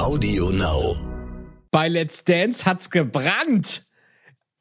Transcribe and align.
Audio 0.00 0.48
Now. 0.48 0.96
Bei 1.70 1.86
Let's 1.86 2.24
Dance 2.24 2.64
hat's 2.64 2.88
gebrannt. 2.88 3.84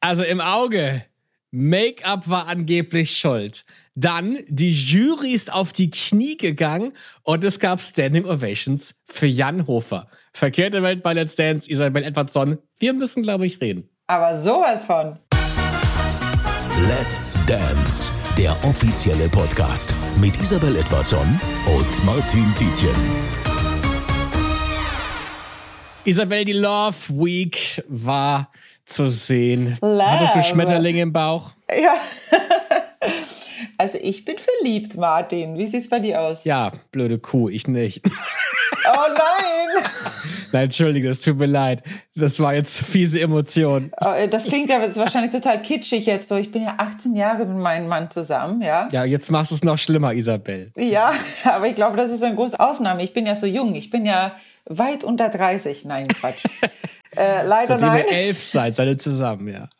Also 0.01 0.23
im 0.23 0.41
Auge. 0.41 1.05
Make-up 1.51 2.27
war 2.27 2.49
angeblich 2.49 3.17
schuld. 3.17 3.63
Dann, 3.95 4.39
die 4.49 4.71
Jury 4.71 5.31
ist 5.31 5.53
auf 5.53 5.71
die 5.71 5.91
Knie 5.91 6.35
gegangen 6.35 6.91
und 7.23 7.45
es 7.45 7.59
gab 7.59 7.79
Standing 7.79 8.25
Ovations 8.25 9.01
für 9.07 9.27
Jan 9.27 9.65
Hofer. 9.65 10.09
Verkehrte 10.33 10.83
Welt 10.83 11.03
bei 11.03 11.13
Let's 11.13 11.37
Dance, 11.37 11.71
Isabel 11.71 12.03
Edwardson. 12.03 12.57
Wir 12.77 12.91
müssen, 12.91 13.23
glaube 13.23 13.45
ich, 13.45 13.61
reden. 13.61 13.87
Aber 14.07 14.37
sowas 14.41 14.83
von. 14.83 15.17
Let's 16.85 17.39
Dance, 17.47 18.11
der 18.37 18.51
offizielle 18.65 19.29
Podcast 19.29 19.93
mit 20.19 20.35
Isabel 20.41 20.75
Edwardson 20.75 21.39
und 21.65 22.05
Martin 22.05 22.45
Tietjen. 22.57 23.38
Isabel, 26.09 26.43
die 26.43 26.53
Love 26.53 26.95
Week 27.09 27.83
war 27.87 28.51
zu 28.83 29.05
sehen. 29.05 29.77
Love. 29.79 30.03
Hattest 30.03 30.35
du 30.35 30.41
Schmetterlinge 30.41 31.01
im 31.01 31.13
Bauch? 31.13 31.51
Ja. 31.69 31.93
Also 33.77 33.97
ich 34.01 34.25
bin 34.25 34.35
verliebt, 34.37 34.97
Martin. 34.97 35.57
Wie 35.57 35.65
sieht's 35.65 35.87
bei 35.89 35.99
dir 35.99 36.21
aus? 36.21 36.43
Ja, 36.43 36.71
blöde 36.91 37.17
Kuh, 37.17 37.47
ich 37.49 37.67
nicht. 37.67 38.01
Oh 38.91 39.13
nein! 39.13 39.83
Nein, 40.51 40.63
entschuldige, 40.63 41.09
es 41.09 41.21
tut 41.21 41.37
mir 41.37 41.45
leid. 41.45 41.83
Das 42.15 42.39
war 42.39 42.55
jetzt 42.55 42.81
fiese 42.83 43.19
Emotion. 43.19 43.91
Oh, 44.01 44.13
Das 44.27 44.45
klingt 44.45 44.69
ja 44.69 44.79
wahrscheinlich 44.95 45.31
total 45.31 45.61
kitschig 45.61 46.07
jetzt 46.07 46.27
so. 46.27 46.37
Ich 46.37 46.51
bin 46.51 46.63
ja 46.63 46.75
18 46.77 47.15
Jahre 47.15 47.45
mit 47.45 47.57
meinem 47.57 47.87
Mann 47.87 48.09
zusammen, 48.09 48.61
ja? 48.61 48.87
Ja, 48.91 49.03
jetzt 49.03 49.29
machst 49.29 49.51
du 49.51 49.55
es 49.55 49.63
noch 49.63 49.77
schlimmer, 49.77 50.13
Isabel. 50.13 50.71
Ja, 50.75 51.13
aber 51.43 51.67
ich 51.67 51.75
glaube, 51.75 51.97
das 51.97 52.09
ist 52.09 52.23
eine 52.23 52.35
große 52.35 52.59
Ausnahme. 52.59 53.03
Ich 53.03 53.13
bin 53.13 53.27
ja 53.27 53.35
so 53.35 53.45
jung. 53.45 53.75
Ich 53.75 53.91
bin 53.91 54.05
ja 54.07 54.31
weit 54.69 55.03
unter 55.03 55.29
30. 55.29 55.85
Nein, 55.85 56.07
Quatsch. 56.07 56.45
äh, 57.17 57.43
leider 57.43 57.79
Seitdem 57.79 57.87
nein. 57.89 58.05
ihr 58.09 58.17
elf 58.17 58.41
seid, 58.41 58.75
seid 58.75 58.87
ihr 58.87 58.97
zusammen, 58.97 59.47
ja. 59.49 59.69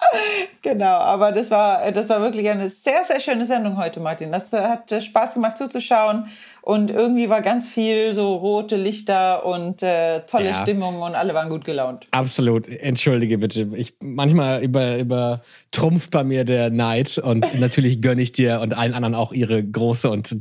Genau, 0.62 0.98
aber 0.98 1.32
das 1.32 1.50
war, 1.52 1.90
das 1.94 2.10
war 2.10 2.20
wirklich 2.20 2.50
eine 2.50 2.70
sehr, 2.70 3.06
sehr 3.06 3.22
schöne 3.22 3.46
Sendung 3.46 3.78
heute, 3.78 4.02
Martin. 4.02 4.34
Das 4.34 4.52
äh, 4.52 4.60
hat 4.60 4.92
äh, 4.92 5.00
Spaß 5.00 5.36
gemacht 5.36 5.58
zuzuschauen 5.58 6.28
und 6.62 6.92
irgendwie 6.92 7.30
war 7.30 7.42
ganz 7.42 7.68
viel 7.68 8.14
so 8.14 8.36
rote 8.36 8.76
Lichter 8.76 9.46
und 9.46 9.82
äh, 9.84 10.22
tolle 10.22 10.50
Ja. 10.50 10.62
Stimmung 10.62 11.02
und 11.02 11.16
alle 11.16 11.34
waren 11.34 11.50
gut 11.50 11.66
gelaunt. 11.66 12.08
Absolut. 12.12 12.68
Entschuldige 12.68 13.38
bitte. 13.38 13.70
Ich, 13.74 13.94
manchmal 14.00 14.62
über, 14.62 14.98
über 14.98 15.42
trumpft 15.72 16.12
bei 16.12 16.24
mir 16.24 16.44
der 16.46 16.70
Neid 16.70 17.18
und 17.18 17.54
natürlich 17.60 18.02
gönne 18.02 18.22
ich 18.22 18.32
dir 18.32 18.60
und 18.62 18.74
allen 18.74 18.94
anderen 18.94 19.16
auch 19.16 19.32
ihre 19.32 19.64
große 19.64 20.10
und 20.10 20.38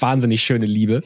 wahnsinnig 0.00 0.42
schöne 0.42 0.66
Liebe. 0.66 1.02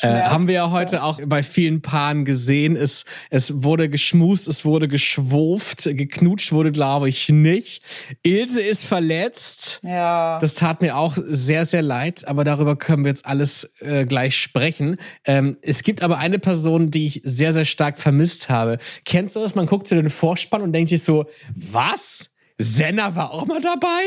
Äh, 0.00 0.22
haben 0.22 0.46
wir 0.46 0.54
ja 0.54 0.70
heute 0.70 1.02
auch 1.02 1.20
bei 1.26 1.42
vielen 1.42 1.82
Paaren 1.82 2.24
gesehen. 2.24 2.76
Es, 2.76 3.04
es 3.30 3.62
wurde 3.62 3.88
geschmust, 3.88 4.48
es 4.48 4.64
wurde 4.64 4.88
geschwurft, 4.88 5.84
geknutscht 5.84 6.52
wurde, 6.52 6.72
glaube 6.72 7.08
ich, 7.08 7.28
nicht. 7.28 7.82
Ilse 8.22 8.60
ist 8.62 8.84
verletzt. 8.84 9.80
Ja. 9.82 10.38
Das 10.40 10.54
tat 10.54 10.80
mir 10.80 10.96
auch 10.96 11.16
sehr, 11.16 11.66
sehr 11.66 11.82
leid, 11.82 12.26
aber 12.26 12.44
darüber 12.44 12.76
können 12.76 13.04
wir 13.04 13.10
jetzt 13.10 13.26
alles 13.26 13.70
äh, 13.84 14.04
gleich 14.04 14.36
sprechen. 14.36 14.96
Ähm, 15.24 15.56
es 15.62 15.82
gibt 15.82 16.02
aber 16.02 16.18
eine 16.18 16.38
Person, 16.38 16.90
die 16.90 17.06
ich 17.06 17.20
sehr, 17.24 17.52
sehr 17.52 17.64
stark 17.64 17.98
vermisst 17.98 18.48
habe. 18.48 18.78
Kennst 19.04 19.36
du 19.36 19.40
das? 19.40 19.54
Man 19.54 19.66
guckt 19.66 19.86
zu 19.86 19.94
den 19.94 20.10
Vorspann 20.10 20.62
und 20.62 20.72
denkt 20.72 20.90
sich 20.90 21.02
so, 21.02 21.26
was? 21.54 22.30
Senna 22.58 23.14
war 23.16 23.32
auch 23.32 23.46
mal 23.46 23.60
dabei? 23.60 24.02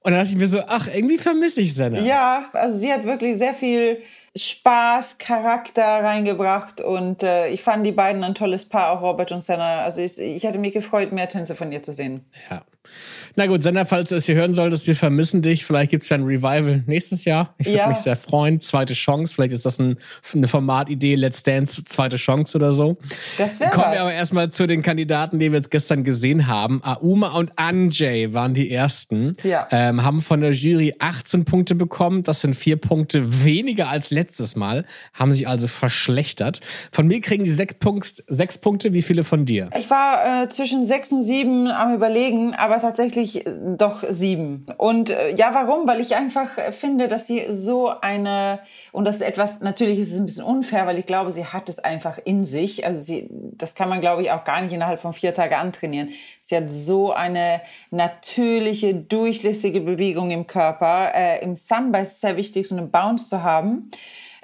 Und 0.00 0.12
dann 0.12 0.20
dachte 0.20 0.30
ich 0.30 0.36
mir 0.36 0.46
so, 0.46 0.60
ach, 0.66 0.88
irgendwie 0.92 1.18
vermisse 1.18 1.62
ich 1.62 1.74
Senna. 1.74 2.00
Ja, 2.00 2.50
also 2.52 2.78
sie 2.78 2.92
hat 2.92 3.04
wirklich 3.04 3.38
sehr 3.38 3.54
viel 3.54 4.02
Spaß, 4.36 5.18
Charakter 5.18 5.82
reingebracht 5.82 6.80
und 6.80 7.22
äh, 7.22 7.48
ich 7.48 7.62
fand 7.62 7.86
die 7.86 7.92
beiden 7.92 8.22
ein 8.22 8.34
tolles 8.34 8.68
Paar, 8.68 8.90
auch 8.90 9.02
Robert 9.02 9.32
und 9.32 9.42
Senna. 9.42 9.82
Also 9.82 10.02
ich, 10.02 10.18
ich 10.18 10.44
hatte 10.44 10.58
mich 10.58 10.74
gefreut, 10.74 11.12
mehr 11.12 11.28
Tänze 11.28 11.56
von 11.56 11.72
ihr 11.72 11.82
zu 11.82 11.92
sehen. 11.92 12.24
Ja. 12.50 12.62
Na 13.38 13.46
gut, 13.46 13.62
Sender, 13.62 13.84
falls 13.84 14.08
du 14.08 14.14
es 14.16 14.24
hier 14.24 14.34
hören 14.34 14.54
solltest, 14.54 14.86
wir 14.86 14.96
vermissen 14.96 15.42
dich. 15.42 15.66
Vielleicht 15.66 15.90
gibt 15.90 16.04
es 16.04 16.08
ja 16.08 16.16
ein 16.16 16.22
Revival 16.24 16.82
nächstes 16.86 17.26
Jahr. 17.26 17.54
Ich 17.58 17.66
würde 17.66 17.76
Ja. 17.78 17.88
mich 17.88 17.98
sehr 17.98 18.16
freuen. 18.16 18.62
Zweite 18.62 18.94
Chance. 18.94 19.34
Vielleicht 19.34 19.52
ist 19.52 19.66
das 19.66 19.78
ein, 19.78 19.98
eine 20.34 20.48
Formatidee, 20.48 21.16
Let's 21.16 21.42
Dance, 21.42 21.84
zweite 21.84 22.16
Chance 22.16 22.56
oder 22.56 22.72
so. 22.72 22.96
Das 23.36 23.60
wäre 23.60 23.68
Kommen 23.72 23.92
wir 23.92 24.00
aber 24.00 24.14
erstmal 24.14 24.48
zu 24.48 24.66
den 24.66 24.80
Kandidaten, 24.80 25.38
die 25.38 25.52
wir 25.52 25.58
jetzt 25.58 25.70
gestern 25.70 26.02
gesehen 26.02 26.46
haben. 26.46 26.80
Auma 26.82 27.32
und 27.36 27.52
Anjay 27.56 28.32
waren 28.32 28.54
die 28.54 28.70
ersten. 28.70 29.36
Ja. 29.42 29.68
Ähm, 29.70 30.02
haben 30.02 30.22
von 30.22 30.40
der 30.40 30.52
Jury 30.52 30.94
18 30.98 31.44
Punkte 31.44 31.74
bekommen. 31.74 32.22
Das 32.22 32.40
sind 32.40 32.56
vier 32.56 32.76
Punkte 32.76 33.44
weniger 33.44 33.88
als 33.90 34.08
letztes 34.10 34.56
Mal. 34.56 34.86
Haben 35.12 35.30
sich 35.32 35.46
also 35.46 35.68
verschlechtert. 35.68 36.60
Von 36.90 37.06
mir 37.06 37.20
kriegen 37.20 37.44
die 37.44 37.50
sechs, 37.50 37.74
Punkt, 37.74 38.24
sechs 38.28 38.56
Punkte. 38.56 38.94
Wie 38.94 39.02
viele 39.02 39.24
von 39.24 39.44
dir? 39.44 39.68
Ich 39.78 39.90
war 39.90 40.44
äh, 40.44 40.48
zwischen 40.48 40.86
sechs 40.86 41.12
und 41.12 41.22
sieben 41.22 41.66
am 41.68 41.94
überlegen, 41.94 42.54
aber 42.54 42.80
tatsächlich 42.80 43.25
äh, 43.34 43.52
doch 43.76 44.04
sieben. 44.08 44.66
Und 44.76 45.10
äh, 45.10 45.34
ja, 45.34 45.50
warum? 45.52 45.88
Weil 45.88 46.00
ich 46.00 46.14
einfach 46.14 46.56
äh, 46.58 46.70
finde, 46.70 47.08
dass 47.08 47.26
sie 47.26 47.46
so 47.50 47.88
eine, 47.88 48.60
und 48.92 49.04
das 49.04 49.16
ist 49.16 49.22
etwas, 49.22 49.60
natürlich 49.60 49.98
ist 49.98 50.12
es 50.12 50.20
ein 50.20 50.26
bisschen 50.26 50.44
unfair, 50.44 50.86
weil 50.86 50.98
ich 50.98 51.06
glaube, 51.06 51.32
sie 51.32 51.46
hat 51.46 51.68
es 51.68 51.80
einfach 51.80 52.18
in 52.24 52.44
sich. 52.44 52.86
Also 52.86 53.00
sie, 53.00 53.28
das 53.30 53.74
kann 53.74 53.88
man, 53.88 54.00
glaube 54.00 54.22
ich, 54.22 54.30
auch 54.30 54.44
gar 54.44 54.60
nicht 54.60 54.72
innerhalb 54.72 55.00
von 55.00 55.12
vier 55.12 55.34
Tagen 55.34 55.54
antrainieren. 55.54 56.10
Sie 56.44 56.56
hat 56.56 56.70
so 56.70 57.12
eine 57.12 57.60
natürliche, 57.90 58.94
durchlässige 58.94 59.80
Bewegung 59.80 60.30
im 60.30 60.46
Körper. 60.46 61.12
Äh, 61.12 61.42
Im 61.42 61.56
Samba 61.56 61.98
ist 61.98 62.12
es 62.12 62.20
sehr 62.20 62.36
wichtig, 62.36 62.68
so 62.68 62.76
eine 62.76 62.86
Bounce 62.86 63.28
zu 63.28 63.42
haben. 63.42 63.90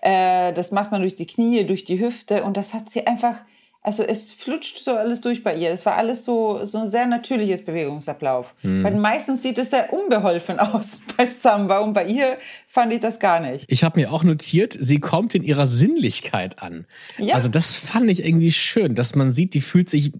Äh, 0.03 0.53
das 0.53 0.72
macht 0.72 0.91
man 0.91 1.00
durch 1.00 1.15
die 1.15 1.26
Knie, 1.26 1.65
durch 1.65 1.84
die 1.84 2.00
Hüfte 2.00 2.42
und 2.42 2.56
das 2.56 2.75
hat 2.75 2.91
sie 2.91 3.06
einfach, 3.06 3.37
also 3.84 4.04
es 4.04 4.31
flutscht 4.31 4.84
so 4.84 4.93
alles 4.93 5.20
durch 5.20 5.43
bei 5.43 5.56
ihr. 5.56 5.70
Es 5.70 5.84
war 5.84 5.97
alles 5.97 6.25
so, 6.25 6.65
so 6.65 6.78
ein 6.78 6.87
sehr 6.87 7.06
natürliches 7.06 7.65
Bewegungsablauf. 7.65 8.47
Bei 8.62 8.91
den 8.91 9.00
meisten 9.00 9.37
sieht 9.37 9.59
es 9.59 9.70
sehr 9.70 9.93
unbeholfen 9.93 10.59
aus 10.60 11.00
bei 11.16 11.26
Samba 11.26 11.78
und 11.81 11.92
bei 11.92 12.06
ihr 12.06 12.38
fand 12.69 12.92
ich 12.92 13.00
das 13.00 13.19
gar 13.19 13.41
nicht. 13.41 13.65
Ich 13.69 13.84
habe 13.84 14.00
mir 14.00 14.12
auch 14.12 14.25
notiert, 14.25 14.76
sie 14.81 14.98
kommt 15.00 15.34
in 15.34 15.42
ihrer 15.42 15.66
Sinnlichkeit 15.66 16.62
an. 16.62 16.87
Ja. 17.19 17.34
Also 17.34 17.48
das 17.48 17.75
fand 17.75 18.09
ich 18.09 18.25
irgendwie 18.25 18.53
schön, 18.53 18.94
dass 18.94 19.15
man 19.15 19.32
sieht, 19.32 19.53
die 19.54 19.60
fühlt 19.60 19.91
sich 19.91 20.12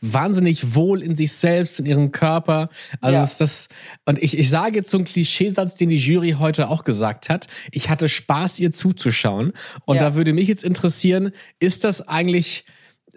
wahnsinnig 0.00 0.74
wohl 0.74 1.02
in 1.02 1.14
sich 1.14 1.32
selbst, 1.32 1.78
in 1.78 1.86
ihrem 1.86 2.12
Körper. 2.12 2.70
Also 3.00 3.16
Ja. 3.18 3.22
ist 3.24 3.40
das 3.40 3.68
und 4.06 4.20
ich, 4.22 4.38
ich 4.38 4.50
sage 4.50 4.76
jetzt 4.76 4.90
so 4.90 4.96
einen 4.96 5.04
Klischeesatz, 5.04 5.76
den 5.76 5.90
die 5.90 5.98
Jury 5.98 6.36
heute 6.38 6.68
auch 6.68 6.84
gesagt 6.84 7.28
hat. 7.28 7.48
Ich 7.70 7.90
hatte 7.90 8.08
Spaß, 8.08 8.58
ihr 8.60 8.72
zuzuschauen. 8.72 9.52
Und 9.84 9.96
Ja. 9.96 10.02
da 10.10 10.14
würde 10.14 10.32
mich 10.32 10.48
jetzt 10.48 10.64
interessieren, 10.64 11.32
ist 11.58 11.84
das 11.84 12.06
eigentlich 12.08 12.64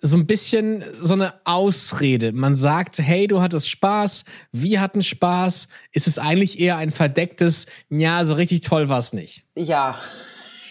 so 0.03 0.18
ein 0.18 0.28
bisschen 0.28 0.84
so 1.00 1.14
eine 1.14 1.34
Ausrede. 1.46 2.34
Man 2.34 2.56
sagt, 2.56 3.00
hey, 3.00 3.25
du 3.25 3.41
hattest 3.41 3.69
Spaß, 3.69 4.25
wir 4.52 4.81
hatten 4.81 5.02
Spaß. 5.02 5.69
Ist 5.94 6.08
es 6.08 6.19
eigentlich 6.19 6.59
eher 6.59 6.75
ein 6.75 6.91
verdecktes, 6.91 7.68
ja, 7.90 8.25
so 8.25 8.34
richtig 8.34 8.62
toll 8.62 8.90
war's 8.90 9.13
nicht. 9.13 9.44
Ja. 9.56 9.97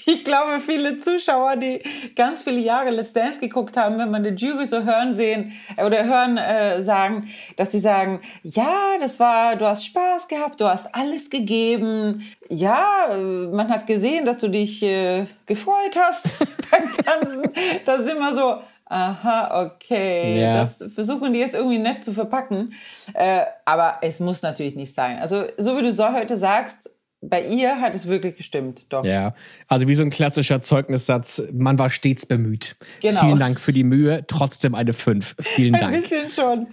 Ich 0.04 0.24
glaube, 0.24 0.58
viele 0.58 0.98
Zuschauer, 0.98 1.54
die 1.54 1.80
ganz 2.16 2.42
viele 2.42 2.58
Jahre 2.58 2.90
Let's 2.90 3.12
Dance 3.12 3.38
geguckt 3.38 3.76
haben, 3.76 3.98
wenn 3.98 4.10
man 4.10 4.24
die 4.24 4.30
Jury 4.30 4.66
so 4.66 4.82
hören 4.82 5.14
sehen 5.14 5.52
äh, 5.76 5.84
oder 5.84 6.04
hören 6.04 6.38
äh, 6.38 6.82
sagen, 6.82 7.28
dass 7.56 7.70
die 7.70 7.78
sagen, 7.78 8.20
ja, 8.42 8.98
das 8.98 9.20
war, 9.20 9.54
du 9.54 9.64
hast 9.64 9.86
Spaß 9.86 10.26
gehabt, 10.26 10.60
du 10.60 10.64
hast 10.66 10.92
alles 10.92 11.30
gegeben. 11.30 12.24
Ja, 12.48 13.12
äh, 13.12 13.16
man 13.16 13.68
hat 13.68 13.86
gesehen, 13.86 14.26
dass 14.26 14.38
du 14.38 14.48
dich 14.48 14.82
äh, 14.82 15.26
gefreut 15.46 15.96
hast 15.96 16.24
beim 16.72 16.92
Tanzen. 17.04 17.44
Das 17.86 18.00
ist 18.00 18.10
immer 18.10 18.34
so, 18.34 18.56
aha, 18.92 19.64
okay. 19.64 20.40
Ja. 20.40 20.62
Das 20.62 20.84
versuchen 20.94 21.32
die 21.32 21.38
jetzt 21.38 21.54
irgendwie 21.54 21.78
nett 21.78 22.04
zu 22.04 22.12
verpacken. 22.12 22.74
Äh, 23.14 23.42
aber 23.64 23.98
es 24.02 24.20
muss 24.20 24.42
natürlich 24.42 24.76
nicht 24.76 24.94
sein. 24.94 25.18
Also, 25.18 25.44
so 25.56 25.76
wie 25.78 25.82
du 25.82 25.92
so 25.92 26.12
heute 26.12 26.36
sagst, 26.36 26.90
bei 27.24 27.40
ihr 27.40 27.80
hat 27.80 27.94
es 27.94 28.08
wirklich 28.08 28.36
gestimmt, 28.36 28.84
doch. 28.88 29.04
Ja, 29.04 29.34
also 29.68 29.86
wie 29.86 29.94
so 29.94 30.02
ein 30.02 30.10
klassischer 30.10 30.60
Zeugnissatz, 30.60 31.40
man 31.52 31.78
war 31.78 31.88
stets 31.88 32.26
bemüht. 32.26 32.74
Genau. 33.00 33.20
Vielen 33.20 33.38
Dank 33.38 33.60
für 33.60 33.72
die 33.72 33.84
Mühe, 33.84 34.24
trotzdem 34.26 34.74
eine 34.74 34.92
5. 34.92 35.36
Vielen 35.38 35.74
Ein 35.76 35.80
Dank. 35.80 36.00
bisschen 36.00 36.28
schon. 36.30 36.66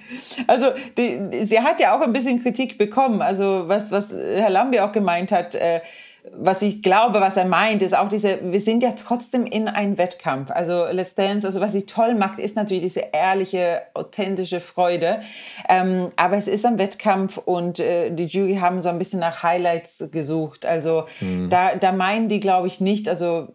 Also 0.47 0.71
die, 0.97 1.45
sie 1.45 1.59
hat 1.59 1.79
ja 1.79 1.95
auch 1.95 2.01
ein 2.01 2.13
bisschen 2.13 2.41
Kritik 2.41 2.79
bekommen. 2.79 3.21
Also 3.21 3.65
was, 3.67 3.91
was 3.91 4.11
Herr 4.11 4.49
Lambi 4.49 4.79
auch 4.79 4.91
gemeint 4.91 5.31
hat, 5.31 5.53
äh, 5.53 5.81
was 6.31 6.61
ich 6.61 6.81
glaube, 6.81 7.21
was 7.21 7.37
er 7.37 7.45
meint, 7.45 7.81
ist 7.81 7.97
auch 7.97 8.09
diese, 8.09 8.39
wir 8.51 8.59
sind 8.59 8.83
ja 8.83 8.91
trotzdem 8.91 9.45
in 9.45 9.67
einem 9.67 9.97
Wettkampf. 9.97 10.51
Also 10.51 10.85
Let's 10.91 11.15
Dance, 11.15 11.47
also 11.47 11.61
was 11.61 11.71
sie 11.71 11.83
toll 11.83 12.15
macht, 12.15 12.39
ist 12.39 12.55
natürlich 12.55 12.83
diese 12.83 13.03
ehrliche, 13.13 13.81
authentische 13.93 14.59
Freude. 14.59 15.21
Ähm, 15.67 16.09
aber 16.15 16.37
es 16.37 16.47
ist 16.47 16.65
ein 16.65 16.77
Wettkampf 16.77 17.37
und 17.37 17.79
äh, 17.79 18.11
die 18.11 18.25
Jury 18.25 18.55
haben 18.55 18.81
so 18.81 18.89
ein 18.89 18.99
bisschen 18.99 19.19
nach 19.19 19.43
Highlights 19.43 20.09
gesucht. 20.11 20.65
Also 20.65 21.05
da, 21.49 21.75
da 21.75 21.91
meinen 21.91 22.29
die, 22.29 22.39
glaube 22.39 22.67
ich, 22.67 22.79
nicht, 22.79 23.07
also 23.07 23.47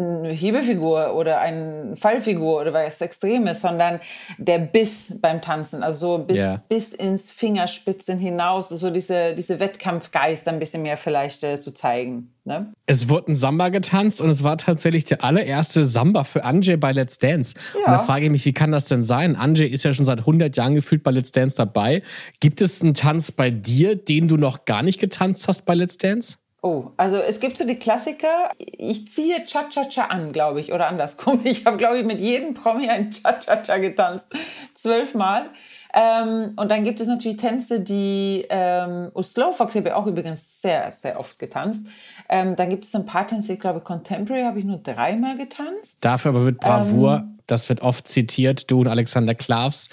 eine 0.00 0.32
Hebefigur 0.32 1.14
oder 1.14 1.40
eine 1.40 1.96
Fallfigur 1.96 2.60
oder 2.60 2.72
was 2.72 3.00
Extremes, 3.00 3.60
sondern 3.60 4.00
der 4.38 4.58
Biss 4.58 5.14
beim 5.20 5.40
Tanzen, 5.40 5.82
also 5.82 6.18
so 6.18 6.24
bis, 6.24 6.36
yeah. 6.36 6.62
bis 6.68 6.92
ins 6.92 7.30
Fingerspitzen 7.30 8.18
hinaus, 8.18 8.68
so 8.70 8.90
diese, 8.90 9.34
diese 9.34 9.60
Wettkampfgeist 9.60 10.48
ein 10.48 10.58
bisschen 10.58 10.82
mehr 10.82 10.96
vielleicht 10.96 11.44
äh, 11.44 11.60
zu 11.60 11.72
zeigen. 11.72 12.32
Ne? 12.44 12.72
Es 12.86 13.08
wurde 13.08 13.32
ein 13.32 13.34
Samba 13.36 13.68
getanzt 13.68 14.20
und 14.20 14.30
es 14.30 14.42
war 14.42 14.56
tatsächlich 14.56 15.04
der 15.04 15.22
allererste 15.22 15.84
Samba 15.84 16.24
für 16.24 16.44
Anjay 16.44 16.76
bei 16.76 16.92
Let's 16.92 17.18
Dance. 17.18 17.54
Ja. 17.74 17.86
Und 17.86 17.92
da 17.92 17.98
frage 17.98 18.24
ich 18.24 18.30
mich, 18.30 18.44
wie 18.46 18.52
kann 18.52 18.72
das 18.72 18.86
denn 18.86 19.02
sein? 19.02 19.36
Anjay 19.36 19.66
ist 19.66 19.84
ja 19.84 19.92
schon 19.92 20.04
seit 20.04 20.20
100 20.20 20.56
Jahren 20.56 20.74
gefühlt 20.74 21.02
bei 21.02 21.10
Let's 21.10 21.32
Dance 21.32 21.56
dabei. 21.56 22.02
Gibt 22.40 22.60
es 22.60 22.82
einen 22.82 22.94
Tanz 22.94 23.30
bei 23.30 23.50
dir, 23.50 23.94
den 23.94 24.26
du 24.26 24.36
noch 24.36 24.64
gar 24.64 24.82
nicht 24.82 24.98
getanzt 24.98 25.48
hast 25.48 25.64
bei 25.66 25.74
Let's 25.74 25.98
Dance? 25.98 26.38
Oh, 26.62 26.90
also 26.98 27.16
es 27.16 27.40
gibt 27.40 27.56
so 27.56 27.66
die 27.66 27.78
Klassiker. 27.78 28.50
Ich 28.58 29.08
ziehe 29.08 29.44
Cha-Cha-Cha 29.44 30.06
an, 30.06 30.32
glaube 30.32 30.60
ich, 30.60 30.72
oder 30.72 30.88
andersrum. 30.88 31.40
Ich 31.44 31.64
habe, 31.64 31.78
glaube 31.78 31.98
ich, 31.98 32.04
mit 32.04 32.20
jedem 32.20 32.54
Promi 32.54 32.88
ein 32.88 33.10
Cha-Cha-Cha 33.10 33.78
getanzt. 33.78 34.26
Zwölfmal. 34.74 35.46
Ähm, 35.94 36.52
und 36.56 36.70
dann 36.70 36.84
gibt 36.84 37.00
es 37.00 37.08
natürlich 37.08 37.38
Tänze, 37.38 37.80
die 37.80 38.46
ähm, 38.48 39.10
oh, 39.14 39.22
Slow 39.22 39.54
Fox 39.54 39.74
habe 39.74 39.88
ich 39.88 39.94
auch 39.94 40.06
übrigens 40.06 40.62
sehr, 40.62 40.92
sehr 40.92 41.18
oft 41.18 41.38
getanzt. 41.38 41.84
Ähm, 42.28 42.54
dann 42.56 42.70
gibt 42.70 42.84
es 42.84 42.94
ein 42.94 43.06
paar 43.06 43.26
Tänze, 43.26 43.54
ich 43.54 43.60
glaube, 43.60 43.80
Contemporary 43.80 44.44
habe 44.44 44.58
ich 44.60 44.64
nur 44.64 44.78
dreimal 44.78 45.36
getanzt. 45.36 45.96
Dafür 46.00 46.30
aber 46.30 46.40
mit 46.40 46.60
Bravour, 46.60 47.22
ähm, 47.22 47.38
das 47.46 47.68
wird 47.68 47.80
oft 47.80 48.06
zitiert, 48.06 48.70
du 48.70 48.80
und 48.80 48.86
Alexander 48.86 49.34
Klavs, 49.34 49.88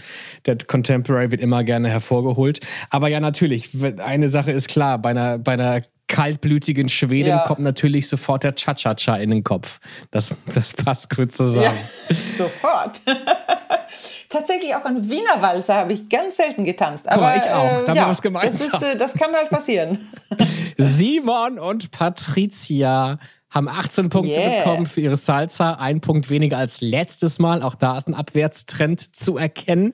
der 0.45 0.57
Contemporary 0.57 1.31
wird 1.31 1.41
immer 1.41 1.63
gerne 1.63 1.89
hervorgeholt. 1.89 2.59
Aber 2.91 3.07
ja, 3.07 3.19
natürlich, 3.19 3.71
eine 3.99 4.29
Sache 4.29 4.51
ist 4.51 4.67
klar, 4.67 4.99
bei 4.99 5.09
einer, 5.09 5.39
bei 5.39 5.53
einer 5.53 5.81
kaltblütigen 6.07 6.89
Schwedin 6.89 7.27
ja. 7.27 7.43
kommt 7.43 7.59
natürlich 7.59 8.07
sofort 8.07 8.43
der 8.43 8.55
Cha-Cha-Cha 8.55 9.17
in 9.17 9.29
den 9.29 9.43
Kopf. 9.43 9.79
Das, 10.11 10.33
das 10.53 10.73
passt 10.73 11.15
gut 11.15 11.31
zusammen. 11.31 11.77
Ja, 12.09 12.15
sofort. 12.37 13.01
Tatsächlich 14.29 14.75
auch 14.75 14.83
ein 14.83 15.09
Wiener 15.09 15.41
Walzer 15.41 15.75
habe 15.75 15.93
ich 15.93 16.09
ganz 16.09 16.35
selten 16.35 16.65
getanzt. 16.65 17.05
Guck 17.05 17.13
aber 17.13 17.21
mal, 17.23 17.37
ich 17.37 17.51
auch. 17.51 17.85
Da 17.85 17.93
äh, 17.93 17.95
ja, 17.95 18.09
was 18.09 18.21
gemeinsam. 18.21 18.69
Das, 18.71 18.81
ist, 18.81 18.87
äh, 18.87 18.97
das 18.97 19.13
kann 19.13 19.33
halt 19.33 19.49
passieren. 19.49 20.09
Simon 20.77 21.59
und 21.59 21.91
Patricia 21.91 23.19
haben 23.49 23.69
18 23.69 24.09
Punkte 24.09 24.39
yeah. 24.39 24.57
bekommen 24.57 24.85
für 24.85 25.01
ihre 25.01 25.17
Salsa. 25.17 25.75
Ein 25.75 26.01
Punkt 26.01 26.29
weniger 26.29 26.57
als 26.57 26.81
letztes 26.81 27.39
Mal. 27.39 27.63
Auch 27.63 27.75
da 27.75 27.97
ist 27.97 28.07
ein 28.07 28.13
Abwärtstrend 28.13 29.15
zu 29.15 29.37
erkennen. 29.37 29.93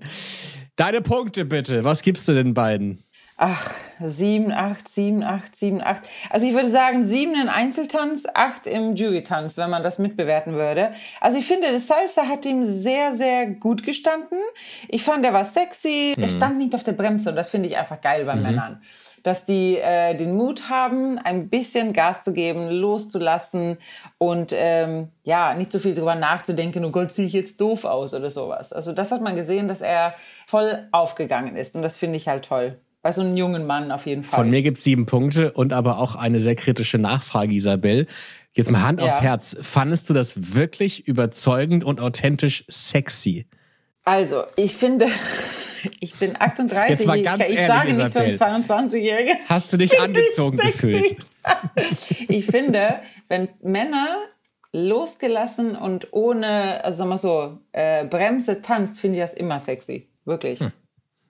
Deine 0.76 1.02
Punkte 1.02 1.46
bitte. 1.46 1.84
Was 1.84 2.02
gibst 2.02 2.28
du 2.28 2.34
den 2.34 2.56
beiden? 2.56 3.04
Ach, 3.46 3.70
sieben, 4.00 4.54
acht, 4.54 4.88
sieben, 4.88 5.22
acht, 5.22 5.58
sieben, 5.58 5.82
acht. 5.82 6.04
Also 6.30 6.48
ich 6.48 6.54
würde 6.54 6.70
sagen, 6.70 7.04
sieben 7.04 7.36
im 7.36 7.50
Einzeltanz, 7.50 8.24
acht 8.34 8.68
im 8.68 8.96
Jury-Tanz, 8.96 9.58
wenn 9.58 9.70
man 9.70 9.84
das 9.84 10.00
mitbewerten 10.00 10.54
würde. 10.54 10.94
Also 11.20 11.40
ich 11.40 11.46
finde, 11.46 11.70
das 11.74 11.88
Salsa 11.88 12.30
hat 12.30 12.46
ihm 12.46 12.64
sehr, 12.64 13.16
sehr 13.16 13.48
gut 13.48 13.84
gestanden. 13.84 14.38
Ich 14.88 15.04
fand, 15.04 15.26
er 15.26 15.34
war 15.34 15.44
sexy. 15.44 16.14
Mhm. 16.16 16.24
Er 16.24 16.30
stand 16.30 16.58
nicht 16.58 16.74
auf 16.74 16.86
der 16.86 16.94
Bremse 16.94 17.32
und 17.32 17.36
das 17.36 17.50
finde 17.50 17.68
ich 17.68 17.76
einfach 17.78 18.00
geil 18.00 18.24
bei 18.24 18.36
mhm. 18.36 18.44
Männern. 18.44 18.82
Dass 19.24 19.46
die 19.46 19.78
äh, 19.78 20.16
den 20.16 20.38
Mut 20.38 20.70
haben, 20.70 21.18
ein 21.18 21.50
bisschen 21.50 21.92
Gas 21.92 22.24
zu 22.24 22.32
geben, 22.32 22.70
loszulassen 22.70 23.78
und 24.20 24.54
ähm, 24.56 25.10
ja, 25.26 25.54
nicht 25.54 25.74
so 25.74 25.80
viel 25.80 25.96
drüber 25.96 26.16
nachzudenken, 26.16 26.86
oh 26.86 26.92
Gott, 26.92 27.12
sehe 27.12 27.26
ich 27.26 27.34
jetzt 27.34 27.60
doof 27.60 27.84
aus 27.84 28.14
oder 28.14 28.32
sowas. 28.32 28.72
Also 28.72 28.94
das 28.94 29.12
hat 29.12 29.22
man 29.22 29.36
gesehen, 29.36 29.68
dass 29.68 29.82
er 29.82 30.14
voll 30.48 30.88
aufgegangen 30.94 31.58
ist 31.58 31.76
und 31.76 31.82
das 31.82 31.98
finde 31.98 32.16
ich 32.16 32.30
halt 32.30 32.46
toll. 32.46 32.80
Bei 33.04 33.12
so 33.12 33.20
einem 33.20 33.36
jungen 33.36 33.68
Mann 33.68 33.92
auf 33.92 34.06
jeden 34.06 34.24
Fall. 34.24 34.40
Von 34.40 34.50
mir 34.50 34.62
gibt 34.62 34.78
es 34.78 34.86
sieben 34.86 35.06
Punkte 35.06 35.52
und 35.52 35.74
aber 35.74 36.00
auch 36.00 36.16
eine 36.16 36.40
sehr 36.40 36.56
kritische 36.56 36.98
Nachfrage, 36.98 37.54
Isabel. 37.54 38.08
Jetzt 38.54 38.72
mal 38.72 38.82
Hand 38.82 39.02
ja. 39.02 39.06
aufs 39.06 39.22
Herz. 39.22 39.58
Fandest 39.62 40.10
du 40.10 40.14
das 40.14 40.56
wirklich 40.56 41.06
überzeugend 41.06 41.84
und 41.84 42.00
authentisch 42.00 42.64
sexy? 42.70 43.46
Also, 44.06 44.44
ich 44.56 44.78
finde, 44.78 45.08
ich 46.00 46.16
bin 46.16 46.40
38. 46.40 46.90
Jetzt 46.90 47.06
mal 47.06 47.22
ganz 47.22 47.44
ich, 47.44 47.50
ich 47.50 47.58
ehrlich, 47.58 47.68
sage 47.68 47.90
Isabel. 47.90 48.28
nicht 48.30 48.42
22-Jährige. 48.42 49.32
Hast 49.50 49.74
du 49.74 49.78
dich 49.78 50.00
angezogen 50.00 50.58
gefühlt? 50.58 51.18
ich 52.30 52.46
finde, 52.46 53.02
wenn 53.28 53.50
Männer 53.62 54.16
losgelassen 54.72 55.76
und 55.76 56.14
ohne, 56.14 56.82
also 56.86 57.00
sagen 57.00 57.10
wir 57.10 57.18
so, 57.18 57.58
äh, 57.74 58.06
Bremse 58.06 58.62
tanzt, 58.62 59.02
finde 59.02 59.18
ich 59.18 59.24
das 59.24 59.34
immer 59.34 59.60
sexy. 59.60 60.08
Wirklich. 60.24 60.62
Hm. 60.62 60.72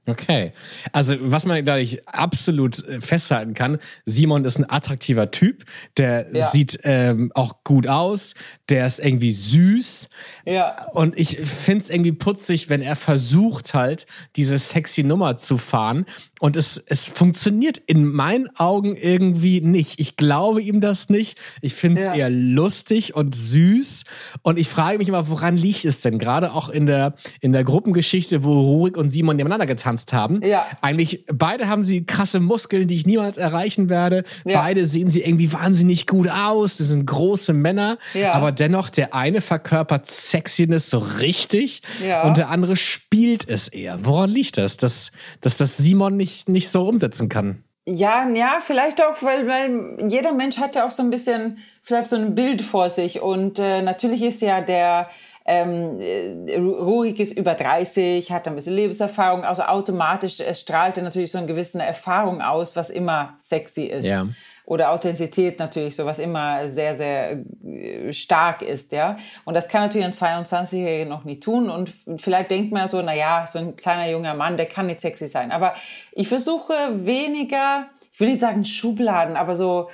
Okay. 0.05 0.51
Also, 0.91 1.15
was 1.19 1.45
man 1.45 1.63
dadurch 1.63 2.01
absolut 2.07 2.85
äh, 2.85 2.99
festhalten 2.99 3.53
kann, 3.53 3.79
Simon 4.05 4.43
ist 4.43 4.59
ein 4.59 4.69
attraktiver 4.69 5.31
Typ, 5.31 5.63
der 5.95 6.27
ja. 6.33 6.47
sieht 6.47 6.79
ähm, 6.83 7.31
auch 7.35 7.63
gut 7.63 7.87
aus, 7.87 8.33
der 8.67 8.85
ist 8.85 8.99
irgendwie 8.99 9.31
süß. 9.31 10.09
Ja. 10.43 10.89
Und 10.91 11.17
ich 11.17 11.37
find's 11.37 11.89
irgendwie 11.89 12.11
putzig, 12.11 12.69
wenn 12.69 12.81
er 12.81 12.97
versucht 12.97 13.73
halt, 13.73 14.05
diese 14.35 14.57
sexy 14.57 15.03
Nummer 15.03 15.37
zu 15.37 15.57
fahren. 15.57 16.05
Und 16.43 16.57
es, 16.57 16.83
es 16.87 17.07
funktioniert 17.07 17.77
in 17.77 18.05
meinen 18.05 18.49
Augen 18.57 18.97
irgendwie 18.97 19.61
nicht. 19.61 19.99
Ich 19.99 20.17
glaube 20.17 20.61
ihm 20.61 20.81
das 20.81 21.09
nicht. 21.09 21.39
Ich 21.61 21.73
find's 21.73 22.01
ja. 22.01 22.15
eher 22.15 22.29
lustig 22.29 23.15
und 23.15 23.35
süß. 23.35 24.03
Und 24.41 24.59
ich 24.59 24.67
frage 24.67 24.97
mich 24.97 25.07
immer, 25.07 25.29
woran 25.29 25.55
liegt 25.55 25.85
es 25.85 26.01
denn? 26.01 26.19
Gerade 26.19 26.53
auch 26.53 26.67
in 26.67 26.87
der, 26.87 27.13
in 27.39 27.53
der 27.53 27.63
Gruppengeschichte, 27.63 28.43
wo 28.43 28.59
Rurik 28.59 28.97
und 28.97 29.09
Simon 29.09 29.37
nebeneinander 29.37 29.65
getan 29.65 29.83
getanzt 29.83 30.13
haben. 30.13 30.41
Ja. 30.43 30.65
Eigentlich, 30.81 31.25
beide 31.31 31.67
haben 31.67 31.83
sie 31.83 32.05
krasse 32.05 32.39
Muskeln, 32.39 32.87
die 32.87 32.95
ich 32.95 33.05
niemals 33.05 33.37
erreichen 33.37 33.89
werde. 33.89 34.23
Ja. 34.45 34.61
Beide 34.61 34.85
sehen 34.85 35.09
sie 35.09 35.21
irgendwie 35.21 35.51
wahnsinnig 35.51 36.07
gut 36.07 36.29
aus. 36.29 36.77
Das 36.77 36.87
sind 36.87 37.05
große 37.05 37.53
Männer. 37.53 37.97
Ja. 38.13 38.33
Aber 38.33 38.51
dennoch, 38.51 38.89
der 38.89 39.13
eine 39.13 39.41
verkörpert 39.41 40.07
Sexiness 40.07 40.89
so 40.89 40.99
richtig 40.99 41.81
ja. 42.05 42.23
und 42.23 42.37
der 42.37 42.49
andere 42.49 42.75
spielt 42.75 43.47
es 43.47 43.67
eher. 43.67 43.99
Woran 44.03 44.29
liegt 44.29 44.57
das, 44.57 44.77
dass, 44.77 45.11
dass 45.41 45.57
das 45.57 45.77
Simon 45.77 46.17
nicht, 46.17 46.32
nicht 46.47 46.69
so 46.69 46.87
umsetzen 46.87 47.29
kann? 47.29 47.63
Ja, 47.85 48.29
ja, 48.29 48.59
vielleicht 48.61 49.01
auch, 49.03 49.21
weil, 49.21 49.45
weil 49.47 50.09
jeder 50.09 50.31
Mensch 50.31 50.57
hat 50.57 50.75
ja 50.75 50.87
auch 50.87 50.91
so 50.91 51.03
ein 51.03 51.09
bisschen, 51.09 51.57
vielleicht 51.81 52.09
so 52.09 52.15
ein 52.15 52.33
Bild 52.33 52.61
vor 52.61 52.89
sich. 52.89 53.21
Und 53.21 53.59
äh, 53.59 53.81
natürlich 53.81 54.21
ist 54.21 54.41
ja 54.41 54.61
der, 54.61 55.09
ähm, 55.45 55.99
äh, 55.99 56.57
Ruhig 56.57 57.19
ist 57.19 57.37
über 57.37 57.55
30, 57.55 58.31
hat 58.31 58.47
ein 58.47 58.55
bisschen 58.55 58.73
Lebenserfahrung, 58.73 59.43
also 59.43 59.63
automatisch 59.63 60.39
es 60.39 60.61
strahlt 60.61 60.97
er 60.97 61.03
natürlich 61.03 61.31
so 61.31 61.37
eine 61.37 61.47
gewisse 61.47 61.81
Erfahrung 61.81 62.41
aus, 62.41 62.75
was 62.75 62.89
immer 62.89 63.35
sexy 63.39 63.83
ist. 63.83 64.05
Ja. 64.05 64.27
Oder 64.65 64.91
Authentizität 64.91 65.59
natürlich, 65.59 65.95
so 65.95 66.05
was 66.05 66.19
immer 66.19 66.69
sehr, 66.69 66.95
sehr 66.95 67.43
äh, 67.65 68.13
stark 68.13 68.61
ist, 68.61 68.93
ja. 68.93 69.17
Und 69.43 69.55
das 69.55 69.67
kann 69.67 69.81
natürlich 69.81 70.05
ein 70.05 70.45
22-Jähriger 70.45 71.05
noch 71.05 71.25
nie 71.25 71.39
tun. 71.39 71.69
Und 71.69 71.93
vielleicht 72.17 72.51
denkt 72.51 72.71
man 72.71 72.87
so, 72.87 73.01
na 73.01 73.13
ja, 73.13 73.45
so 73.45 73.59
ein 73.59 73.75
kleiner 73.75 74.09
junger 74.09 74.35
Mann, 74.35 74.55
der 74.55 74.67
kann 74.67 74.87
nicht 74.87 75.01
sexy 75.01 75.27
sein. 75.27 75.51
Aber 75.51 75.75
ich 76.13 76.29
versuche 76.29 76.73
weniger, 77.05 77.87
ich 78.13 78.19
will 78.19 78.29
nicht 78.29 78.41
sagen 78.41 78.63
Schubladen, 78.63 79.35
aber 79.35 79.55
so 79.55 79.89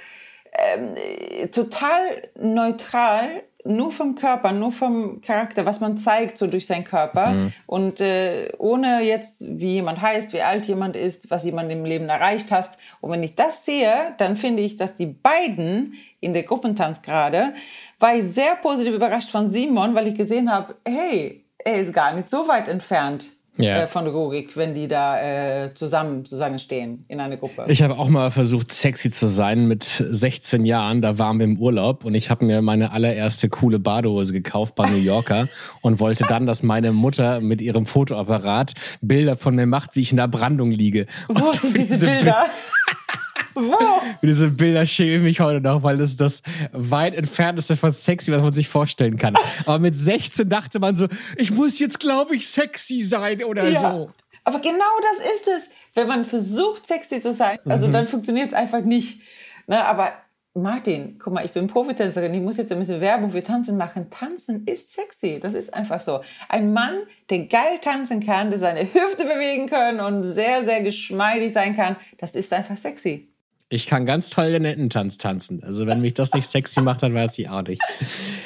ähm, 0.53 1.51
total 1.51 2.29
neutral 2.39 3.43
nur 3.65 3.91
vom 3.91 4.15
Körper, 4.15 4.51
nur 4.51 4.71
vom 4.71 5.21
Charakter, 5.21 5.65
was 5.65 5.79
man 5.79 5.97
zeigt 5.97 6.37
so 6.37 6.47
durch 6.47 6.65
seinen 6.65 6.85
Körper 6.85 7.31
mhm. 7.31 7.53
und 7.65 8.01
äh, 8.01 8.51
ohne 8.57 9.01
jetzt, 9.01 9.41
wie 9.41 9.73
jemand 9.73 10.01
heißt, 10.01 10.31
wie 10.31 10.41
alt 10.41 10.65
jemand 10.65 10.95
ist, 10.95 11.29
was 11.29 11.43
jemand 11.43 11.71
im 11.71 11.83
Leben 11.83 12.07
erreicht 12.07 12.51
hat. 12.51 12.71
Und 13.01 13.11
wenn 13.11 13.23
ich 13.23 13.35
das 13.35 13.65
sehe, 13.65 14.13
dann 14.17 14.37
finde 14.37 14.63
ich, 14.63 14.77
dass 14.77 14.95
die 14.95 15.07
beiden 15.07 15.95
in 16.21 16.33
der 16.33 16.43
Gruppentanz 16.43 17.01
gerade, 17.01 17.53
war 17.99 18.15
ich 18.15 18.25
sehr 18.33 18.55
positiv 18.55 18.93
überrascht 18.93 19.29
von 19.29 19.47
Simon, 19.47 19.93
weil 19.93 20.07
ich 20.07 20.15
gesehen 20.15 20.51
habe, 20.51 20.75
hey, 20.85 21.43
er 21.57 21.75
ist 21.75 21.93
gar 21.93 22.13
nicht 22.13 22.29
so 22.29 22.47
weit 22.47 22.67
entfernt 22.69 23.29
ja. 23.59 23.83
äh, 23.83 23.87
von 23.87 24.07
Rurik, 24.07 24.55
wenn 24.55 24.73
die 24.73 24.87
da 24.87 25.65
äh, 25.65 25.73
zusammen 25.75 26.25
stehen 26.59 27.05
in 27.07 27.19
einer 27.19 27.37
Gruppe. 27.37 27.65
Ich 27.67 27.81
habe 27.81 27.97
auch 27.97 28.09
mal 28.09 28.31
versucht, 28.31 28.71
sexy 28.71 29.11
zu 29.11 29.27
sein 29.27 29.67
mit 29.67 29.83
16 29.83 30.65
Jahren. 30.65 31.01
Da 31.01 31.17
waren 31.17 31.39
wir 31.39 31.45
im 31.45 31.57
Urlaub 31.57 32.05
und 32.05 32.15
ich 32.15 32.29
habe 32.29 32.45
mir 32.45 32.61
meine 32.61 32.91
allererste 32.91 33.49
coole 33.49 33.79
Badehose 33.79 34.33
gekauft 34.33 34.75
bei 34.75 34.89
New 34.89 34.97
Yorker 34.97 35.47
und 35.81 35.99
wollte 35.99 36.25
dann, 36.27 36.45
dass 36.45 36.63
meine 36.63 36.91
Mutter 36.91 37.41
mit 37.41 37.61
ihrem 37.61 37.85
Fotoapparat 37.85 38.73
Bilder 39.01 39.35
von 39.35 39.55
mir 39.55 39.65
macht, 39.65 39.95
wie 39.95 40.01
ich 40.01 40.11
in 40.11 40.17
der 40.17 40.27
Brandung 40.27 40.71
liege. 40.71 41.05
Wo 41.27 41.53
sind 41.53 41.77
diese 41.77 42.07
Bilder? 42.07 42.47
Wo? 43.59 44.01
Diese 44.21 44.49
Bilder 44.49 44.85
schämen 44.85 45.23
mich 45.23 45.39
heute 45.39 45.61
noch, 45.61 45.83
weil 45.83 45.97
das 45.97 46.11
ist 46.11 46.21
das 46.21 46.41
weit 46.71 47.15
entfernteste 47.15 47.77
von 47.77 47.93
sexy, 47.93 48.31
was 48.31 48.41
man 48.41 48.53
sich 48.53 48.67
vorstellen 48.67 49.17
kann. 49.17 49.35
Aber 49.65 49.79
mit 49.79 49.95
16 49.95 50.47
dachte 50.49 50.79
man 50.79 50.95
so, 50.95 51.07
ich 51.37 51.51
muss 51.51 51.79
jetzt, 51.79 51.99
glaube 51.99 52.35
ich, 52.35 52.47
sexy 52.47 53.01
sein 53.01 53.43
oder 53.43 53.67
ja. 53.67 53.79
so. 53.79 54.11
Aber 54.43 54.59
genau 54.59 54.83
das 55.01 55.25
ist 55.35 55.47
es. 55.47 55.69
Wenn 55.95 56.07
man 56.07 56.25
versucht, 56.25 56.87
sexy 56.87 57.21
zu 57.21 57.33
sein, 57.33 57.59
also 57.65 57.87
mhm. 57.87 57.93
dann 57.93 58.07
funktioniert 58.07 58.49
es 58.49 58.53
einfach 58.53 58.81
nicht. 58.81 59.21
Ne, 59.67 59.85
aber 59.85 60.13
Martin, 60.55 61.19
guck 61.19 61.33
mal, 61.33 61.45
ich 61.45 61.51
bin 61.51 61.67
Profitänzerin, 61.67 62.33
ich 62.33 62.41
muss 62.41 62.57
jetzt 62.57 62.71
ein 62.71 62.79
bisschen 62.79 63.01
Werbung 63.01 63.31
für 63.31 63.43
Tanzen 63.43 63.77
machen. 63.77 64.09
Tanzen 64.09 64.65
ist 64.65 64.93
sexy, 64.93 65.39
das 65.39 65.53
ist 65.53 65.73
einfach 65.73 66.01
so. 66.01 66.21
Ein 66.47 66.73
Mann, 66.73 67.03
der 67.29 67.45
geil 67.45 67.79
tanzen 67.81 68.25
kann, 68.25 68.49
der 68.49 68.59
seine 68.59 68.81
Hüfte 68.81 69.25
bewegen 69.25 69.67
kann 69.67 69.99
und 69.99 70.33
sehr, 70.33 70.63
sehr 70.65 70.81
geschmeidig 70.81 71.53
sein 71.53 71.75
kann, 71.75 71.95
das 72.17 72.35
ist 72.35 72.51
einfach 72.51 72.77
sexy. 72.77 73.29
Ich 73.71 73.85
kann 73.85 74.07
ganz 74.07 74.31
toll 74.31 74.51
den 74.51 74.65
Ententanz 74.65 75.19
tanzen. 75.19 75.63
Also 75.63 75.85
wenn 75.85 76.01
mich 76.01 76.15
das 76.15 76.33
nicht 76.33 76.47
sexy 76.47 76.81
macht, 76.81 77.03
dann 77.03 77.13
weiß 77.13 77.37
ich 77.37 77.49
auch 77.49 77.61
nicht. 77.61 77.79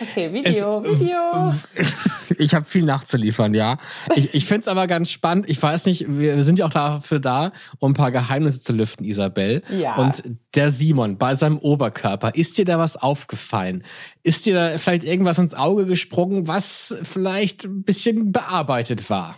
Okay, 0.02 0.34
Video, 0.34 0.80
es, 0.80 1.00
Video. 1.00 1.54
ich 2.38 2.54
habe 2.54 2.66
viel 2.66 2.84
nachzuliefern, 2.84 3.54
ja. 3.54 3.78
Ich, 4.16 4.34
ich 4.34 4.46
finde 4.46 4.64
es 4.64 4.68
aber 4.68 4.86
ganz 4.86 5.10
spannend. 5.10 5.50
Ich 5.50 5.64
weiß 5.64 5.86
nicht, 5.86 6.06
wir 6.10 6.44
sind 6.44 6.60
ja 6.60 6.66
auch 6.66 6.72
dafür 6.72 7.22
da, 7.22 7.54
um 7.80 7.92
ein 7.92 7.94
paar 7.94 8.12
Geheimnisse 8.12 8.60
zu 8.60 8.74
lüften, 8.74 9.06
Isabel. 9.06 9.64
Ja. 9.70 9.96
Und 9.96 10.24
der 10.56 10.72
Simon 10.72 11.18
bei 11.18 11.36
seinem 11.36 11.58
Oberkörper, 11.58 12.36
ist 12.36 12.58
dir 12.58 12.66
da 12.66 12.78
was 12.78 12.98
aufgefallen? 12.98 13.86
Ist 14.24 14.46
dir 14.46 14.56
da 14.56 14.78
vielleicht 14.78 15.06
irgendwas 15.06 15.38
ins 15.38 15.54
Auge 15.54 15.86
gesprungen, 15.86 16.50
was 16.50 16.98
vielleicht 17.04 17.64
ein 17.64 17.84
bisschen 17.84 18.34
bearbeitet 18.34 19.10
war? 19.10 19.38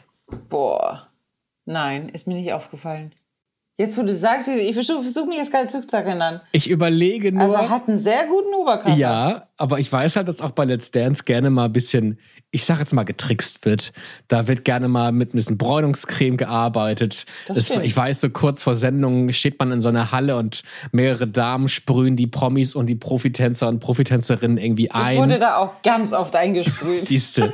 Boah, 0.50 1.10
nein, 1.66 2.10
ist 2.10 2.26
mir 2.26 2.34
nicht 2.34 2.52
aufgefallen. 2.54 3.14
Jetzt, 3.78 3.98
wo 3.98 4.04
du 4.04 4.16
sagst, 4.16 4.48
ich 4.48 4.74
versuche 4.74 5.02
versuch 5.02 5.26
mich 5.26 5.38
jetzt 5.38 5.52
gerade 5.52 5.68
zurückzuerinnern. 5.68 6.40
Ich 6.54 6.70
überlege 6.70 7.34
nur. 7.34 7.44
Also 7.44 7.56
er 7.56 7.70
hat 7.70 7.90
einen 7.90 8.00
sehr 8.00 8.26
guten 8.26 8.54
Oberkörper. 8.54 8.98
Ja, 8.98 9.48
aber 9.58 9.80
ich 9.80 9.92
weiß 9.92 10.16
halt, 10.16 10.28
dass 10.28 10.42
auch 10.42 10.52
bei 10.52 10.66
Let's 10.66 10.92
Dance 10.92 11.24
gerne 11.24 11.50
mal 11.50 11.66
ein 11.66 11.74
bisschen 11.74 12.20
ich 12.56 12.64
sag 12.64 12.80
jetzt 12.80 12.94
mal, 12.94 13.04
getrickst 13.04 13.66
wird. 13.66 13.92
Da 14.30 14.48
wird 14.48 14.64
gerne 14.64 14.88
mal 14.88 15.12
mit 15.12 15.34
ein 15.34 15.36
bisschen 15.38 15.58
Bräunungscreme 15.58 16.38
gearbeitet. 16.38 17.26
Das 17.50 17.70
ich 17.70 17.98
weiß, 17.98 18.22
so 18.22 18.30
kurz 18.30 18.64
vor 18.64 18.76
Sendung 18.76 19.34
steht 19.34 19.60
man 19.60 19.74
in 19.74 19.82
so 19.82 19.90
einer 19.90 20.14
Halle 20.14 20.38
und 20.38 20.64
mehrere 20.94 21.28
Damen 21.28 21.68
sprühen 21.68 22.16
die 22.16 22.28
Promis 22.28 22.74
und 22.74 22.86
die 22.86 22.96
Profitänzer 22.96 23.68
und 23.68 23.82
Profitänzerinnen 23.82 24.58
irgendwie 24.58 24.90
ein. 24.90 25.16
Ich 25.16 25.20
wurde 25.22 25.38
da 25.38 25.58
auch 25.58 25.82
ganz 25.84 26.14
oft 26.14 26.34
eingesprüht. 26.34 27.00
Siehst 27.06 27.38
du. 27.38 27.54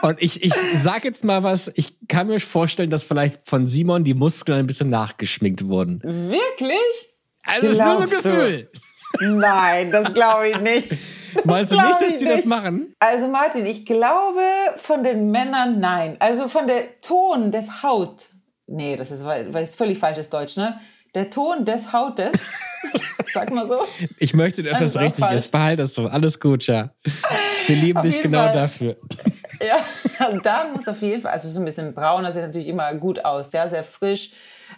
Und 0.00 0.22
ich, 0.22 0.42
ich 0.42 0.54
sag 0.74 1.04
jetzt 1.04 1.24
mal 1.24 1.42
was, 1.42 1.70
ich 1.74 1.96
kann 2.08 2.28
mir 2.28 2.40
vorstellen, 2.40 2.88
dass 2.88 3.04
vielleicht 3.04 3.40
von 3.44 3.66
Simon 3.66 4.02
die 4.02 4.14
Muskeln 4.14 4.60
ein 4.60 4.66
bisschen 4.66 4.88
nachgeschminkt 4.88 5.66
wurden. 5.66 6.02
Wirklich? 6.02 6.78
Also 7.42 7.66
Glaubst 7.66 7.80
ist 7.80 7.84
nur 7.84 7.96
so 7.96 8.02
ein 8.02 8.10
Gefühl. 8.10 8.70
Du? 9.20 9.34
Nein, 9.34 9.90
das 9.90 10.14
glaube 10.14 10.48
ich 10.48 10.58
nicht. 10.58 10.88
Meinst 11.44 11.72
du 11.72 11.76
nicht, 11.76 12.00
dass 12.00 12.16
die 12.16 12.24
das 12.24 12.44
machen? 12.44 12.94
Also 12.98 13.28
Martin, 13.28 13.66
ich 13.66 13.86
glaube 13.86 14.40
von 14.76 15.04
den 15.04 15.30
Männern 15.30 15.80
nein. 15.80 16.16
Also 16.18 16.48
von 16.48 16.66
der 16.66 17.00
Ton 17.00 17.52
des 17.52 17.82
Haut. 17.82 18.26
Nee, 18.66 18.96
das 18.96 19.10
ist 19.10 19.24
weil 19.24 19.66
völlig 19.68 19.98
falsches 19.98 20.30
Deutsch, 20.30 20.56
ne? 20.56 20.80
Der 21.14 21.30
Ton 21.30 21.64
des 21.64 21.92
Hautes. 21.92 22.32
Sag 23.32 23.50
mal 23.52 23.66
so. 23.66 23.80
Ich 24.18 24.34
möchte, 24.34 24.62
dass 24.62 24.78
das, 24.78 24.92
das 24.92 25.02
richtig 25.02 25.24
falsch. 25.24 25.40
ist. 25.40 25.50
Behalte 25.50 25.82
es 25.82 25.94
so. 25.94 26.06
Alles 26.06 26.38
gut, 26.38 26.66
ja. 26.66 26.90
Wir 27.66 27.76
lieben 27.76 28.00
dich 28.02 28.20
genau 28.20 28.44
Fall. 28.44 28.52
dafür. 28.54 28.96
Ja, 29.60 29.84
da 30.42 30.68
muss 30.72 30.88
auf 30.88 31.00
jeden 31.02 31.22
Fall, 31.22 31.32
also 31.32 31.48
so 31.48 31.58
ein 31.58 31.64
bisschen 31.64 31.94
braun, 31.94 32.24
das 32.24 32.34
sieht 32.34 32.44
natürlich 32.44 32.68
immer 32.68 32.92
gut 32.94 33.24
aus, 33.24 33.52
ja, 33.52 33.68
sehr 33.68 33.84
frisch. 33.84 34.32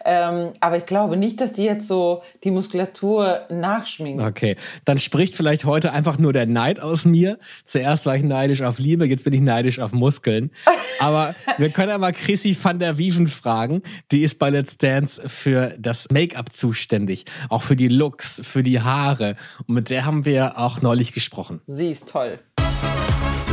Ähm, 0.05 0.53
aber 0.61 0.79
ich 0.79 0.87
glaube 0.87 1.17
nicht, 1.17 1.41
dass 1.41 1.53
die 1.53 1.65
jetzt 1.65 1.87
so 1.87 2.23
die 2.45 2.51
Muskulatur 2.51 3.43
nachschminken. 3.51 4.25
Okay, 4.25 4.57
dann 4.85 4.99
spricht 4.99 5.35
vielleicht 5.35 5.65
heute 5.65 5.93
einfach 5.93 6.19
nur 6.19 6.33
der 6.33 6.47
Neid 6.47 6.81
aus 6.81 7.05
mir. 7.05 7.39
Zuerst 7.65 8.07
war 8.07 8.17
ich 8.17 8.23
neidisch 8.23 8.63
auf 8.63 8.79
Liebe, 8.79 9.07
jetzt 9.07 9.25
bin 9.25 9.33
ich 9.33 9.41
neidisch 9.41 9.79
auf 9.79 9.93
Muskeln. 9.93 10.51
Aber 10.99 11.35
wir 11.59 11.71
können 11.71 11.93
einmal 11.93 12.13
Chrissy 12.13 12.57
van 12.61 12.79
der 12.79 12.99
Wieven 12.99 13.27
fragen. 13.27 13.83
Die 14.11 14.23
ist 14.23 14.39
bei 14.39 14.51
Let's 14.51 14.79
Dance 14.79 15.29
für 15.29 15.75
das 15.79 16.11
Make-up 16.11 16.53
zuständig. 16.53 17.25
Auch 17.49 17.63
für 17.63 17.77
die 17.77 17.89
Looks, 17.89 18.41
für 18.45 18.63
die 18.63 18.81
Haare. 18.81 19.37
Und 19.67 19.75
mit 19.75 19.91
der 19.91 20.05
haben 20.05 20.25
wir 20.25 20.59
auch 20.59 20.83
neulich 20.83 21.13
gesprochen. 21.13 21.61
Sie 21.67 21.91
ist 21.91 22.09
toll. 22.09 22.39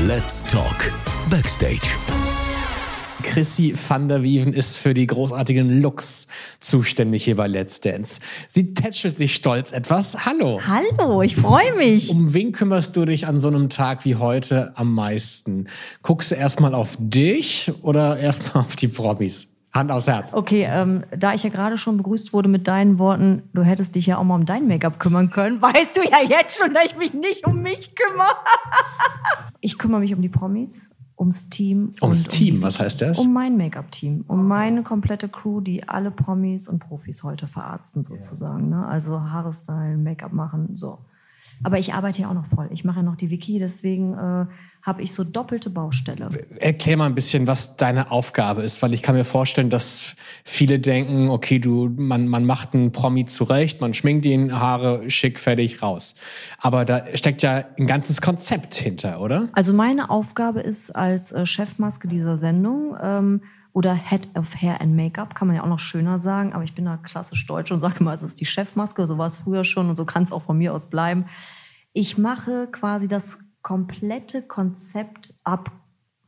Let's 0.05 0.43
Talk 0.43 0.91
Backstage. 1.29 1.81
Chrissy 3.23 3.73
van 3.87 4.07
der 4.07 4.23
Wieven 4.23 4.53
ist 4.53 4.77
für 4.77 4.93
die 4.93 5.07
großartigen 5.07 5.81
Looks 5.81 6.27
zuständig 6.59 7.23
hier 7.23 7.35
bei 7.35 7.47
Let's 7.47 7.81
Dance. 7.81 8.19
Sie 8.47 8.73
tätschelt 8.73 9.17
sich 9.17 9.35
stolz 9.35 9.71
etwas. 9.71 10.25
Hallo. 10.25 10.61
Hallo, 10.65 11.21
ich 11.21 11.35
freue 11.35 11.73
mich. 11.75 12.09
Um 12.09 12.33
wen 12.33 12.51
kümmerst 12.51 12.95
du 12.95 13.05
dich 13.05 13.27
an 13.27 13.39
so 13.39 13.47
einem 13.47 13.69
Tag 13.69 14.05
wie 14.05 14.15
heute 14.15 14.71
am 14.75 14.93
meisten? 14.93 15.67
Guckst 16.01 16.31
du 16.31 16.35
erstmal 16.35 16.75
auf 16.75 16.95
dich 16.99 17.71
oder 17.81 18.17
erstmal 18.17 18.63
auf 18.65 18.75
die 18.75 18.87
Promis? 18.87 19.53
Hand 19.73 19.91
aufs 19.91 20.07
Herz. 20.07 20.33
Okay, 20.33 20.67
ähm, 20.67 21.03
da 21.15 21.33
ich 21.33 21.43
ja 21.43 21.49
gerade 21.49 21.77
schon 21.77 21.97
begrüßt 21.97 22.33
wurde 22.33 22.49
mit 22.49 22.67
deinen 22.67 22.99
Worten, 22.99 23.43
du 23.53 23.63
hättest 23.63 23.95
dich 23.95 24.07
ja 24.07 24.17
auch 24.17 24.23
mal 24.23 24.35
um 24.35 24.45
dein 24.45 24.67
Make-up 24.67 24.99
kümmern 24.99 25.29
können, 25.29 25.61
weißt 25.61 25.97
du 25.97 26.01
ja 26.01 26.19
jetzt 26.27 26.57
schon, 26.57 26.73
dass 26.73 26.85
ich 26.85 26.97
mich 26.97 27.13
nicht 27.13 27.45
um 27.45 27.61
mich 27.61 27.93
kümmere. 27.95 28.27
ich 29.61 29.77
kümmere 29.77 29.99
mich 29.99 30.13
um 30.13 30.21
die 30.21 30.29
Promis 30.29 30.89
ums 31.17 31.49
Team. 31.49 31.91
Ums 32.01 32.27
Team, 32.27 32.55
um, 32.55 32.61
was 32.61 32.79
heißt 32.79 33.01
das? 33.01 33.19
Um 33.19 33.33
mein 33.33 33.57
Make-up-Team, 33.57 34.25
um 34.27 34.47
meine 34.47 34.83
komplette 34.83 35.27
Crew, 35.29 35.61
die 35.61 35.87
alle 35.87 36.11
Promis 36.11 36.67
und 36.67 36.79
Profis 36.79 37.23
heute 37.23 37.47
verarzten 37.47 38.03
sozusagen. 38.03 38.69
Ne? 38.69 38.85
Also 38.85 39.19
Haare 39.19 39.51
stylen, 39.51 40.03
Make-up 40.03 40.33
machen, 40.33 40.75
so. 40.75 40.99
Aber 41.63 41.79
ich 41.79 41.93
arbeite 41.95 42.21
ja 42.21 42.29
auch 42.29 42.35
noch 42.35 42.45
voll. 42.45 42.69
Ich 42.71 42.83
mache 42.83 42.97
ja 42.97 43.03
noch 43.03 43.15
die 43.15 43.31
Wiki, 43.31 43.57
deswegen 43.57 44.13
äh, 44.13 44.45
habe 44.87 45.01
ich 45.01 45.13
so 45.13 45.25
doppelte 45.25 45.69
Baustelle. 45.69 46.29
Erklär 46.59 46.95
mal 46.95 47.07
ein 47.07 47.13
bisschen, 47.13 47.45
was 47.45 47.75
deine 47.75 48.09
Aufgabe 48.09 48.61
ist, 48.61 48.81
weil 48.81 48.93
ich 48.93 49.03
kann 49.03 49.15
mir 49.15 49.25
vorstellen, 49.25 49.69
dass 49.69 50.15
viele 50.45 50.79
denken, 50.79 51.27
okay, 51.27 51.59
du, 51.59 51.93
man, 51.97 52.27
man 52.29 52.45
macht 52.45 52.73
einen 52.73 52.93
Promi 52.93 53.25
zurecht, 53.25 53.81
man 53.81 53.93
schminkt 53.93 54.25
ihn, 54.25 54.57
Haare 54.57 55.09
schick, 55.09 55.39
fertig, 55.39 55.83
raus. 55.83 56.15
Aber 56.59 56.85
da 56.85 57.03
steckt 57.15 57.43
ja 57.43 57.65
ein 57.77 57.85
ganzes 57.85 58.21
Konzept 58.21 58.75
hinter, 58.75 59.19
oder? 59.19 59.49
Also 59.51 59.73
meine 59.73 60.09
Aufgabe 60.09 60.61
ist 60.61 60.95
als 60.95 61.33
äh, 61.33 61.45
Chefmaske 61.45 62.07
dieser 62.07 62.37
Sendung, 62.37 62.95
ähm, 63.01 63.41
oder 63.73 63.93
Head 63.93 64.29
of 64.35 64.55
Hair 64.55 64.81
and 64.81 64.95
Make-up, 64.95 65.35
kann 65.35 65.49
man 65.49 65.57
ja 65.57 65.63
auch 65.63 65.67
noch 65.67 65.77
schöner 65.77 66.17
sagen, 66.17 66.53
aber 66.53 66.63
ich 66.63 66.73
bin 66.73 66.85
da 66.85 66.97
klassisch 66.97 67.45
deutsch 67.45 67.71
und 67.71 67.79
sage 67.79 67.97
immer, 67.99 68.13
es 68.13 68.23
ist 68.23 68.39
die 68.39 68.45
Chefmaske, 68.45 69.05
so 69.05 69.19
war 69.19 69.27
es 69.27 69.37
früher 69.37 69.63
schon 69.63 69.87
und 69.87 69.97
so 69.97 70.05
kann 70.05 70.23
es 70.23 70.31
auch 70.31 70.41
von 70.43 70.57
mir 70.57 70.73
aus 70.73 70.89
bleiben. 70.89 71.25
Ich 71.93 72.17
mache 72.17 72.67
quasi 72.71 73.07
das 73.07 73.37
komplette 73.67 74.43
Konzept 74.43 75.33
ab 75.43 75.73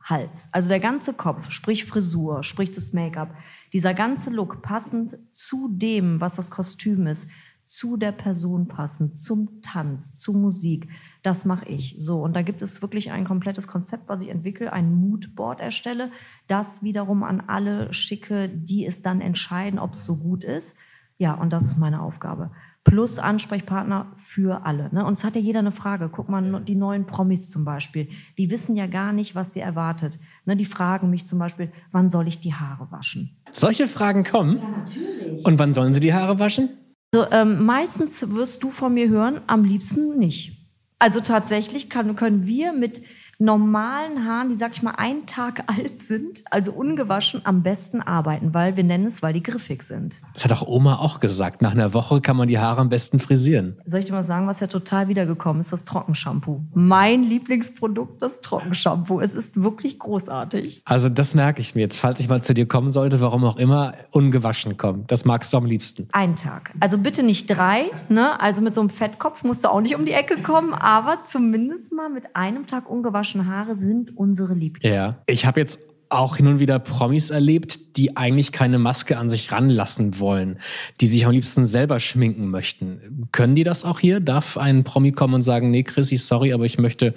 Hals. 0.02 0.50
Also 0.52 0.68
der 0.68 0.78
ganze 0.78 1.14
Kopf, 1.14 1.50
sprich 1.50 1.86
Frisur, 1.86 2.42
sprich 2.42 2.70
das 2.70 2.92
Make-up, 2.92 3.34
dieser 3.72 3.94
ganze 3.94 4.28
Look 4.28 4.60
passend 4.60 5.16
zu 5.32 5.70
dem, 5.72 6.20
was 6.20 6.36
das 6.36 6.50
Kostüm 6.50 7.06
ist, 7.06 7.30
zu 7.64 7.96
der 7.96 8.12
Person 8.12 8.68
passend, 8.68 9.16
zum 9.16 9.62
Tanz, 9.62 10.18
zu 10.18 10.34
Musik. 10.34 10.90
Das 11.22 11.46
mache 11.46 11.66
ich. 11.66 11.94
So, 11.96 12.22
und 12.22 12.36
da 12.36 12.42
gibt 12.42 12.60
es 12.60 12.82
wirklich 12.82 13.10
ein 13.10 13.24
komplettes 13.24 13.66
Konzept, 13.66 14.10
was 14.10 14.20
ich 14.20 14.28
entwickle, 14.28 14.70
ein 14.70 14.94
Moodboard 14.94 15.60
erstelle, 15.60 16.10
das 16.46 16.82
wiederum 16.82 17.22
an 17.22 17.40
alle 17.46 17.94
schicke, 17.94 18.50
die 18.50 18.84
es 18.84 19.00
dann 19.00 19.22
entscheiden, 19.22 19.78
ob 19.78 19.94
es 19.94 20.04
so 20.04 20.18
gut 20.18 20.44
ist. 20.44 20.76
Ja, 21.16 21.32
und 21.32 21.54
das 21.54 21.68
ist 21.68 21.78
meine 21.78 22.02
Aufgabe. 22.02 22.50
Plus 22.82 23.18
Ansprechpartner 23.18 24.12
für 24.16 24.64
alle. 24.64 24.88
Ne? 24.92 25.04
Und 25.04 25.18
es 25.18 25.24
hat 25.24 25.36
ja 25.36 25.42
jeder 25.42 25.58
eine 25.58 25.72
Frage. 25.72 26.08
Guck 26.10 26.28
mal, 26.30 26.62
die 26.62 26.74
neuen 26.74 27.06
Promis 27.06 27.50
zum 27.50 27.64
Beispiel, 27.64 28.08
die 28.38 28.50
wissen 28.50 28.74
ja 28.74 28.86
gar 28.86 29.12
nicht, 29.12 29.34
was 29.34 29.52
sie 29.52 29.60
erwartet. 29.60 30.18
Ne? 30.46 30.56
Die 30.56 30.64
fragen 30.64 31.10
mich 31.10 31.26
zum 31.26 31.38
Beispiel, 31.38 31.70
wann 31.92 32.10
soll 32.10 32.26
ich 32.26 32.40
die 32.40 32.54
Haare 32.54 32.90
waschen? 32.90 33.36
Solche 33.52 33.86
Fragen 33.86 34.24
kommen? 34.24 34.58
Ja, 34.58 34.68
natürlich. 34.68 35.44
Und 35.44 35.58
wann 35.58 35.72
sollen 35.72 35.92
sie 35.92 36.00
die 36.00 36.14
Haare 36.14 36.38
waschen? 36.38 36.70
Also, 37.12 37.26
ähm, 37.32 37.64
meistens 37.64 38.30
wirst 38.30 38.62
du 38.62 38.70
von 38.70 38.94
mir 38.94 39.08
hören, 39.08 39.40
am 39.46 39.64
liebsten 39.64 40.18
nicht. 40.18 40.56
Also 40.98 41.20
tatsächlich 41.20 41.90
kann, 41.90 42.14
können 42.14 42.46
wir 42.46 42.72
mit 42.72 43.02
normalen 43.40 44.26
Haaren, 44.26 44.50
die, 44.50 44.56
sag 44.56 44.72
ich 44.72 44.82
mal, 44.82 44.92
einen 44.92 45.26
Tag 45.26 45.64
alt 45.66 45.98
sind, 45.98 46.44
also 46.50 46.72
ungewaschen, 46.72 47.40
am 47.44 47.62
besten 47.62 48.02
arbeiten, 48.02 48.54
weil 48.54 48.76
wir 48.76 48.84
nennen 48.84 49.06
es, 49.06 49.22
weil 49.22 49.32
die 49.32 49.42
griffig 49.42 49.82
sind. 49.82 50.20
Das 50.34 50.44
hat 50.44 50.52
auch 50.52 50.66
Oma 50.66 50.96
auch 50.96 51.20
gesagt. 51.20 51.62
Nach 51.62 51.72
einer 51.72 51.94
Woche 51.94 52.20
kann 52.20 52.36
man 52.36 52.48
die 52.48 52.58
Haare 52.58 52.82
am 52.82 52.90
besten 52.90 53.18
frisieren. 53.18 53.78
Soll 53.86 54.00
ich 54.00 54.06
dir 54.06 54.12
mal 54.12 54.24
sagen, 54.24 54.46
was 54.46 54.60
ja 54.60 54.66
total 54.66 55.08
wiedergekommen 55.08 55.60
ist? 55.60 55.72
Das 55.72 55.84
Trockenshampoo. 55.84 56.60
Mein 56.74 57.22
Lieblingsprodukt, 57.22 58.20
das 58.20 58.40
Trockenshampoo. 58.42 59.20
Es 59.20 59.32
ist 59.32 59.60
wirklich 59.60 59.98
großartig. 59.98 60.82
Also 60.84 61.08
das 61.08 61.34
merke 61.34 61.60
ich 61.62 61.74
mir 61.74 61.80
jetzt, 61.80 61.96
falls 61.96 62.20
ich 62.20 62.28
mal 62.28 62.42
zu 62.42 62.52
dir 62.52 62.66
kommen 62.66 62.90
sollte, 62.90 63.20
warum 63.20 63.44
auch 63.44 63.56
immer, 63.56 63.92
ungewaschen 64.12 64.76
kommen. 64.76 65.04
Das 65.06 65.24
magst 65.24 65.52
du 65.52 65.56
am 65.56 65.64
liebsten. 65.64 66.08
Einen 66.12 66.36
Tag. 66.36 66.74
Also 66.80 66.98
bitte 66.98 67.22
nicht 67.22 67.46
drei. 67.46 67.84
Ne? 68.08 68.38
Also 68.40 68.60
mit 68.60 68.74
so 68.74 68.82
einem 68.82 68.90
Fettkopf 68.90 69.44
musst 69.44 69.64
du 69.64 69.68
auch 69.68 69.80
nicht 69.80 69.96
um 69.96 70.04
die 70.04 70.12
Ecke 70.12 70.42
kommen, 70.42 70.74
aber 70.74 71.22
zumindest 71.24 71.92
mal 71.92 72.10
mit 72.10 72.36
einem 72.36 72.66
Tag 72.66 72.90
ungewaschen 72.90 73.29
ungewaschene 73.34 73.46
Haare 73.46 73.76
sind 73.76 74.16
unsere 74.16 74.54
Lieblinge. 74.54 74.94
Ja, 74.94 75.22
ich 75.26 75.46
habe 75.46 75.60
jetzt 75.60 75.80
auch 76.08 76.36
hin 76.36 76.48
und 76.48 76.58
wieder 76.58 76.80
Promis 76.80 77.30
erlebt, 77.30 77.96
die 77.96 78.16
eigentlich 78.16 78.50
keine 78.50 78.80
Maske 78.80 79.16
an 79.16 79.30
sich 79.30 79.52
ranlassen 79.52 80.18
wollen, 80.18 80.58
die 81.00 81.06
sich 81.06 81.24
am 81.24 81.30
liebsten 81.30 81.66
selber 81.66 82.00
schminken 82.00 82.48
möchten. 82.48 83.28
Können 83.30 83.54
die 83.54 83.62
das 83.62 83.84
auch 83.84 84.00
hier? 84.00 84.18
Darf 84.18 84.58
ein 84.58 84.82
Promi 84.82 85.12
kommen 85.12 85.34
und 85.34 85.42
sagen, 85.42 85.70
nee, 85.70 85.84
Chrissy, 85.84 86.16
sorry, 86.16 86.52
aber 86.52 86.64
ich 86.64 86.78
möchte 86.78 87.14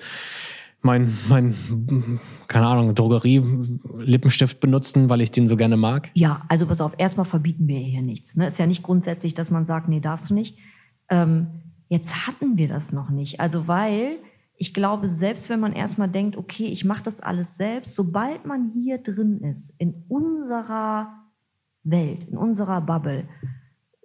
mein, 0.84 1.17
mein, 1.27 1.55
keine 2.48 2.67
Ahnung, 2.67 2.93
Drogerie-Lippenstift 2.93 4.60
benutzen, 4.60 5.10
weil 5.10 5.22
ich 5.22 5.32
den 5.32 5.48
so 5.48 5.55
gerne 5.55 5.77
mag? 5.77 6.12
Ja, 6.13 6.43
also 6.48 6.67
pass 6.67 6.82
auf, 6.82 6.93
erstmal 6.98 7.25
verbieten 7.25 7.67
wir 7.67 7.79
hier 7.79 8.03
nichts. 8.03 8.36
Ne? 8.36 8.48
Ist 8.48 8.60
ja 8.60 8.67
nicht 8.67 8.84
grundsätzlich, 8.84 9.34
dass 9.34 9.50
man 9.50 9.65
sagt, 9.65 9.88
nee, 9.88 10.01
darfst 10.01 10.29
du 10.29 10.36
nicht. 10.36 10.60
Ähm, 11.10 11.48
jetzt 11.89 12.27
hatten 12.27 12.58
wir 12.58 12.67
das 12.67 12.91
noch 12.91 13.10
nicht. 13.10 13.39
Also 13.39 13.67
weil 13.67 14.17
ich 14.63 14.74
glaube, 14.74 15.10
selbst 15.10 15.50
wenn 15.50 15.60
man 15.60 15.74
erstmal 15.74 16.08
denkt, 16.08 16.38
okay, 16.38 16.67
ich 16.67 16.86
mache 16.86 17.03
das 17.03 17.20
alles 17.20 17.58
selbst, 17.58 17.96
sobald 17.96 18.46
man 18.46 18.72
hier 18.74 18.98
drin 18.98 19.41
ist, 19.41 19.72
in 19.77 20.05
unserer 20.08 21.10
Welt, 21.84 22.24
in 22.24 22.38
unserer 22.38 22.79
Bubble, 22.79 23.27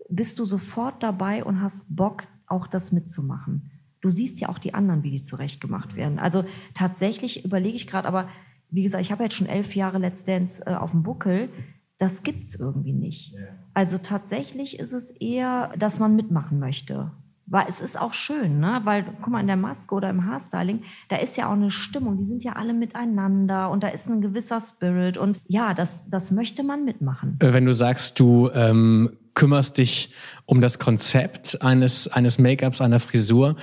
bist 0.09 0.37
du 0.41 0.45
sofort 0.45 1.01
dabei 1.05 1.45
und 1.45 1.63
hast 1.63 1.85
Bock, 1.89 2.25
auch 2.49 2.67
das 2.67 2.91
mitzumachen. 2.91 3.71
Du 4.01 4.11
siehst 4.11 4.41
ja 4.41 4.49
auch 4.49 4.59
die 4.59 4.75
anderen, 4.75 5.05
wie 5.05 5.13
die 5.13 5.23
zurechtgemacht 5.23 5.95
werden. 5.95 6.19
Also 6.19 6.45
tatsächlich 6.75 7.45
überlege 7.45 7.77
ich 7.77 7.87
gerade, 7.87 8.09
aber 8.09 8.29
wie 8.69 8.83
gesagt, 8.83 9.05
ich 9.05 9.13
habe 9.13 9.23
jetzt 9.23 9.37
schon 9.37 9.47
elf 9.47 9.77
Jahre 9.77 9.99
Let's 9.99 10.25
Dance 10.25 10.61
äh, 10.67 10.75
auf 10.75 10.91
dem 10.91 11.05
Buckel. 11.05 11.51
Das 11.99 12.25
gibt 12.25 12.43
es 12.43 12.57
irgendwie 12.57 12.95
nicht. 12.95 13.37
Also 13.75 13.97
tatsächlich 13.99 14.81
ist 14.81 14.93
es 14.93 15.13
eher, 15.13 15.73
dass 15.79 16.01
man 16.01 16.17
mitmachen 16.17 16.59
möchte. 16.59 17.13
Weil 17.51 17.67
es 17.69 17.81
ist 17.81 17.99
auch 17.99 18.13
schön, 18.13 18.61
ne? 18.61 18.83
Weil, 18.85 19.05
guck 19.23 19.29
mal, 19.29 19.41
in 19.41 19.47
der 19.47 19.57
Maske 19.57 19.95
oder 19.95 20.11
im 20.11 20.27
Haarstyling, 20.27 20.83
da 21.09 21.17
ist 21.17 21.37
ja 21.37 21.49
auch 21.49 21.53
eine 21.53 21.71
Stimmung, 21.71 22.19
die 22.19 22.27
sind 22.27 22.45
ja 22.45 22.53
alle 22.53 22.75
miteinander 22.75 23.71
und 23.71 23.83
da 23.83 23.89
ist 23.89 24.09
ein 24.09 24.21
gewisser 24.21 24.61
Spirit 24.61 25.17
und 25.17 25.41
ja, 25.47 25.73
das, 25.73 26.09
das 26.11 26.31
möchte 26.31 26.63
man 26.63 26.85
mitmachen. 26.85 27.39
Äh, 27.41 27.55
wenn 27.55 27.65
du 27.65 27.73
sagst, 27.73 28.21
du 28.21 28.51
ähm, 28.53 29.11
kümmerst 29.39 29.79
dich 29.79 30.13
um 30.47 30.61
das 30.61 30.79
Konzept 30.79 31.63
eines, 31.63 32.09
eines 32.09 32.39
Make-ups, 32.39 32.81
einer 32.81 32.99
Frisur, 32.99 33.55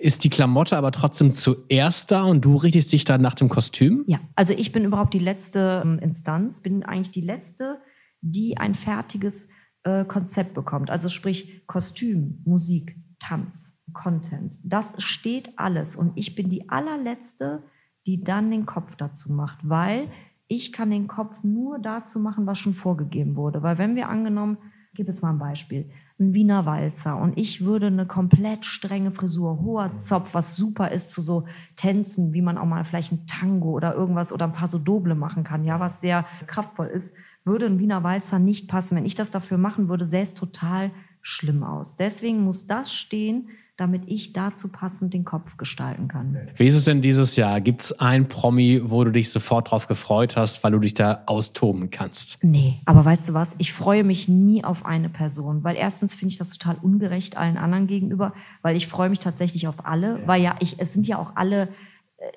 ist 0.00 0.24
die 0.24 0.30
Klamotte 0.30 0.76
aber 0.76 0.90
trotzdem 0.90 1.32
zuerst 1.32 2.10
da 2.10 2.24
und 2.24 2.44
du 2.44 2.56
richtest 2.56 2.92
dich 2.92 3.04
dann 3.04 3.22
nach 3.22 3.34
dem 3.34 3.48
Kostüm? 3.48 4.02
Ja, 4.08 4.18
also 4.34 4.52
ich 4.52 4.72
bin 4.72 4.84
überhaupt 4.84 5.14
die 5.14 5.20
letzte 5.20 5.82
ähm, 5.84 6.00
Instanz, 6.00 6.60
bin 6.60 6.82
eigentlich 6.82 7.12
die 7.12 7.20
letzte, 7.20 7.78
die 8.20 8.58
ein 8.58 8.74
fertiges 8.74 9.48
äh, 9.84 10.04
Konzept 10.04 10.54
bekommt. 10.54 10.90
Also 10.90 11.08
sprich 11.08 11.64
Kostüm, 11.68 12.42
Musik, 12.44 12.96
Tanz, 13.18 13.74
Content. 13.92 14.58
Das 14.62 14.92
steht 14.98 15.58
alles. 15.58 15.96
Und 15.96 16.12
ich 16.16 16.34
bin 16.34 16.50
die 16.50 16.68
allerletzte, 16.68 17.62
die 18.06 18.22
dann 18.22 18.50
den 18.50 18.66
Kopf 18.66 18.96
dazu 18.96 19.32
macht, 19.32 19.68
weil 19.68 20.08
ich 20.48 20.72
kann 20.72 20.90
den 20.90 21.08
Kopf 21.08 21.42
nur 21.42 21.78
dazu 21.78 22.20
machen, 22.20 22.46
was 22.46 22.58
schon 22.58 22.74
vorgegeben 22.74 23.36
wurde. 23.36 23.62
Weil 23.62 23.78
wenn 23.78 23.96
wir 23.96 24.08
angenommen, 24.08 24.58
ich 24.92 24.98
gebe 24.98 25.10
jetzt 25.10 25.22
mal 25.22 25.30
ein 25.30 25.38
Beispiel, 25.38 25.90
ein 26.18 26.32
Wiener 26.32 26.64
Walzer 26.64 27.16
und 27.18 27.36
ich 27.36 27.64
würde 27.64 27.88
eine 27.88 28.06
komplett 28.06 28.64
strenge 28.64 29.10
Frisur, 29.10 29.60
hoher 29.60 29.96
Zopf, 29.96 30.32
was 30.32 30.56
super 30.56 30.90
ist 30.92 31.10
zu 31.10 31.20
so 31.20 31.46
Tänzen, 31.74 32.32
wie 32.32 32.40
man 32.40 32.56
auch 32.56 32.64
mal 32.64 32.84
vielleicht 32.84 33.12
ein 33.12 33.26
Tango 33.26 33.72
oder 33.72 33.94
irgendwas 33.94 34.32
oder 34.32 34.46
ein 34.46 34.54
paar 34.54 34.68
so 34.68 34.78
Doble 34.78 35.14
machen 35.14 35.44
kann, 35.44 35.64
ja, 35.64 35.80
was 35.80 36.00
sehr 36.00 36.24
kraftvoll 36.46 36.86
ist, 36.86 37.14
würde 37.44 37.66
ein 37.66 37.78
Wiener 37.78 38.02
Walzer 38.02 38.38
nicht 38.38 38.68
passen. 38.68 38.96
Wenn 38.96 39.04
ich 39.04 39.14
das 39.14 39.30
dafür 39.30 39.58
machen 39.58 39.88
würde, 39.88 40.06
sähe 40.06 40.22
es 40.22 40.34
total 40.34 40.90
schlimm 41.26 41.64
aus. 41.64 41.96
Deswegen 41.96 42.44
muss 42.44 42.68
das 42.68 42.94
stehen, 42.94 43.48
damit 43.76 44.04
ich 44.06 44.32
dazu 44.32 44.68
passend 44.68 45.12
den 45.12 45.24
Kopf 45.24 45.56
gestalten 45.56 46.06
kann. 46.06 46.38
Wie 46.54 46.66
ist 46.66 46.76
es 46.76 46.84
denn 46.84 47.02
dieses 47.02 47.34
Jahr? 47.34 47.60
Gibt 47.60 47.82
es 47.82 48.00
ein 48.00 48.28
Promi, 48.28 48.80
wo 48.84 49.02
du 49.02 49.10
dich 49.10 49.30
sofort 49.30 49.70
drauf 49.70 49.88
gefreut 49.88 50.36
hast, 50.36 50.62
weil 50.62 50.70
du 50.70 50.78
dich 50.78 50.94
da 50.94 51.24
austoben 51.26 51.90
kannst? 51.90 52.42
Nee, 52.44 52.80
aber 52.84 53.04
weißt 53.04 53.28
du 53.28 53.34
was? 53.34 53.50
Ich 53.58 53.72
freue 53.72 54.04
mich 54.04 54.28
nie 54.28 54.62
auf 54.62 54.86
eine 54.86 55.08
Person, 55.08 55.64
weil 55.64 55.74
erstens 55.74 56.14
finde 56.14 56.32
ich 56.32 56.38
das 56.38 56.50
total 56.50 56.76
ungerecht 56.80 57.36
allen 57.36 57.58
anderen 57.58 57.88
gegenüber, 57.88 58.32
weil 58.62 58.76
ich 58.76 58.86
freue 58.86 59.10
mich 59.10 59.18
tatsächlich 59.18 59.66
auf 59.66 59.84
alle, 59.84 60.20
weil 60.26 60.40
ja, 60.40 60.54
ich, 60.60 60.78
es 60.78 60.94
sind 60.94 61.08
ja 61.08 61.18
auch 61.18 61.32
alle 61.34 61.68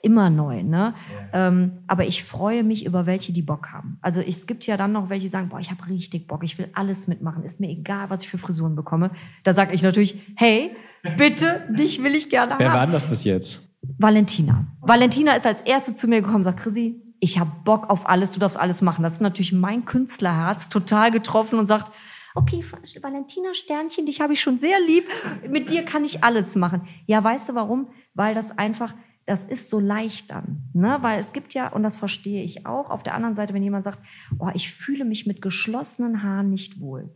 immer 0.01 0.29
neu. 0.29 0.63
Ne? 0.63 0.93
Ja. 1.33 1.47
Ähm, 1.47 1.79
aber 1.87 2.05
ich 2.05 2.23
freue 2.23 2.63
mich 2.63 2.85
über 2.85 3.05
welche, 3.05 3.33
die 3.33 3.41
Bock 3.41 3.71
haben. 3.71 3.97
Also 4.01 4.21
es 4.21 4.45
gibt 4.45 4.65
ja 4.65 4.77
dann 4.77 4.91
noch 4.91 5.09
welche, 5.09 5.27
die 5.27 5.31
sagen, 5.31 5.49
boah, 5.49 5.59
ich 5.59 5.71
habe 5.71 5.87
richtig 5.87 6.27
Bock, 6.27 6.43
ich 6.43 6.57
will 6.57 6.69
alles 6.73 7.07
mitmachen, 7.07 7.43
ist 7.43 7.59
mir 7.59 7.69
egal, 7.69 8.09
was 8.09 8.23
ich 8.23 8.29
für 8.29 8.37
Frisuren 8.37 8.75
bekomme. 8.75 9.11
Da 9.43 9.53
sage 9.53 9.73
ich 9.73 9.81
natürlich, 9.81 10.33
hey, 10.35 10.75
bitte, 11.17 11.67
dich 11.69 12.03
will 12.03 12.15
ich 12.15 12.29
gerne 12.29 12.55
Wer 12.57 12.67
haben. 12.67 12.73
Wer 12.73 12.73
war 12.73 12.85
denn 12.87 12.93
das 12.93 13.07
bis 13.07 13.23
jetzt? 13.23 13.65
Valentina. 13.97 14.65
Valentina 14.81 15.33
ist 15.33 15.45
als 15.45 15.61
erste 15.61 15.95
zu 15.95 16.07
mir 16.07 16.21
gekommen 16.21 16.37
und 16.37 16.43
sagt, 16.43 16.59
Chrissy, 16.59 17.01
ich 17.21 17.39
habe 17.39 17.51
Bock 17.63 17.89
auf 17.89 18.07
alles, 18.07 18.33
du 18.33 18.39
darfst 18.39 18.59
alles 18.59 18.81
machen. 18.81 19.03
Das 19.03 19.13
ist 19.13 19.21
natürlich 19.21 19.53
mein 19.53 19.85
Künstlerherz 19.85 20.69
total 20.69 21.11
getroffen 21.11 21.59
und 21.59 21.67
sagt, 21.67 21.91
okay, 22.35 22.63
Valentina 23.01 23.53
Sternchen, 23.53 24.05
dich 24.05 24.21
habe 24.21 24.33
ich 24.33 24.41
schon 24.41 24.59
sehr 24.59 24.77
lieb, 24.85 25.05
mit 25.49 25.69
dir 25.69 25.83
kann 25.83 26.03
ich 26.03 26.23
alles 26.23 26.55
machen. 26.55 26.87
Ja, 27.05 27.23
weißt 27.23 27.49
du 27.49 27.55
warum? 27.55 27.87
Weil 28.13 28.35
das 28.35 28.57
einfach 28.57 28.93
das 29.29 29.43
ist 29.43 29.69
so 29.69 29.79
leicht 29.79 30.31
dann. 30.31 30.63
Ne? 30.73 30.97
Weil 31.01 31.19
es 31.19 31.33
gibt 31.33 31.53
ja, 31.53 31.67
und 31.67 31.83
das 31.83 31.97
verstehe 31.97 32.43
ich 32.43 32.65
auch, 32.65 32.89
auf 32.89 33.03
der 33.03 33.13
anderen 33.13 33.35
Seite, 33.35 33.53
wenn 33.53 33.61
jemand 33.61 33.83
sagt, 33.83 33.99
oh, 34.39 34.49
ich 34.55 34.73
fühle 34.73 35.05
mich 35.05 35.27
mit 35.27 35.39
geschlossenen 35.39 36.23
Haaren 36.23 36.49
nicht 36.49 36.81
wohl, 36.81 37.13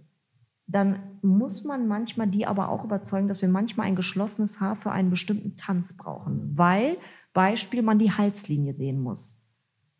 dann 0.67 1.00
muss 1.24 1.63
man 1.63 1.88
manchmal 1.88 2.27
die 2.27 2.46
aber 2.46 2.70
auch 2.70 2.84
überzeugen, 2.84 3.27
dass 3.27 3.41
wir 3.41 3.50
manchmal 3.50 3.88
ein 3.88 3.96
geschlossenes 3.96 4.62
Haar 4.62 4.75
für 4.75 4.91
einen 4.91 5.10
bestimmten 5.10 5.58
Tanz 5.58 5.98
brauchen. 5.98 6.51
Weil, 6.55 6.98
Beispiel, 7.34 7.82
man 7.82 7.98
die 7.98 8.12
Halslinie 8.12 8.75
sehen 8.75 9.01
muss. 9.01 9.41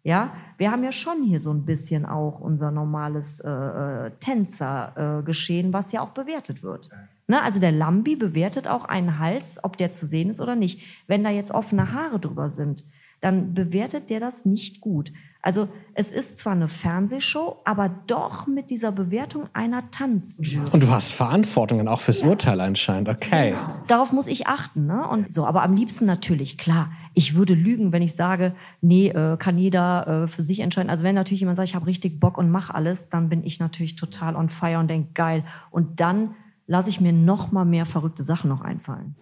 Ja, 0.04 0.36
wir 0.58 0.70
haben 0.70 0.84
ja 0.84 0.92
schon 0.92 1.24
hier 1.24 1.40
so 1.40 1.50
ein 1.50 1.66
bisschen 1.66 2.06
auch 2.06 2.40
unser 2.40 2.70
normales 2.70 3.40
äh, 3.40 3.50
äh 3.50 4.12
Tänzergeschehen, 4.20 5.70
äh, 5.70 5.74
was 5.74 5.92
ja 5.92 6.02
auch 6.02 6.12
bewertet 6.12 6.62
wird. 6.62 6.90
Ne, 7.28 7.42
also 7.42 7.60
der 7.60 7.72
Lambi 7.72 8.16
bewertet 8.16 8.68
auch 8.68 8.86
einen 8.86 9.18
Hals, 9.20 9.60
ob 9.64 9.78
der 9.78 9.94
zu 9.94 10.06
sehen 10.06 10.30
ist 10.30 10.42
oder 10.42 10.56
nicht. 10.56 10.82
Wenn 11.08 11.24
da 11.24 11.30
jetzt 11.30 11.52
offene 11.52 11.94
Haare 11.94 12.20
drüber 12.20 12.50
sind, 12.50 12.84
dann 13.22 13.54
bewertet 13.54 14.10
der 14.10 14.20
das 14.20 14.44
nicht 14.44 14.82
gut. 14.82 15.14
Also 15.42 15.68
es 15.94 16.12
ist 16.12 16.38
zwar 16.38 16.54
eine 16.54 16.68
Fernsehshow, 16.68 17.58
aber 17.64 17.90
doch 18.08 18.48
mit 18.48 18.70
dieser 18.70 18.92
Bewertung 18.92 19.48
einer 19.54 19.90
Tanzjury. 19.92 20.70
Und 20.72 20.84
du 20.84 20.90
hast 20.90 21.12
Verantwortung 21.12 21.80
dann 21.80 21.88
auch 21.88 22.02
fürs 22.02 22.22
ja. 22.22 22.28
Urteil 22.28 22.60
anscheinend, 22.60 23.10
okay. 23.10 23.52
Ja. 23.52 23.84
Darauf 23.88 24.12
muss 24.12 24.28
ich 24.28 24.48
achten, 24.48 24.86
ne? 24.86 25.08
Und 25.08 25.34
so, 25.34 25.46
aber 25.46 25.64
am 25.64 25.76
liebsten 25.76 26.06
natürlich, 26.06 26.58
klar. 26.58 26.92
Ich 27.14 27.36
würde 27.36 27.54
lügen, 27.54 27.92
wenn 27.92 28.02
ich 28.02 28.16
sage, 28.16 28.56
nee, 28.82 29.10
äh, 29.10 29.38
kann 29.38 29.58
jeder 29.58 30.24
äh, 30.24 30.28
für 30.28 30.42
sich 30.42 30.62
entscheiden. 30.62 30.90
Also 30.90 31.04
wenn 31.04 31.16
natürlich 31.16 31.42
jemand 31.42 31.58
sagt, 31.58 31.70
ich 31.70 31.76
habe 31.76 31.88
richtig 31.88 32.20
Bock 32.20 32.38
und 32.38 32.50
mach 32.50 32.70
alles, 32.70 33.10
dann 33.10 33.30
bin 33.30 33.44
ich 33.44 33.60
natürlich 33.60 33.96
total 33.96 34.36
on 34.36 34.50
fire 34.50 34.80
und 34.80 34.88
denke, 34.88 35.12
geil. 35.14 35.44
Und 35.72 36.00
dann 36.00 36.36
lasse 36.68 36.90
ich 36.90 37.02
mir 37.02 37.14
noch 37.14 37.52
mal 37.52 37.66
mehr 37.66 37.86
verrückte 37.86 38.24
Sachen 38.24 38.50
noch 38.50 38.62
einfallen. 38.62 39.16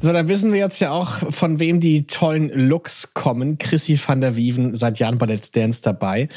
So, 0.00 0.12
dann 0.12 0.28
wissen 0.28 0.52
wir 0.52 0.58
jetzt 0.58 0.80
ja 0.80 0.90
auch, 0.90 1.32
von 1.32 1.58
wem 1.60 1.80
die 1.80 2.06
tollen 2.06 2.50
Looks 2.68 3.14
kommen. 3.14 3.56
Chrissy 3.56 3.98
van 3.98 4.20
der 4.20 4.36
Wieven, 4.36 4.76
seit 4.76 4.98
Jahren 4.98 5.16
bei 5.16 5.24
Let's 5.24 5.50
Dance 5.50 5.80
dabei. 5.82 6.28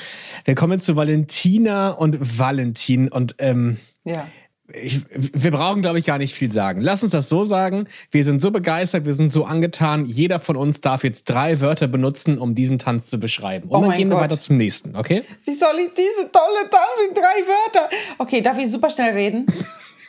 Wir 0.45 0.55
kommen 0.55 0.79
zu 0.79 0.95
Valentina 0.95 1.89
und 1.89 2.39
Valentin 2.39 3.09
und 3.09 3.35
ähm, 3.39 3.77
ja. 4.05 4.27
Ich, 4.73 5.01
wir 5.11 5.51
brauchen, 5.51 5.81
glaube 5.81 5.97
ich, 5.97 6.05
gar 6.05 6.17
nicht 6.17 6.33
viel 6.33 6.51
sagen. 6.51 6.81
Lass 6.81 7.01
uns 7.01 7.13
das 7.13 7.29
so 7.29 7.43
sagen. 7.43 7.87
Wir 8.11 8.25
sind 8.25 8.41
so 8.41 8.51
begeistert, 8.51 9.05
wir 9.05 9.13
sind 9.13 9.31
so 9.31 9.45
angetan. 9.45 10.05
Jeder 10.05 10.39
von 10.39 10.57
uns 10.57 10.81
darf 10.81 11.05
jetzt 11.05 11.29
drei 11.29 11.61
Wörter 11.61 11.87
benutzen, 11.87 12.37
um 12.37 12.53
diesen 12.53 12.77
Tanz 12.77 13.07
zu 13.07 13.17
beschreiben. 13.17 13.69
Und 13.69 13.79
oh 13.79 13.87
dann 13.87 13.97
gehen 13.97 14.09
Gott. 14.09 14.17
wir 14.17 14.23
weiter 14.23 14.39
zum 14.39 14.57
nächsten, 14.57 14.95
okay? 14.95 15.23
Wie 15.45 15.55
soll 15.55 15.75
ich 15.79 15.91
diese 15.93 16.31
tolle 16.31 16.69
Tanz 16.69 17.07
in 17.07 17.13
drei 17.13 17.47
Wörter? 17.47 17.89
Okay, 18.17 18.41
darf 18.41 18.57
ich 18.57 18.69
super 18.69 18.89
schnell 18.89 19.13
reden? 19.13 19.45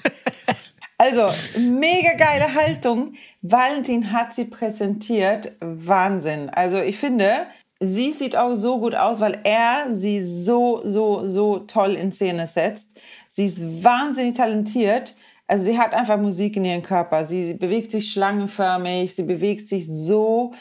Also, 1.00 1.28
mega 1.56 2.14
geile 2.14 2.54
Haltung. 2.54 3.14
Valentin 3.40 4.10
hat 4.10 4.34
sie 4.34 4.46
präsentiert. 4.46 5.52
Wahnsinn. 5.60 6.50
Also, 6.50 6.78
ich 6.78 6.98
finde, 6.98 7.46
sie 7.78 8.10
sieht 8.10 8.36
auch 8.36 8.56
so 8.56 8.80
gut 8.80 8.96
aus, 8.96 9.20
weil 9.20 9.38
er 9.44 9.94
sie 9.94 10.20
so, 10.26 10.82
so, 10.84 11.24
so 11.24 11.60
toll 11.60 11.94
in 11.94 12.10
Szene 12.10 12.48
setzt. 12.48 12.88
Sie 13.30 13.44
ist 13.44 13.84
wahnsinnig 13.84 14.34
talentiert. 14.34 15.14
Also, 15.46 15.66
sie 15.66 15.78
hat 15.78 15.94
einfach 15.94 16.18
Musik 16.18 16.56
in 16.56 16.64
ihrem 16.64 16.82
Körper. 16.82 17.24
Sie 17.24 17.54
bewegt 17.54 17.92
sich 17.92 18.10
schlangenförmig. 18.10 19.14
Sie 19.14 19.22
bewegt 19.22 19.68
sich 19.68 19.86
so 19.86 20.52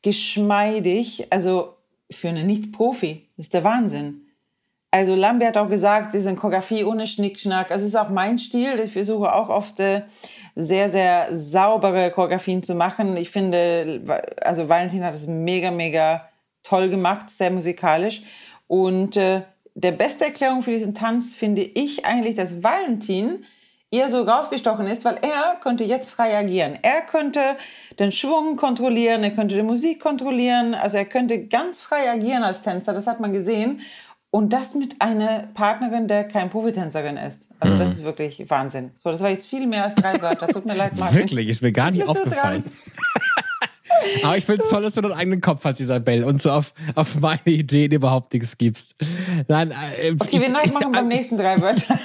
geschmeidig. 0.00 1.26
Also, 1.28 1.76
für 2.10 2.30
eine 2.30 2.44
Nicht-Profi 2.44 3.28
ist 3.36 3.52
der 3.52 3.62
Wahnsinn. 3.62 4.22
Also 4.92 5.14
Lambi 5.14 5.46
hat 5.46 5.56
auch 5.56 5.70
gesagt, 5.70 6.12
diese 6.12 6.34
Choreografie 6.34 6.84
ohne 6.84 7.06
Schnickschnack. 7.06 7.70
Also 7.70 7.86
es 7.86 7.94
ist 7.94 7.98
auch 7.98 8.10
mein 8.10 8.38
Stil. 8.38 8.78
Ich 8.78 8.92
versuche 8.92 9.34
auch 9.34 9.48
oft 9.48 9.80
äh, 9.80 10.02
sehr, 10.54 10.90
sehr 10.90 11.28
saubere 11.32 12.10
Choreografien 12.10 12.62
zu 12.62 12.74
machen. 12.74 13.16
Ich 13.16 13.30
finde, 13.30 14.02
also 14.42 14.68
Valentin 14.68 15.02
hat 15.02 15.14
es 15.14 15.26
mega, 15.26 15.70
mega 15.70 16.28
toll 16.62 16.90
gemacht, 16.90 17.30
sehr 17.30 17.50
musikalisch. 17.50 18.22
Und 18.68 19.16
äh, 19.16 19.40
der 19.74 19.92
beste 19.92 20.26
Erklärung 20.26 20.62
für 20.62 20.72
diesen 20.72 20.94
Tanz 20.94 21.34
finde 21.34 21.62
ich 21.62 22.04
eigentlich, 22.04 22.36
dass 22.36 22.62
Valentin 22.62 23.46
eher 23.90 24.10
so 24.10 24.22
rausgestochen 24.22 24.86
ist, 24.86 25.06
weil 25.06 25.16
er 25.22 25.56
könnte 25.62 25.84
jetzt 25.84 26.10
frei 26.10 26.36
agieren. 26.36 26.78
Er 26.82 27.00
könnte 27.00 27.56
den 27.98 28.12
Schwung 28.12 28.56
kontrollieren, 28.56 29.22
er 29.22 29.30
könnte 29.30 29.54
die 29.54 29.62
Musik 29.62 30.00
kontrollieren, 30.00 30.74
also 30.74 30.98
er 30.98 31.06
könnte 31.06 31.46
ganz 31.46 31.80
frei 31.80 32.10
agieren 32.10 32.42
als 32.42 32.60
Tänzer, 32.60 32.92
das 32.92 33.06
hat 33.06 33.20
man 33.20 33.32
gesehen. 33.32 33.80
Und 34.34 34.54
das 34.54 34.74
mit 34.74 35.02
einer 35.02 35.48
Partnerin, 35.52 36.08
der 36.08 36.24
kein 36.24 36.48
Profitänzerin 36.48 37.18
ist. 37.18 37.38
Also 37.60 37.74
mhm. 37.74 37.78
das 37.80 37.92
ist 37.92 38.02
wirklich 38.02 38.48
Wahnsinn. 38.48 38.90
So, 38.96 39.10
das 39.10 39.20
war 39.20 39.28
jetzt 39.28 39.46
viel 39.46 39.66
mehr 39.66 39.84
als 39.84 39.94
drei 39.94 40.22
Wörter. 40.22 40.48
Tut 40.48 40.64
mir 40.64 40.74
leid, 40.74 40.96
Martin. 40.96 41.18
Wirklich, 41.18 41.48
ist 41.48 41.60
mir 41.60 41.70
gar 41.70 41.90
nicht 41.90 42.08
aufgefallen. 42.08 42.64
Aber 44.22 44.38
ich 44.38 44.46
finde 44.46 44.62
es 44.62 44.70
toll, 44.70 44.82
dass 44.82 44.94
du 44.94 45.02
einen 45.02 45.12
eigenen 45.12 45.42
Kopf 45.42 45.66
hast, 45.66 45.80
Isabel, 45.80 46.24
und 46.24 46.40
so 46.40 46.50
auf, 46.50 46.72
auf 46.94 47.20
meine 47.20 47.42
Ideen 47.44 47.92
überhaupt 47.92 48.32
nichts 48.32 48.56
gibst. 48.56 48.96
Nein, 49.48 49.70
äh, 50.00 50.12
okay, 50.12 50.28
ich, 50.30 50.40
wir 50.40 50.50
machen 50.50 50.72
ich, 50.80 50.88
beim 50.88 51.08
nächsten 51.08 51.36
drei 51.36 51.60
Wörter. 51.60 51.98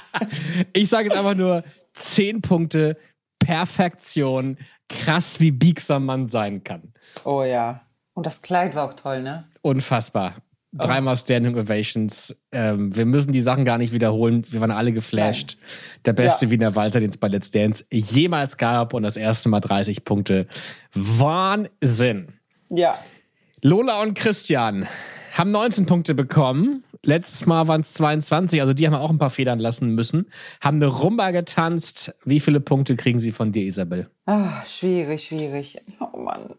ich 0.72 0.88
sage 0.88 1.08
jetzt 1.08 1.18
einfach 1.18 1.36
nur 1.36 1.64
zehn 1.92 2.40
Punkte, 2.40 2.96
Perfektion, 3.38 4.56
krass, 4.88 5.38
wie 5.38 5.50
biegsam 5.50 6.06
man 6.06 6.28
sein 6.28 6.64
kann. 6.64 6.94
Oh 7.24 7.42
ja. 7.42 7.82
Und 8.14 8.26
das 8.26 8.40
Kleid 8.40 8.74
war 8.74 8.88
auch 8.88 8.94
toll, 8.94 9.22
ne? 9.22 9.48
Unfassbar. 9.60 10.34
Dreimal 10.72 11.16
Standing 11.16 11.56
Ovations. 11.56 12.36
Ähm, 12.52 12.94
wir 12.94 13.06
müssen 13.06 13.32
die 13.32 13.40
Sachen 13.40 13.64
gar 13.64 13.78
nicht 13.78 13.92
wiederholen. 13.92 14.44
Wir 14.50 14.60
waren 14.60 14.70
alle 14.70 14.92
geflasht. 14.92 15.56
Nein. 15.58 16.00
Der 16.04 16.12
beste 16.12 16.46
ja. 16.46 16.50
Wiener 16.50 16.76
Walzer, 16.76 17.00
den 17.00 17.10
es 17.10 17.16
bei 17.16 17.28
Let's 17.28 17.50
Dance 17.50 17.84
jemals 17.90 18.56
gab 18.58 18.92
und 18.92 19.02
das 19.02 19.16
erste 19.16 19.48
Mal 19.48 19.60
30 19.60 20.04
Punkte. 20.04 20.46
Wahnsinn. 20.94 22.34
Ja. 22.68 22.98
Lola 23.62 24.02
und 24.02 24.14
Christian 24.14 24.86
haben 25.32 25.50
19 25.52 25.86
Punkte 25.86 26.14
bekommen. 26.14 26.84
Letztes 27.02 27.46
Mal 27.46 27.68
waren 27.68 27.82
es 27.82 27.94
22, 27.94 28.60
also 28.60 28.74
die 28.74 28.86
haben 28.86 28.94
auch 28.94 29.10
ein 29.10 29.18
paar 29.18 29.30
Federn 29.30 29.60
lassen 29.60 29.94
müssen. 29.94 30.26
Haben 30.60 30.78
eine 30.78 30.86
Rumba 30.86 31.30
getanzt. 31.30 32.14
Wie 32.24 32.40
viele 32.40 32.60
Punkte 32.60 32.96
kriegen 32.96 33.20
sie 33.20 33.32
von 33.32 33.52
dir, 33.52 33.64
Isabel? 33.64 34.10
Ach, 34.26 34.66
schwierig, 34.66 35.26
schwierig. 35.26 35.80
Oh 36.00 36.18
Mann. 36.18 36.54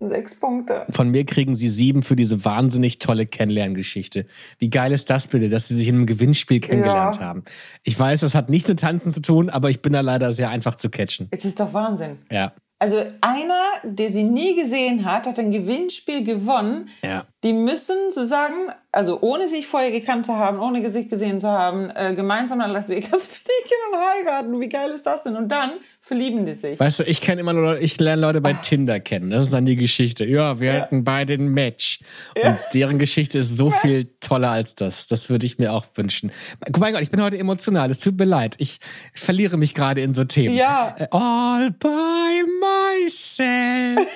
Sechs 0.00 0.34
Punkte. 0.34 0.86
Von 0.88 1.10
mir 1.10 1.26
kriegen 1.26 1.54
sie 1.54 1.68
sieben 1.68 2.02
für 2.02 2.16
diese 2.16 2.42
wahnsinnig 2.44 2.98
tolle 3.00 3.26
Kennenlerngeschichte. 3.26 4.24
Wie 4.58 4.70
geil 4.70 4.92
ist 4.92 5.10
das 5.10 5.28
bitte, 5.28 5.50
dass 5.50 5.68
sie 5.68 5.74
sich 5.74 5.88
in 5.88 5.96
einem 5.96 6.06
Gewinnspiel 6.06 6.60
kennengelernt 6.60 7.16
ja. 7.16 7.22
haben? 7.22 7.44
Ich 7.82 8.00
weiß, 8.00 8.20
das 8.20 8.34
hat 8.34 8.48
nichts 8.48 8.68
mit 8.68 8.80
Tanzen 8.80 9.12
zu 9.12 9.20
tun, 9.20 9.50
aber 9.50 9.68
ich 9.68 9.82
bin 9.82 9.92
da 9.92 10.00
leider 10.00 10.32
sehr 10.32 10.48
einfach 10.48 10.76
zu 10.76 10.88
catchen. 10.88 11.28
Es 11.30 11.44
ist 11.44 11.60
doch 11.60 11.74
Wahnsinn. 11.74 12.16
Ja. 12.30 12.52
Also 12.82 13.04
einer, 13.20 13.62
der 13.82 14.10
sie 14.10 14.22
nie 14.22 14.56
gesehen 14.56 15.04
hat, 15.04 15.26
hat 15.26 15.38
ein 15.38 15.50
Gewinnspiel 15.50 16.24
gewonnen. 16.24 16.88
Ja. 17.02 17.26
Die 17.44 17.52
müssen 17.52 18.10
sozusagen, 18.10 18.54
also 18.90 19.20
ohne 19.20 19.48
sich 19.48 19.66
vorher 19.66 19.90
gekannt 19.90 20.24
zu 20.24 20.36
haben, 20.36 20.58
ohne 20.58 20.80
Gesicht 20.80 21.10
gesehen 21.10 21.42
zu 21.42 21.48
haben, 21.48 21.90
äh, 21.90 22.14
gemeinsam 22.14 22.56
nach 22.56 22.72
Las 22.72 22.88
Vegas 22.88 23.26
fliegen 23.26 23.80
und 23.92 23.98
heiraten. 23.98 24.60
Wie 24.60 24.70
geil 24.70 24.92
ist 24.92 25.04
das 25.04 25.22
denn? 25.22 25.36
Und 25.36 25.48
dann 25.48 25.72
verlieben 26.10 26.44
die 26.44 26.54
sich. 26.54 26.80
Weißt 26.80 26.98
du, 26.98 27.04
ich 27.04 27.20
kenne 27.20 27.40
immer 27.40 27.52
nur, 27.52 27.80
ich 27.80 28.00
lerne 28.00 28.20
Leute 28.20 28.40
bei 28.40 28.56
Ach. 28.58 28.60
Tinder 28.62 28.98
kennen. 28.98 29.30
Das 29.30 29.44
ist 29.44 29.54
dann 29.54 29.64
die 29.64 29.76
Geschichte. 29.76 30.24
Ja, 30.24 30.58
wir 30.58 30.74
ja. 30.74 30.80
hatten 30.80 31.04
beide 31.04 31.34
ein 31.34 31.46
Match. 31.46 32.00
Ja. 32.36 32.50
Und 32.50 32.58
deren 32.74 32.98
Geschichte 32.98 33.38
ist 33.38 33.56
so 33.56 33.70
viel 33.70 34.08
toller 34.18 34.50
als 34.50 34.74
das. 34.74 35.06
Das 35.06 35.30
würde 35.30 35.46
ich 35.46 35.58
mir 35.58 35.72
auch 35.72 35.86
wünschen. 35.94 36.32
Mein 36.76 36.94
Gott, 36.94 37.02
ich 37.02 37.12
bin 37.12 37.22
heute 37.22 37.38
emotional. 37.38 37.92
Es 37.92 38.00
tut 38.00 38.18
mir 38.18 38.24
leid. 38.24 38.56
Ich 38.58 38.80
verliere 39.14 39.56
mich 39.56 39.72
gerade 39.76 40.00
in 40.00 40.12
so 40.12 40.24
Themen. 40.24 40.56
Ja. 40.56 40.96
Äh, 40.98 41.06
all 41.12 41.70
by 41.70 42.42
myself. 43.06 44.08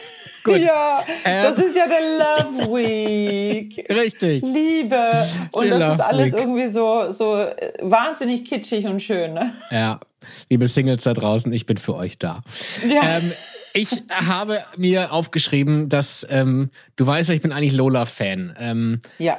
Gut. 0.43 0.59
Ja, 0.59 0.99
ähm. 1.25 1.43
das 1.45 1.65
ist 1.65 1.77
ja 1.77 1.87
der 1.87 2.01
Love 2.19 2.75
Week. 2.75 3.87
Richtig. 3.89 4.43
Liebe. 4.43 5.29
Und 5.53 5.65
der 5.65 5.79
das 5.79 5.81
Love 5.81 5.95
ist 5.95 6.01
alles 6.01 6.27
Week. 6.27 6.41
irgendwie 6.41 6.69
so, 6.69 7.11
so 7.13 7.37
äh, 7.37 7.73
wahnsinnig 7.81 8.45
kitschig 8.45 8.85
und 8.85 9.01
schön, 9.01 9.33
ne? 9.33 9.55
Ja. 9.71 10.01
Liebe 10.49 10.67
Singles 10.67 11.03
da 11.05 11.15
draußen, 11.15 11.53
ich 11.53 11.67
bin 11.67 11.77
für 11.77 11.95
euch 11.95 12.19
da. 12.19 12.43
Ja. 12.89 13.19
Ähm, 13.19 13.33
ich 13.73 14.05
habe 14.09 14.61
mir 14.77 15.13
aufgeschrieben, 15.13 15.89
dass 15.89 16.27
ähm, 16.31 16.71
du 16.97 17.07
weißt 17.07 17.29
ja, 17.29 17.35
ich 17.35 17.43
bin 17.43 17.53
eigentlich 17.53 17.73
Lola-Fan. 17.73 18.55
Ähm, 18.59 19.01
ja. 19.19 19.39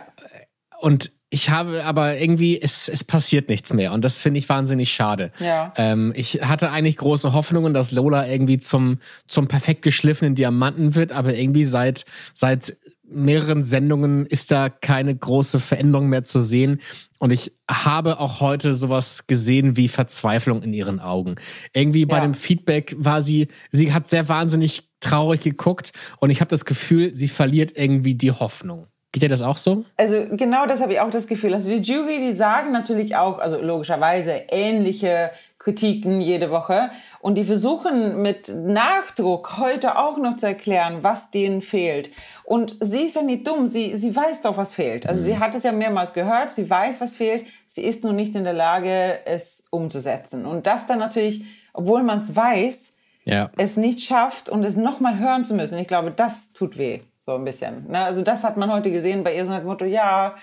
Und 0.82 1.12
ich 1.30 1.50
habe 1.50 1.84
aber 1.84 2.18
irgendwie, 2.18 2.62
es, 2.62 2.88
es 2.88 3.04
passiert 3.04 3.50
nichts 3.50 3.74
mehr 3.74 3.94
und 3.94 4.06
das 4.06 4.20
finde 4.20 4.38
ich 4.38 4.48
wahnsinnig 4.48 4.94
schade. 4.94 5.32
Ja. 5.40 5.74
Ähm, 5.76 6.14
ich 6.16 6.42
hatte 6.44 6.70
eigentlich 6.72 6.98
große 6.98 7.34
Hoffnungen, 7.34 7.74
dass 7.74 7.92
Lola 7.92 8.28
irgendwie 8.28 8.60
zum, 8.60 9.00
zum 9.28 9.48
perfekt 9.48 9.82
geschliffenen 9.82 10.36
Diamanten 10.36 10.96
wird, 10.96 11.12
aber 11.12 11.34
irgendwie 11.34 11.64
seit, 11.64 12.06
seit 12.34 12.78
mehreren 13.08 13.64
Sendungen 13.64 14.26
ist 14.26 14.52
da 14.52 14.70
keine 14.70 15.16
große 15.16 15.60
Veränderung 15.60 16.10
mehr 16.10 16.24
zu 16.24 16.40
sehen. 16.40 16.82
Und 17.20 17.32
ich 17.32 17.54
habe 17.70 18.20
auch 18.20 18.40
heute 18.42 18.74
sowas 18.74 19.28
gesehen 19.28 19.78
wie 19.78 19.88
Verzweiflung 19.88 20.62
in 20.64 20.74
ihren 20.74 21.00
Augen. 21.00 21.36
Irgendwie 21.74 22.06
bei 22.06 22.18
ja. 22.18 22.24
dem 22.24 22.34
Feedback 22.34 22.96
war 22.98 23.24
sie, 23.24 23.48
sie 23.72 23.94
hat 23.94 24.08
sehr 24.08 24.30
wahnsinnig 24.30 24.90
traurig 25.00 25.42
geguckt 25.42 25.92
und 26.20 26.30
ich 26.30 26.42
habe 26.42 26.50
das 26.50 26.66
Gefühl, 26.66 27.14
sie 27.14 27.28
verliert 27.28 27.74
irgendwie 27.76 28.16
die 28.16 28.32
Hoffnung. 28.32 28.88
Geht 29.12 29.24
dir 29.24 29.30
das 29.30 29.42
auch 29.42 29.56
so? 29.56 29.86
Also 29.96 30.26
genau 30.32 30.66
das 30.66 30.82
habe 30.82 30.92
ich 30.92 31.00
auch 31.00 31.10
das 31.10 31.26
Gefühl. 31.26 31.54
Also 31.54 31.70
die 31.70 31.78
Jury, 31.78 32.20
die 32.20 32.34
sagen 32.34 32.74
natürlich 32.74 33.16
auch, 33.16 33.40
also 33.40 33.62
logischerweise 33.62 34.32
ähnliche 34.50 35.32
Kritiken 35.66 36.22
jede 36.22 36.52
Woche. 36.52 36.92
Und 37.22 37.36
die 37.36 37.44
versuchen 37.44 38.22
mit 38.22 38.50
Nachdruck 38.50 39.58
heute 39.58 39.98
auch 39.98 40.18
noch 40.18 40.38
zu 40.38 40.46
erklären, 40.46 41.00
was 41.02 41.32
denen 41.32 41.64
fehlt. 41.64 42.12
Und 42.44 42.78
sie 42.82 43.02
ist 43.02 43.16
ja 43.16 43.24
nicht 43.24 43.48
dumm, 43.48 43.66
sie, 43.66 43.98
sie 43.98 44.16
weiß 44.16 44.42
doch, 44.42 44.58
was 44.58 44.74
fehlt. 44.74 45.08
Also 45.08 45.22
mhm. 45.22 45.26
sie 45.26 45.40
hat 45.40 45.56
es 45.56 45.64
ja 45.64 45.72
mehrmals 45.72 46.14
gehört, 46.14 46.52
sie 46.52 46.70
weiß, 46.70 47.02
was 47.02 47.16
fehlt. 47.16 47.48
Sie 47.70 47.82
ist 47.82 48.04
nur 48.04 48.14
nicht 48.14 48.36
in 48.36 48.44
der 48.44 48.54
Lage, 48.54 49.26
es 49.26 49.64
umzusetzen. 49.72 50.46
Und 50.46 50.68
das 50.68 50.86
dann 50.86 51.00
natürlich, 51.00 51.44
obwohl 51.74 52.04
man 52.04 52.20
es 52.20 52.36
weiß, 52.36 52.94
ja. 53.24 53.50
es 53.58 53.76
nicht 53.76 54.02
schafft 54.02 54.50
und 54.50 54.64
es 54.64 54.76
nochmal 54.76 55.18
hören 55.18 55.46
zu 55.46 55.56
müssen. 55.56 55.80
Ich 55.80 55.88
glaube, 55.88 56.12
das 56.12 56.54
tut 56.54 56.78
weh, 56.78 57.02
so 57.22 57.34
ein 57.34 57.44
bisschen. 57.44 57.90
Ne? 57.90 58.04
Also 58.04 58.22
das 58.22 58.44
hat 58.44 58.56
man 58.56 58.72
heute 58.72 58.92
gesehen 58.92 59.24
bei 59.24 59.36
ihr, 59.36 59.48
so 59.48 59.52
ein 59.52 59.66
Motto, 59.66 59.86
ja, 59.86 60.36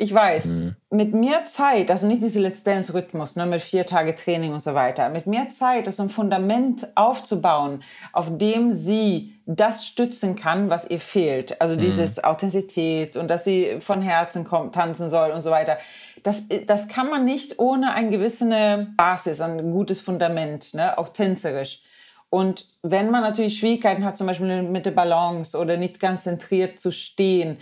ich 0.00 0.14
weiß, 0.14 0.44
mhm. 0.46 0.76
mit 0.90 1.12
mehr 1.12 1.46
Zeit, 1.46 1.90
also 1.90 2.06
nicht 2.06 2.22
diese 2.22 2.38
Let's 2.38 2.62
Dance-Rhythmus, 2.62 3.34
ne, 3.34 3.46
mit 3.46 3.60
vier 3.60 3.84
Tage 3.84 4.14
Training 4.14 4.52
und 4.52 4.60
so 4.60 4.72
weiter, 4.72 5.08
mit 5.08 5.26
mehr 5.26 5.50
Zeit, 5.50 5.92
so 5.92 6.04
ein 6.04 6.08
Fundament 6.08 6.86
aufzubauen, 6.94 7.82
auf 8.12 8.26
dem 8.30 8.72
sie 8.72 9.34
das 9.44 9.84
stützen 9.84 10.36
kann, 10.36 10.70
was 10.70 10.88
ihr 10.88 11.00
fehlt. 11.00 11.60
Also 11.60 11.74
mhm. 11.74 11.80
dieses 11.80 12.22
Authentizität 12.22 13.16
und 13.16 13.26
dass 13.26 13.42
sie 13.42 13.80
von 13.80 14.00
Herzen 14.00 14.44
kommt, 14.44 14.76
tanzen 14.76 15.10
soll 15.10 15.32
und 15.32 15.42
so 15.42 15.50
weiter. 15.50 15.78
Das, 16.22 16.44
das 16.66 16.86
kann 16.86 17.10
man 17.10 17.24
nicht 17.24 17.58
ohne 17.58 17.92
eine 17.92 18.10
gewisse 18.10 18.86
Basis, 18.96 19.40
ein 19.40 19.72
gutes 19.72 20.00
Fundament, 20.00 20.74
ne, 20.74 20.96
auch 20.96 21.08
tänzerisch. 21.08 21.82
Und 22.30 22.66
wenn 22.82 23.10
man 23.10 23.22
natürlich 23.22 23.58
Schwierigkeiten 23.58 24.04
hat, 24.04 24.18
zum 24.18 24.26
Beispiel 24.26 24.62
mit 24.62 24.86
der 24.86 24.90
Balance 24.90 25.58
oder 25.58 25.76
nicht 25.76 25.98
ganz 25.98 26.24
zentriert 26.24 26.78
zu 26.78 26.92
stehen, 26.92 27.56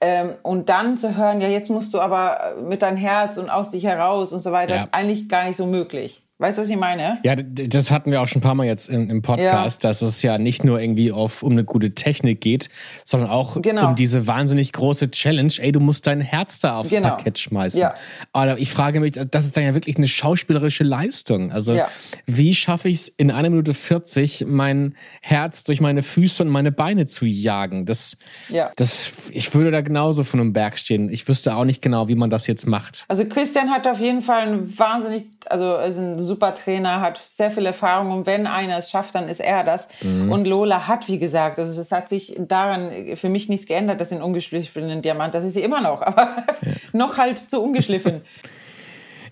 ähm, 0.00 0.34
und 0.42 0.68
dann 0.68 0.96
zu 0.96 1.16
hören, 1.16 1.40
ja, 1.40 1.48
jetzt 1.48 1.70
musst 1.70 1.92
du 1.92 2.00
aber 2.00 2.54
mit 2.62 2.82
deinem 2.82 2.96
Herz 2.96 3.36
und 3.36 3.50
aus 3.50 3.70
dich 3.70 3.84
heraus 3.84 4.32
und 4.32 4.40
so 4.40 4.52
weiter, 4.52 4.74
ja. 4.74 4.88
eigentlich 4.92 5.28
gar 5.28 5.44
nicht 5.44 5.56
so 5.56 5.66
möglich. 5.66 6.22
Weißt 6.40 6.56
du, 6.56 6.62
was 6.62 6.70
ich 6.70 6.76
meine? 6.76 7.18
Ja, 7.24 7.34
das 7.34 7.90
hatten 7.90 8.12
wir 8.12 8.22
auch 8.22 8.28
schon 8.28 8.38
ein 8.38 8.42
paar 8.42 8.54
Mal 8.54 8.64
jetzt 8.64 8.88
im, 8.88 9.10
im 9.10 9.22
Podcast, 9.22 9.82
ja. 9.82 9.90
dass 9.90 10.02
es 10.02 10.22
ja 10.22 10.38
nicht 10.38 10.62
nur 10.62 10.80
irgendwie 10.80 11.10
auf, 11.10 11.42
um 11.42 11.50
eine 11.50 11.64
gute 11.64 11.96
Technik 11.96 12.40
geht, 12.40 12.68
sondern 13.04 13.28
auch 13.28 13.60
genau. 13.60 13.88
um 13.88 13.96
diese 13.96 14.28
wahnsinnig 14.28 14.72
große 14.72 15.10
Challenge. 15.10 15.52
Ey, 15.58 15.72
du 15.72 15.80
musst 15.80 16.06
dein 16.06 16.20
Herz 16.20 16.60
da 16.60 16.78
aufs 16.78 16.90
genau. 16.90 17.08
Parkett 17.08 17.40
schmeißen. 17.40 17.80
Ja. 17.80 17.94
Aber 18.32 18.56
ich 18.56 18.70
frage 18.70 19.00
mich, 19.00 19.14
das 19.14 19.46
ist 19.46 19.56
dann 19.56 19.64
ja 19.64 19.74
wirklich 19.74 19.96
eine 19.96 20.06
schauspielerische 20.06 20.84
Leistung. 20.84 21.50
Also, 21.50 21.74
ja. 21.74 21.88
wie 22.26 22.54
schaffe 22.54 22.88
ich 22.88 23.00
es 23.00 23.08
in 23.08 23.32
einer 23.32 23.50
Minute 23.50 23.74
40, 23.74 24.44
mein 24.46 24.94
Herz 25.20 25.64
durch 25.64 25.80
meine 25.80 26.04
Füße 26.04 26.44
und 26.44 26.50
meine 26.50 26.70
Beine 26.70 27.06
zu 27.08 27.26
jagen? 27.26 27.84
Das, 27.84 28.16
ja. 28.48 28.70
das, 28.76 29.10
ich 29.32 29.52
würde 29.54 29.72
da 29.72 29.80
genauso 29.80 30.22
von 30.22 30.38
einem 30.38 30.52
Berg 30.52 30.78
stehen. 30.78 31.10
Ich 31.10 31.26
wüsste 31.26 31.56
auch 31.56 31.64
nicht 31.64 31.82
genau, 31.82 32.06
wie 32.06 32.14
man 32.14 32.30
das 32.30 32.46
jetzt 32.46 32.68
macht. 32.68 33.06
Also, 33.08 33.24
Christian 33.24 33.70
hat 33.70 33.88
auf 33.88 33.98
jeden 33.98 34.22
Fall 34.22 34.52
ein 34.52 34.78
wahnsinnig, 34.78 35.26
also, 35.50 35.76
ist 35.76 35.98
ein 35.98 36.18
super 36.20 36.54
Trainer, 36.54 37.00
hat 37.00 37.20
sehr 37.26 37.50
viel 37.50 37.66
Erfahrung 37.66 38.10
und 38.12 38.26
wenn 38.26 38.46
einer 38.46 38.78
es 38.78 38.90
schafft, 38.90 39.14
dann 39.14 39.28
ist 39.28 39.40
er 39.40 39.64
das. 39.64 39.88
Mhm. 40.02 40.30
Und 40.30 40.46
Lola 40.46 40.86
hat, 40.86 41.08
wie 41.08 41.18
gesagt, 41.18 41.58
also 41.58 41.80
es 41.80 41.92
hat 41.92 42.08
sich 42.08 42.36
daran 42.38 43.16
für 43.16 43.28
mich 43.28 43.48
nichts 43.48 43.66
geändert, 43.66 44.00
dass 44.00 44.10
sie 44.10 44.16
einen 44.16 44.24
ungeschliffenen 44.24 45.02
Diamant, 45.02 45.34
das 45.34 45.44
ist 45.44 45.54
sie 45.54 45.62
immer 45.62 45.80
noch, 45.80 46.02
aber 46.02 46.44
ja. 46.62 46.72
noch 46.92 47.18
halt 47.18 47.38
zu 47.38 47.62
ungeschliffen. 47.62 48.22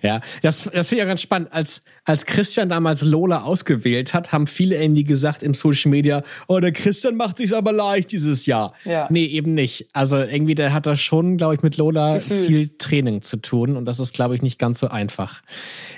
Ja, 0.06 0.20
das, 0.42 0.64
das 0.64 0.88
finde 0.88 0.94
ich 0.94 0.98
ja 0.98 1.04
ganz 1.04 1.20
spannend. 1.20 1.52
Als, 1.52 1.82
als 2.04 2.24
Christian 2.24 2.68
damals 2.68 3.02
Lola 3.02 3.42
ausgewählt 3.42 4.14
hat, 4.14 4.32
haben 4.32 4.46
viele 4.46 4.80
irgendwie 4.80 5.04
gesagt 5.04 5.42
im 5.42 5.54
Social 5.54 5.90
Media, 5.90 6.22
oh, 6.46 6.60
der 6.60 6.72
Christian 6.72 7.16
macht 7.16 7.38
sich 7.38 7.54
aber 7.54 7.72
leicht 7.72 8.12
dieses 8.12 8.46
Jahr. 8.46 8.74
Ja. 8.84 9.08
Nee, 9.10 9.26
eben 9.26 9.54
nicht. 9.54 9.88
Also 9.92 10.16
irgendwie, 10.18 10.54
der 10.54 10.72
hat 10.72 10.86
da 10.86 10.96
schon, 10.96 11.36
glaube 11.36 11.56
ich, 11.56 11.62
mit 11.62 11.76
Lola 11.76 12.18
Gefühl. 12.18 12.44
viel 12.44 12.70
Training 12.78 13.22
zu 13.22 13.38
tun 13.38 13.76
und 13.76 13.84
das 13.84 14.00
ist, 14.00 14.14
glaube 14.14 14.34
ich, 14.34 14.42
nicht 14.42 14.58
ganz 14.58 14.78
so 14.78 14.88
einfach. 14.88 15.42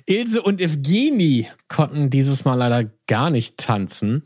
Ilse 0.07 0.41
und 0.41 0.61
Evgeni 0.61 1.49
konnten 1.69 2.09
dieses 2.09 2.45
Mal 2.45 2.55
leider 2.55 2.91
gar 3.07 3.31
nicht 3.31 3.59
tanzen. 3.59 4.23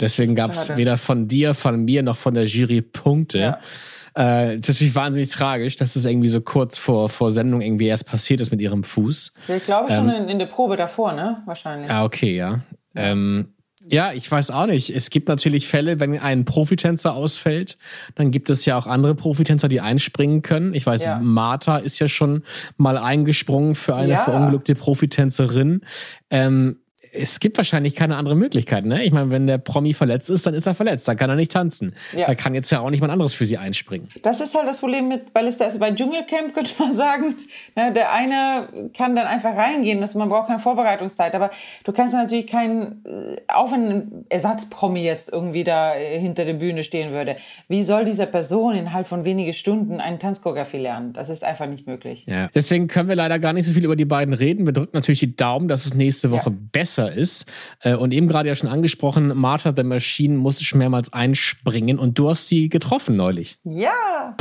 Deswegen 0.00 0.34
gab 0.34 0.52
es 0.52 0.76
weder 0.76 0.98
von 0.98 1.28
dir, 1.28 1.54
von 1.54 1.84
mir 1.84 2.02
noch 2.02 2.16
von 2.16 2.34
der 2.34 2.46
Jury 2.46 2.82
Punkte. 2.82 3.38
Ja. 3.38 3.60
Äh, 4.20 4.56
ist 4.56 4.68
natürlich 4.68 4.94
wahnsinnig 4.94 5.30
tragisch, 5.30 5.76
dass 5.76 5.96
es 5.96 6.04
irgendwie 6.04 6.28
so 6.28 6.42
kurz 6.42 6.76
vor, 6.76 7.08
vor 7.08 7.32
Sendung 7.32 7.62
irgendwie 7.62 7.86
erst 7.86 8.06
passiert 8.06 8.40
ist 8.40 8.50
mit 8.50 8.60
ihrem 8.60 8.84
Fuß. 8.84 9.32
ich 9.48 9.64
glaube 9.64 9.90
schon 9.90 10.10
ähm, 10.10 10.22
in, 10.24 10.28
in, 10.28 10.38
der 10.38 10.46
Probe 10.46 10.76
davor, 10.76 11.12
ne? 11.12 11.42
Wahrscheinlich. 11.46 11.90
Ah, 11.90 12.04
okay, 12.04 12.36
ja. 12.36 12.60
ja. 12.94 13.02
Ähm, 13.02 13.54
ja, 13.86 14.12
ich 14.12 14.30
weiß 14.30 14.50
auch 14.50 14.66
nicht. 14.66 14.94
Es 14.94 15.08
gibt 15.08 15.28
natürlich 15.28 15.66
Fälle, 15.66 16.00
wenn 16.00 16.18
ein 16.18 16.44
Profitänzer 16.44 17.14
ausfällt, 17.14 17.78
dann 18.14 18.30
gibt 18.30 18.50
es 18.50 18.66
ja 18.66 18.76
auch 18.76 18.86
andere 18.86 19.14
Profitänzer, 19.14 19.68
die 19.68 19.80
einspringen 19.80 20.42
können. 20.42 20.74
Ich 20.74 20.84
weiß, 20.84 21.02
ja. 21.02 21.18
Martha 21.18 21.78
ist 21.78 21.98
ja 21.98 22.06
schon 22.06 22.44
mal 22.76 22.98
eingesprungen 22.98 23.74
für 23.74 23.96
eine 23.96 24.12
ja. 24.12 24.24
verunglückte 24.24 24.74
Profitänzerin. 24.74 25.80
Ähm, 26.30 26.76
es 27.12 27.40
gibt 27.40 27.56
wahrscheinlich 27.56 27.94
keine 27.96 28.16
andere 28.16 28.36
Möglichkeit, 28.36 28.84
ne? 28.84 29.02
Ich 29.04 29.12
meine, 29.12 29.30
wenn 29.30 29.46
der 29.46 29.58
Promi 29.58 29.92
verletzt 29.92 30.30
ist, 30.30 30.46
dann 30.46 30.54
ist 30.54 30.66
er 30.66 30.74
verletzt, 30.74 31.08
dann 31.08 31.16
kann 31.16 31.28
er 31.30 31.36
nicht 31.36 31.52
tanzen. 31.52 31.94
Ja. 32.16 32.26
Da 32.26 32.34
kann 32.34 32.54
jetzt 32.54 32.70
ja 32.70 32.80
auch 32.80 32.90
nicht 32.90 33.00
mal 33.00 33.10
anderes 33.10 33.34
für 33.34 33.46
sie 33.46 33.58
einspringen. 33.58 34.08
Das 34.22 34.40
ist 34.40 34.54
halt 34.54 34.68
das 34.68 34.78
Problem 34.78 35.08
mit 35.08 35.32
Ballista. 35.32 35.64
Also 35.64 35.78
bei 35.78 35.90
Dschungelcamp 35.90 36.54
könnte 36.54 36.72
man 36.78 36.92
sagen, 36.94 37.34
ne, 37.76 37.92
der 37.92 38.12
eine 38.12 38.68
kann 38.96 39.16
dann 39.16 39.26
einfach 39.26 39.56
reingehen, 39.56 40.00
dass 40.00 40.14
man 40.14 40.28
braucht 40.28 40.48
keine 40.48 40.60
Vorbereitungszeit. 40.60 41.34
Aber 41.34 41.50
du 41.84 41.92
kannst 41.92 42.14
natürlich 42.14 42.46
keinen, 42.46 43.04
äh, 43.04 43.40
auch 43.48 43.72
wenn 43.72 43.88
ein 43.88 44.24
Ersatzpromi 44.28 45.02
jetzt 45.02 45.32
irgendwie 45.32 45.64
da 45.64 45.94
äh, 45.96 46.18
hinter 46.20 46.44
der 46.44 46.54
Bühne 46.54 46.84
stehen 46.84 47.12
würde, 47.12 47.36
wie 47.68 47.82
soll 47.82 48.04
diese 48.04 48.26
Person 48.26 48.74
innerhalb 48.74 49.06
von 49.08 49.24
wenigen 49.24 49.52
Stunden 49.52 50.00
eine 50.00 50.18
Tanzchoreografie 50.18 50.78
lernen? 50.78 51.12
Das 51.12 51.28
ist 51.28 51.44
einfach 51.44 51.66
nicht 51.66 51.86
möglich. 51.86 52.24
Ja. 52.28 52.48
Deswegen 52.54 52.86
können 52.88 53.08
wir 53.08 53.16
leider 53.16 53.38
gar 53.38 53.52
nicht 53.52 53.66
so 53.66 53.72
viel 53.72 53.84
über 53.84 53.96
die 53.96 54.04
beiden 54.04 54.34
reden. 54.34 54.66
Wir 54.66 54.72
drücken 54.72 54.92
natürlich 54.94 55.20
die 55.20 55.34
Daumen, 55.34 55.66
dass 55.68 55.86
es 55.86 55.94
nächste 55.94 56.30
Woche 56.30 56.50
Ja. 56.50 56.56
besser 56.72 56.99
ist. 57.08 57.46
Äh, 57.82 57.94
Und 57.94 58.12
eben 58.12 58.28
gerade 58.28 58.48
ja 58.48 58.54
schon 58.54 58.68
angesprochen, 58.68 59.36
Martha 59.36 59.72
the 59.76 59.82
Machine 59.82 60.36
muss 60.36 60.60
schon 60.62 60.78
mehrmals 60.78 61.12
einspringen 61.12 61.98
und 61.98 62.18
du 62.18 62.28
hast 62.30 62.48
sie 62.48 62.68
getroffen 62.68 63.16
neulich. 63.16 63.58
Ja! 63.64 64.36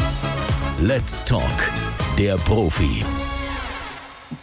Let's 0.82 1.26
Talk, 1.26 1.44
der 2.18 2.36
Profi. 2.38 3.04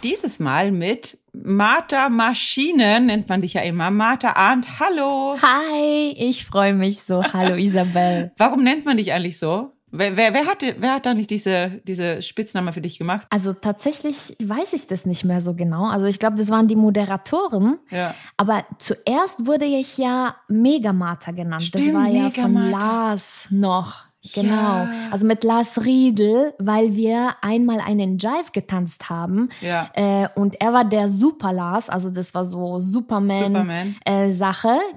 Dieses 0.03 0.39
Mal 0.39 0.71
mit 0.71 1.17
Martha 1.33 2.09
Maschine, 2.09 2.99
nennt 2.99 3.29
man 3.29 3.41
dich 3.41 3.53
ja 3.53 3.61
immer. 3.61 3.89
Martha 3.89 4.33
Arndt, 4.33 4.67
hallo! 4.79 5.37
Hi, 5.41 6.13
ich 6.17 6.45
freue 6.45 6.73
mich 6.73 6.99
so. 7.01 7.23
Hallo 7.23 7.55
Isabel. 7.57 8.31
Warum 8.37 8.63
nennt 8.63 8.85
man 8.85 8.97
dich 8.97 9.13
eigentlich 9.13 9.39
so? 9.39 9.71
Wer, 9.89 10.17
wer, 10.17 10.33
wer, 10.33 10.45
hat, 10.45 10.61
wer 10.61 10.93
hat 10.93 11.05
da 11.05 11.13
nicht 11.13 11.29
diese, 11.29 11.81
diese 11.87 12.21
Spitzname 12.21 12.73
für 12.73 12.81
dich 12.81 12.97
gemacht? 12.97 13.25
Also 13.29 13.53
tatsächlich 13.53 14.35
weiß 14.43 14.73
ich 14.73 14.87
das 14.87 15.05
nicht 15.05 15.23
mehr 15.23 15.39
so 15.39 15.55
genau. 15.55 15.85
Also 15.85 16.07
ich 16.07 16.19
glaube, 16.19 16.35
das 16.35 16.49
waren 16.49 16.67
die 16.67 16.75
Moderatoren. 16.75 17.79
Ja. 17.89 18.13
Aber 18.35 18.65
zuerst 18.79 19.45
wurde 19.45 19.65
ich 19.65 19.97
ja 19.97 20.35
Megamata 20.49 21.31
genannt. 21.31 21.73
das 21.73 21.81
Stimmt, 21.81 21.95
war 21.95 22.07
ja 22.07 22.29
von. 22.31 22.69
Lars 22.69 23.47
noch. 23.49 24.06
Genau. 24.33 24.51
Ja. 24.51 24.89
Also 25.11 25.25
mit 25.25 25.43
Lars 25.43 25.83
Riedel, 25.83 26.53
weil 26.59 26.95
wir 26.95 27.35
einmal 27.41 27.79
einen 27.79 28.17
Jive 28.17 28.51
getanzt 28.51 29.09
haben. 29.09 29.49
Ja. 29.61 29.89
Äh, 29.93 30.27
und 30.35 30.59
er 30.59 30.73
war 30.73 30.85
der 30.85 31.09
Super 31.09 31.53
Lars, 31.53 31.89
also 31.89 32.09
das 32.09 32.33
war 32.33 32.43
so 32.43 32.79
Superman, 32.79 33.53
Superman. 33.53 33.95
Äh. 34.05 34.31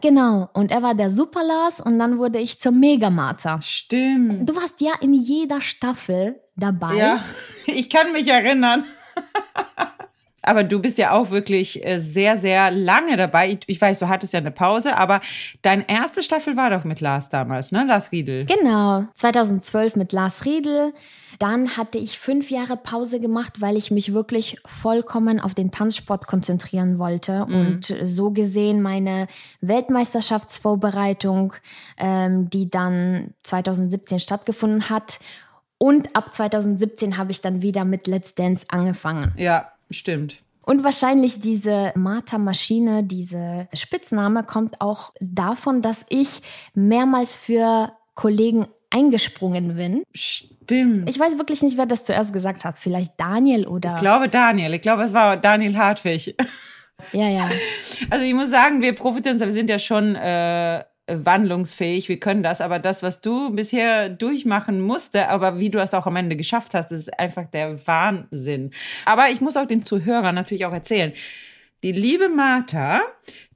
Genau. 0.00 0.48
Und 0.54 0.70
er 0.70 0.83
war 0.83 0.94
der 0.94 1.11
Super 1.11 1.44
Lars 1.44 1.80
und 1.80 1.98
dann 1.98 2.18
wurde 2.18 2.38
ich 2.38 2.59
zur 2.59 2.72
Megamata. 2.72 3.61
Stimmt. 3.61 4.48
Du 4.48 4.56
warst 4.56 4.80
ja 4.80 4.92
in 5.00 5.14
jeder 5.14 5.61
Staffel 5.61 6.40
dabei. 6.56 6.96
Ja, 6.96 7.24
ich 7.66 7.88
kann 7.90 8.12
mich 8.12 8.28
erinnern. 8.28 8.85
Aber 10.42 10.64
du 10.64 10.81
bist 10.81 10.98
ja 10.98 11.12
auch 11.12 11.31
wirklich 11.31 11.85
äh, 11.87 11.98
sehr, 11.98 12.38
sehr 12.38 12.70
lange 12.70 13.16
dabei. 13.16 13.59
Ich, 13.66 13.81
weiß, 13.81 13.98
du 13.98 14.09
hattest 14.09 14.33
ja 14.33 14.38
eine 14.38 14.50
Pause, 14.50 14.96
aber 14.96 15.20
deine 15.62 15.88
erste 15.88 16.22
Staffel 16.22 16.57
war 16.57 16.70
doch 16.70 16.85
mit 16.85 17.00
Lars 17.00 17.29
damals, 17.29 17.72
ne? 17.72 17.85
Lars 17.87 18.12
Riedel. 18.12 18.46
Genau, 18.46 19.05
2012 19.14 19.96
mit 19.96 20.12
Lars 20.12 20.44
Riedel. 20.44 20.92
Dann 21.38 21.76
hatte 21.76 21.98
ich 21.98 22.18
fünf 22.18 22.50
Jahre 22.50 22.76
Pause 22.76 23.20
gemacht, 23.20 23.61
weil 23.61 23.76
ich 23.76 23.90
mich 23.90 24.12
wirklich 24.12 24.59
vollkommen 24.66 25.40
auf 25.40 25.55
den 25.55 25.70
Tanzsport 25.70 26.26
konzentrieren 26.26 26.98
wollte. 26.98 27.46
Und 27.46 27.94
so 28.03 28.31
gesehen 28.31 28.83
meine 28.83 29.26
Weltmeisterschaftsvorbereitung, 29.61 31.55
ähm, 31.96 32.50
die 32.50 32.68
dann 32.68 33.35
2017 33.42 34.20
stattgefunden 34.20 34.90
hat. 34.90 35.18
Und 35.79 36.14
ab 36.14 36.35
2017 36.35 37.16
habe 37.16 37.31
ich 37.31 37.40
dann 37.40 37.62
wieder 37.62 37.85
mit 37.85 38.07
Let's 38.07 38.35
Dance 38.35 38.66
angefangen. 38.68 39.33
Ja, 39.38 39.72
stimmt. 39.90 40.42
Und 40.62 40.85
wahrscheinlich 40.85 41.40
diese 41.40 41.92
Martha-Maschine, 41.96 43.03
diese 43.03 43.68
Spitzname 43.74 44.44
kommt 44.44 44.81
auch 44.81 45.12
davon, 45.20 45.83
dass 45.83 46.07
ich 46.09 46.42
mehrmals 46.74 47.37
für 47.37 47.92
Kollegen 48.14 48.66
eingesprungen 48.90 49.76
bin. 49.76 50.03
Stimmt. 50.14 51.09
Ich 51.09 51.18
weiß 51.18 51.38
wirklich 51.38 51.62
nicht, 51.62 51.79
wer 51.79 51.87
das 51.87 52.05
zuerst 52.05 52.33
gesagt 52.33 52.64
hat. 52.64 52.79
Vielleicht 52.79 53.18
Daniel 53.18 53.66
oder. 53.66 53.94
Ich 53.94 54.00
glaube 54.00 54.29
Daniel. 54.29 54.74
Ich 54.74 54.83
glaube, 54.83 55.03
es 55.03 55.14
war 55.14 55.37
Daniel 55.37 55.76
Hartwig. 55.76 56.37
ja, 57.12 57.29
ja. 57.29 57.48
Also 58.11 58.24
ich 58.24 58.35
muss 58.35 58.50
sagen, 58.50 58.81
wir 58.81 58.94
Profitänzer, 58.94 59.46
wir 59.46 59.53
sind 59.53 59.68
ja 59.68 59.79
schon 59.79 60.14
äh, 60.14 60.85
wandlungsfähig, 61.25 62.09
wir 62.09 62.20
können 62.20 62.42
das, 62.42 62.61
aber 62.61 62.79
das, 62.79 63.03
was 63.03 63.20
du 63.20 63.51
bisher 63.51 64.09
durchmachen 64.09 64.81
musste, 64.81 65.29
aber 65.29 65.59
wie 65.59 65.70
du 65.70 65.81
es 65.81 65.94
auch 65.94 66.07
am 66.07 66.16
Ende 66.16 66.37
geschafft 66.37 66.75
hast, 66.75 66.90
das 66.90 67.01
ist 67.01 67.18
einfach 67.18 67.46
der 67.46 67.87
Wahnsinn. 67.87 68.73
Aber 69.05 69.31
ich 69.31 69.40
muss 69.40 69.57
auch 69.57 69.66
den 69.66 69.85
Zuhörern 69.85 70.35
natürlich 70.35 70.66
auch 70.66 70.73
erzählen, 70.73 71.12
die 71.83 71.92
liebe 71.92 72.29
Martha, 72.29 73.01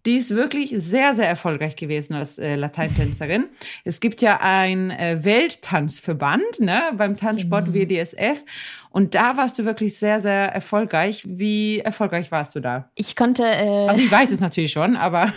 die 0.07 0.17
ist 0.17 0.35
wirklich 0.35 0.75
sehr, 0.77 1.14
sehr 1.14 1.29
erfolgreich 1.29 1.77
gewesen 1.77 2.14
als 2.14 2.38
äh, 2.38 2.57
Lateintänzerin. 2.57 3.47
Es 3.85 4.01
gibt 4.01 4.21
ja 4.21 4.40
ein 4.40 4.90
äh, 4.90 5.25
Welttanzverband 5.25 6.61
ne, 6.61 6.83
beim 6.97 7.17
Tanzsport 7.17 7.73
WDSF 7.73 8.45
und 8.90 9.14
da 9.14 9.37
warst 9.37 9.59
du 9.59 9.64
wirklich 9.64 9.99
sehr, 9.99 10.21
sehr 10.21 10.53
erfolgreich. 10.53 11.25
Wie 11.27 11.81
erfolgreich 11.81 12.31
warst 12.33 12.55
du 12.55 12.61
da? 12.61 12.90
Ich 12.95 13.17
konnte, 13.17 13.45
äh, 13.45 13.88
Also 13.88 14.01
ich 14.03 14.11
weiß 14.11 14.31
es 14.31 14.40
natürlich 14.40 14.73
schon, 14.73 14.97
aber 14.97 15.33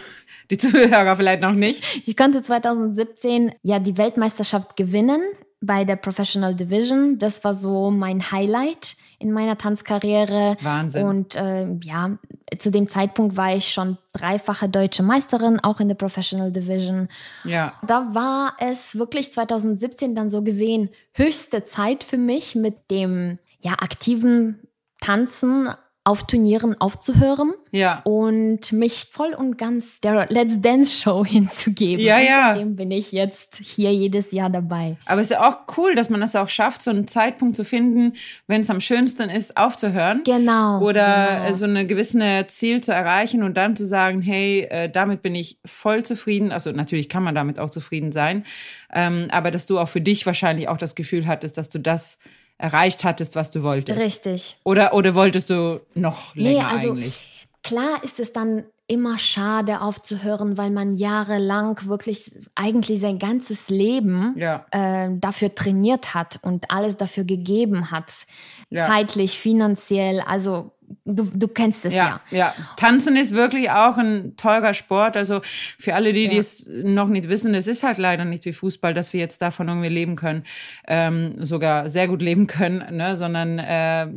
die 0.49 0.57
Zuhörer 0.57 1.15
vielleicht 1.15 1.41
noch 1.41 1.53
nicht. 1.53 1.83
ich 2.05 2.15
konnte 2.15 2.41
2017 2.41 3.53
ja 3.63 3.79
die 3.79 3.97
Weltmeisterschaft 3.97 4.75
gewinnen 4.75 5.21
bei 5.61 5.85
der 5.85 5.95
Professional 5.95 6.55
Division. 6.55 7.17
Das 7.17 7.43
war 7.43 7.53
so 7.53 7.89
mein 7.89 8.31
Highlight 8.31 8.95
in 9.19 9.31
meiner 9.31 9.57
Tanzkarriere. 9.57 10.55
Wahnsinn. 10.61 11.05
Und 11.05 11.35
äh, 11.35 11.67
ja, 11.81 12.17
zu 12.59 12.69
dem 12.69 12.87
Zeitpunkt 12.87 13.35
war 13.35 13.55
ich 13.55 13.73
schon 13.73 13.97
dreifache 14.13 14.69
deutsche 14.69 15.03
Meisterin, 15.03 15.59
auch 15.59 15.79
in 15.79 15.87
der 15.87 15.95
Professional 15.95 16.51
Division. 16.51 17.07
Ja. 17.43 17.73
Da 17.85 18.13
war 18.13 18.53
es 18.59 18.97
wirklich 18.97 19.33
2017 19.33 20.15
dann 20.15 20.29
so 20.29 20.43
gesehen 20.43 20.89
höchste 21.13 21.65
Zeit 21.65 22.03
für 22.03 22.17
mich 22.17 22.55
mit 22.55 22.91
dem 22.91 23.39
ja 23.59 23.73
aktiven 23.73 24.67
Tanzen 25.01 25.69
auf 26.07 26.25
Turnieren 26.25 26.79
aufzuhören 26.79 27.51
Ja. 27.71 27.99
und 28.05 28.71
mich 28.71 29.07
voll 29.11 29.33
und 29.33 29.57
ganz 29.57 29.99
der 29.99 30.25
Let's 30.29 30.61
Dance 30.61 30.95
Show 30.95 31.25
hinzugeben. 31.25 32.01
Ja, 32.03 32.15
und 32.15 32.23
ja. 32.23 32.53
Seitdem 32.53 32.75
bin 32.77 32.91
ich 32.91 33.11
jetzt 33.11 33.57
hier 33.57 33.93
jedes 33.93 34.31
Jahr 34.31 34.49
dabei. 34.49 34.95
Aber 35.05 35.19
es 35.19 35.29
ist 35.29 35.37
ja 35.37 35.45
auch 35.45 35.77
cool, 35.77 35.95
dass 35.95 36.09
man 36.09 36.21
das 36.21 36.33
auch 36.37 36.47
schafft, 36.47 36.81
so 36.81 36.91
einen 36.91 37.09
Zeitpunkt 37.09 37.57
zu 37.57 37.65
finden, 37.65 38.13
wenn 38.47 38.61
es 38.61 38.69
am 38.69 38.79
schönsten 38.79 39.29
ist, 39.29 39.57
aufzuhören. 39.57 40.21
Genau. 40.23 40.79
Oder 40.81 41.41
genau. 41.43 41.57
so 41.57 41.65
eine 41.65 41.85
gewisse 41.85 42.45
Ziel 42.47 42.79
zu 42.79 42.93
erreichen 42.93 43.43
und 43.43 43.57
dann 43.57 43.75
zu 43.75 43.85
sagen, 43.85 44.21
hey, 44.21 44.61
äh, 44.69 44.89
damit 44.89 45.21
bin 45.21 45.35
ich 45.35 45.59
voll 45.65 46.03
zufrieden. 46.03 46.53
Also 46.53 46.71
natürlich 46.71 47.09
kann 47.09 47.23
man 47.23 47.35
damit 47.35 47.59
auch 47.59 47.69
zufrieden 47.69 48.13
sein. 48.13 48.45
Ähm, 48.93 49.27
aber 49.29 49.51
dass 49.51 49.65
du 49.65 49.77
auch 49.77 49.89
für 49.89 49.99
dich 49.99 50.25
wahrscheinlich 50.25 50.69
auch 50.69 50.77
das 50.77 50.95
Gefühl 50.95 51.27
hattest, 51.27 51.57
dass 51.57 51.67
du 51.67 51.79
das 51.79 52.17
erreicht 52.57 53.03
hattest, 53.03 53.35
was 53.35 53.51
du 53.51 53.63
wolltest. 53.63 53.99
Richtig. 53.99 54.57
Oder, 54.63 54.93
oder 54.93 55.13
wolltest 55.15 55.49
du 55.49 55.81
noch 55.93 56.35
länger 56.35 56.49
Nee, 56.49 56.61
also 56.63 56.91
eigentlich? 56.91 57.21
klar 57.63 58.03
ist 58.03 58.19
es 58.19 58.33
dann 58.33 58.65
immer 58.89 59.19
schade 59.19 59.81
aufzuhören, 59.81 60.57
weil 60.57 60.69
man 60.71 60.93
jahrelang 60.93 61.77
wirklich 61.87 62.31
eigentlich 62.55 63.01
sein 63.01 63.19
ganzes 63.19 63.69
Leben 63.69 64.33
Ja. 64.37 64.65
äh, 64.71 65.09
dafür 65.11 65.53
trainiert 65.53 66.13
hat 66.13 66.39
und 66.41 66.71
alles 66.71 66.95
dafür 66.95 67.25
gegeben 67.25 67.91
hat. 67.91 68.25
Ja. 68.69 68.87
Zeitlich, 68.87 69.37
finanziell, 69.37 70.21
also 70.21 70.71
du, 71.05 71.23
du 71.33 71.47
kennst 71.47 71.85
es 71.85 71.93
ja. 71.93 72.21
Ja, 72.31 72.37
ja. 72.37 72.53
Tanzen 72.77 73.15
ist 73.15 73.33
wirklich 73.33 73.69
auch 73.71 73.97
ein 73.97 74.35
teurer 74.37 74.73
Sport. 74.73 75.17
Also 75.17 75.41
für 75.79 75.95
alle, 75.95 76.13
die 76.13 76.25
Ja. 76.25 76.37
es 76.39 76.67
noch 76.83 77.07
nicht 77.07 77.29
wissen, 77.29 77.53
es 77.55 77.67
ist 77.67 77.83
halt 77.83 77.97
leider 77.97 78.25
nicht 78.25 78.45
wie 78.45 78.53
Fußball, 78.53 78.93
dass 78.93 79.13
wir 79.13 79.19
jetzt 79.19 79.41
davon 79.41 79.67
irgendwie 79.67 79.89
leben 79.89 80.15
können, 80.15 80.43
ähm, 80.87 81.43
sogar 81.43 81.89
sehr 81.89 82.07
gut 82.07 82.21
leben 82.21 82.47
können, 82.47 82.95
ne? 82.95 83.15
sondern 83.17 83.59
äh, 83.59 84.07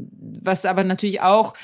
was 0.42 0.64
aber 0.64 0.84
natürlich 0.84 1.20
auch 1.20 1.54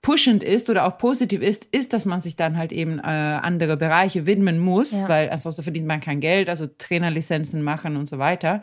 pushend 0.00 0.44
ist 0.44 0.70
oder 0.70 0.86
auch 0.86 0.96
positiv 0.96 1.42
ist, 1.42 1.64
ist, 1.66 1.92
dass 1.92 2.04
man 2.04 2.20
sich 2.20 2.36
dann 2.36 2.56
halt 2.56 2.70
eben 2.70 2.98
äh, 3.00 3.02
andere 3.02 3.76
Bereiche 3.76 4.26
widmen 4.26 4.58
muss, 4.60 4.92
Ja. 4.92 5.08
weil 5.08 5.30
ansonsten 5.30 5.64
verdient 5.64 5.86
man 5.88 6.00
kein 6.00 6.20
Geld, 6.20 6.48
also 6.48 6.68
Trainerlizenzen 6.68 7.62
machen 7.62 7.96
und 7.96 8.08
so 8.08 8.18
weiter. 8.18 8.62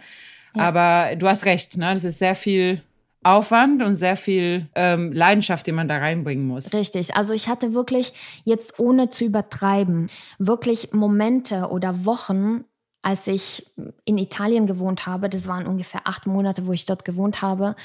Aber 0.54 1.18
du 1.18 1.28
hast 1.28 1.44
recht, 1.44 1.76
ne? 1.76 1.94
Das 1.94 2.06
ist 2.06 2.20
sehr 2.20 2.36
viel 2.36 2.82
Aufwand 3.26 3.82
und 3.82 3.96
sehr 3.96 4.18
viel 4.18 4.70
ähm, 4.76 5.12
Leidenschaft, 5.12 5.66
die 5.66 5.72
man 5.72 5.88
da 5.88 5.98
reinbringen 5.98 6.48
muss. 6.48 6.74
Richtig. 6.74 7.16
Also 7.16 7.34
ich 7.34 7.50
hatte 7.50 7.74
wirklich 7.74 8.14
jetzt 8.44 8.80
ohne 8.80 9.10
zu 9.10 9.26
übertreiben, 9.26 10.10
wirklich 10.38 10.94
Momente 10.94 11.70
oder 11.70 12.06
Wochen, 12.06 12.66
als 13.02 13.28
ich 13.28 13.66
in 14.06 14.18
Italien 14.18 14.68
gewohnt 14.68 15.08
habe. 15.08 15.30
Das 15.30 15.48
waren 15.48 15.66
ungefähr 15.66 16.02
acht 16.06 16.28
Monate, 16.28 16.68
wo 16.68 16.72
ich 16.72 16.86
dort 16.86 17.04
gewohnt 17.04 17.42
habe. 17.42 17.76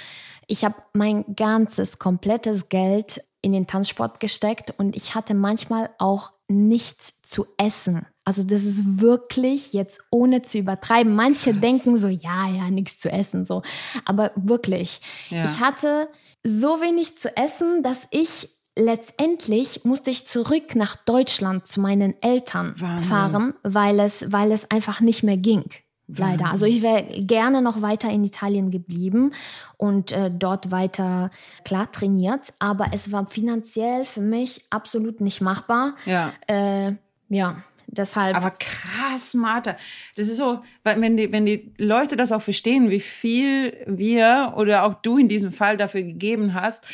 Ich 0.46 0.64
habe 0.64 0.76
mein 0.92 1.24
ganzes, 1.36 1.98
komplettes 1.98 2.68
Geld 2.68 3.22
in 3.40 3.52
den 3.52 3.66
Tanzsport 3.66 4.20
gesteckt 4.20 4.74
und 4.78 4.94
ich 4.94 5.14
hatte 5.14 5.34
manchmal 5.34 5.90
auch 5.98 6.32
nichts 6.48 7.14
zu 7.22 7.46
essen. 7.56 8.06
Also 8.24 8.44
das 8.44 8.64
ist 8.64 9.00
wirklich 9.00 9.72
jetzt 9.72 10.00
ohne 10.10 10.42
zu 10.42 10.58
übertreiben. 10.58 11.14
Manche 11.14 11.54
denken 11.54 11.96
so, 11.96 12.08
ja, 12.08 12.48
ja, 12.48 12.70
nichts 12.70 13.00
zu 13.00 13.10
essen, 13.10 13.44
so. 13.46 13.62
Aber 14.04 14.30
wirklich, 14.36 15.00
Ja. 15.30 15.44
ich 15.44 15.60
hatte 15.60 16.08
so 16.42 16.80
wenig 16.80 17.18
zu 17.18 17.36
essen, 17.36 17.82
dass 17.82 18.06
ich 18.10 18.48
letztendlich 18.78 19.84
musste 19.84 20.10
ich 20.10 20.26
zurück 20.26 20.74
nach 20.74 20.96
Deutschland 20.96 21.66
zu 21.66 21.80
meinen 21.80 22.14
Eltern 22.22 22.74
Wahnsinn. 22.76 23.08
fahren, 23.08 23.54
weil 23.62 24.00
es, 24.00 24.32
weil 24.32 24.52
es 24.52 24.70
einfach 24.70 25.00
nicht 25.00 25.22
mehr 25.22 25.36
ging. 25.36 25.64
Leider. 26.12 26.46
Also 26.50 26.66
ich 26.66 26.82
wäre 26.82 27.04
gerne 27.22 27.62
noch 27.62 27.82
weiter 27.82 28.10
in 28.10 28.24
Italien 28.24 28.72
geblieben 28.72 29.32
und 29.76 30.10
äh, 30.10 30.28
dort 30.36 30.72
weiter 30.72 31.30
klar 31.64 31.90
trainiert, 31.92 32.52
aber 32.58 32.88
es 32.92 33.12
war 33.12 33.28
finanziell 33.28 34.04
für 34.06 34.20
mich 34.20 34.64
absolut 34.70 35.20
nicht 35.20 35.40
machbar. 35.40 35.94
Ja. 36.06 36.32
Äh, 36.48 36.94
ja, 37.28 37.62
deshalb. 37.90 38.36
Aber 38.36 38.50
krass, 38.52 39.34
Martha. 39.34 39.76
Das 40.16 40.28
ist 40.28 40.36
so, 40.36 40.62
weil 40.82 41.00
wenn 41.00 41.16
die, 41.16 41.32
wenn 41.32 41.46
die 41.46 41.72
Leute 41.78 42.16
das 42.16 42.32
auch 42.32 42.42
verstehen, 42.42 42.90
wie 42.90 43.00
viel 43.00 43.76
wir 43.86 44.54
oder 44.56 44.84
auch 44.84 44.94
du 44.94 45.18
in 45.18 45.28
diesem 45.28 45.52
Fall 45.52 45.76
dafür 45.76 46.02
gegeben 46.02 46.54
hast, 46.54 46.84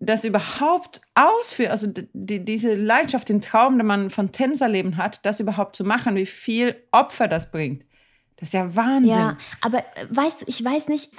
das 0.00 0.24
überhaupt 0.24 1.00
ausführen, 1.14 1.70
also 1.70 1.88
die, 2.12 2.44
diese 2.44 2.74
Leidenschaft, 2.74 3.28
den 3.28 3.40
Traum, 3.40 3.78
den 3.78 3.86
man 3.86 4.10
von 4.10 4.30
Tänzerleben 4.30 4.96
hat, 4.96 5.24
das 5.24 5.40
überhaupt 5.40 5.74
zu 5.74 5.84
machen, 5.84 6.14
wie 6.14 6.26
viel 6.26 6.76
Opfer 6.92 7.26
das 7.26 7.50
bringt. 7.50 7.84
Das 8.36 8.50
ist 8.50 8.52
ja 8.52 8.76
Wahnsinn. 8.76 9.10
Ja, 9.10 9.36
aber 9.60 9.78
äh, 9.78 10.06
weißt 10.10 10.42
du, 10.42 10.44
ich 10.48 10.64
weiß 10.64 10.88
nicht. 10.88 11.10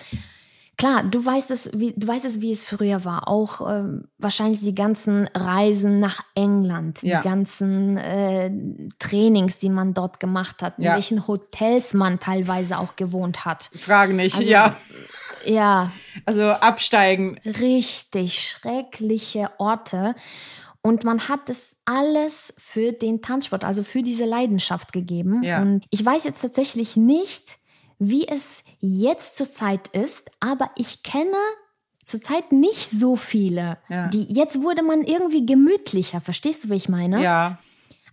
Klar, 0.80 1.04
du 1.04 1.24
weißt 1.24 1.52
es, 1.52 1.70
wie, 1.74 1.94
du 1.96 2.08
weißt 2.08 2.24
es, 2.24 2.40
wie 2.42 2.52
es 2.54 2.64
früher 2.64 3.04
war. 3.06 3.28
Auch 3.28 3.70
ähm, 3.70 4.06
wahrscheinlich 4.18 4.62
die 4.62 4.74
ganzen 4.74 5.28
Reisen 5.36 6.00
nach 6.00 6.24
England, 6.36 7.04
Ja. 7.04 7.20
die 7.22 7.28
ganzen 7.28 7.98
äh, 7.98 8.50
Trainings, 8.98 9.58
die 9.58 9.70
man 9.70 9.94
dort 9.94 10.20
gemacht 10.22 10.62
hat, 10.64 10.78
in 10.80 10.86
Ja. 10.86 10.94
welchen 10.94 11.28
Hotels 11.28 11.94
man 11.94 12.20
teilweise 12.22 12.80
auch 12.80 12.96
gewohnt 12.96 13.44
hat. 13.44 13.70
Frage 13.78 14.14
nicht, 14.14 14.38
Also- 14.38 14.50
ja. 14.50 14.76
Ja, 15.46 15.92
Also 16.26 16.44
absteigen. 16.50 17.38
richtig 17.46 18.40
schreckliche 18.42 19.50
Orte. 19.58 20.16
Und 20.82 21.04
man 21.04 21.28
hat 21.28 21.50
es 21.50 21.76
alles 21.84 22.54
für 22.58 22.94
den 22.94 23.22
Tanzsport, 23.22 23.66
also 23.66 23.84
für 23.84 24.02
diese 24.02 24.24
Leidenschaft 24.26 24.94
gegeben. 24.94 25.44
Ja. 25.44 25.62
Und 25.62 25.86
ich 25.90 26.06
weiß 26.06 26.24
jetzt 26.24 26.42
tatsächlich 26.42 26.96
nicht, 26.96 27.58
wie 28.00 28.28
es 28.28 28.64
jetzt 28.80 29.36
zurzeit 29.36 29.90
ist, 29.90 30.32
aber 30.40 30.72
ich 30.76 31.04
kenne 31.04 31.38
zurzeit 32.04 32.52
nicht 32.52 32.90
so 32.90 33.16
viele. 33.16 33.78
Ja. 33.90 34.08
Die, 34.08 34.24
jetzt 34.24 34.62
wurde 34.64 34.82
man 34.82 35.04
irgendwie 35.04 35.46
gemütlicher, 35.46 36.22
verstehst 36.22 36.64
du, 36.64 36.70
wie 36.70 36.76
ich 36.76 36.90
meine? 36.90 37.22
Ja. 37.22 37.60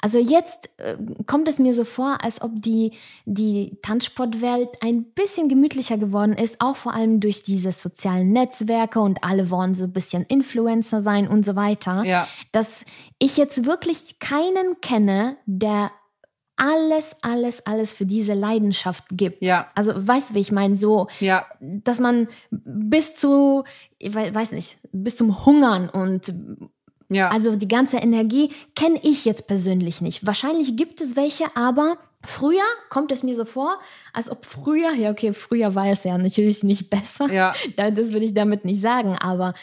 Also 0.00 0.18
jetzt 0.18 0.68
äh, 0.76 0.96
kommt 1.26 1.48
es 1.48 1.58
mir 1.58 1.72
so 1.72 1.84
vor, 1.84 2.22
als 2.22 2.42
ob 2.42 2.50
die, 2.54 2.92
die 3.24 3.78
Tanzsportwelt 3.82 4.68
ein 4.82 5.04
bisschen 5.04 5.48
gemütlicher 5.48 5.96
geworden 5.96 6.34
ist, 6.34 6.60
auch 6.60 6.76
vor 6.76 6.92
allem 6.92 7.20
durch 7.20 7.42
diese 7.42 7.72
sozialen 7.72 8.30
Netzwerke 8.30 9.00
und 9.00 9.24
alle 9.24 9.50
wollen 9.50 9.74
so 9.74 9.84
ein 9.84 9.92
bisschen 9.92 10.24
Influencer 10.24 11.00
sein 11.00 11.26
und 11.26 11.44
so 11.44 11.56
weiter. 11.56 12.04
Ja. 12.04 12.28
Dass 12.52 12.84
ich 13.18 13.36
jetzt 13.38 13.64
wirklich 13.64 14.18
keinen 14.18 14.80
kenne, 14.82 15.38
der 15.46 15.90
alles, 16.56 17.14
alles, 17.22 17.66
alles 17.66 17.92
für 17.92 18.06
diese 18.06 18.34
Leidenschaft 18.34 19.04
gibt. 19.12 19.42
Ja. 19.42 19.70
Also 19.74 19.92
weißt 19.94 20.30
du, 20.30 20.34
wie 20.34 20.40
ich 20.40 20.52
meine? 20.52 20.76
So, 20.76 21.06
Ja. 21.20 21.46
dass 21.60 22.00
man 22.00 22.28
bis 22.50 23.16
zu, 23.16 23.64
ich 23.98 24.14
wei- 24.14 24.34
weiß 24.34 24.52
nicht, 24.52 24.78
bis 24.92 25.16
zum 25.16 25.44
Hungern 25.44 25.88
und 25.88 26.32
Ja. 27.08 27.28
also 27.30 27.54
die 27.56 27.68
ganze 27.68 27.98
Energie 27.98 28.50
kenne 28.74 28.98
ich 29.02 29.24
jetzt 29.24 29.46
persönlich 29.46 30.00
nicht. 30.00 30.26
Wahrscheinlich 30.26 30.76
gibt 30.76 31.00
es 31.00 31.14
welche, 31.14 31.44
aber 31.56 31.98
früher 32.22 32.64
kommt 32.90 33.12
es 33.12 33.22
mir 33.22 33.34
so 33.36 33.44
vor, 33.44 33.78
als 34.12 34.30
ob 34.30 34.44
früher, 34.46 34.92
ja 34.94 35.10
okay, 35.10 35.32
früher 35.32 35.74
war 35.74 35.86
es 35.86 36.02
ja 36.04 36.16
natürlich 36.18 36.64
nicht 36.64 36.90
besser. 36.90 37.28
Ja. 37.30 37.54
Da- 37.76 37.90
Das 37.90 38.12
will 38.12 38.22
ich 38.22 38.34
damit 38.34 38.64
nicht 38.64 38.80
sagen, 38.80 39.14
aber 39.16 39.54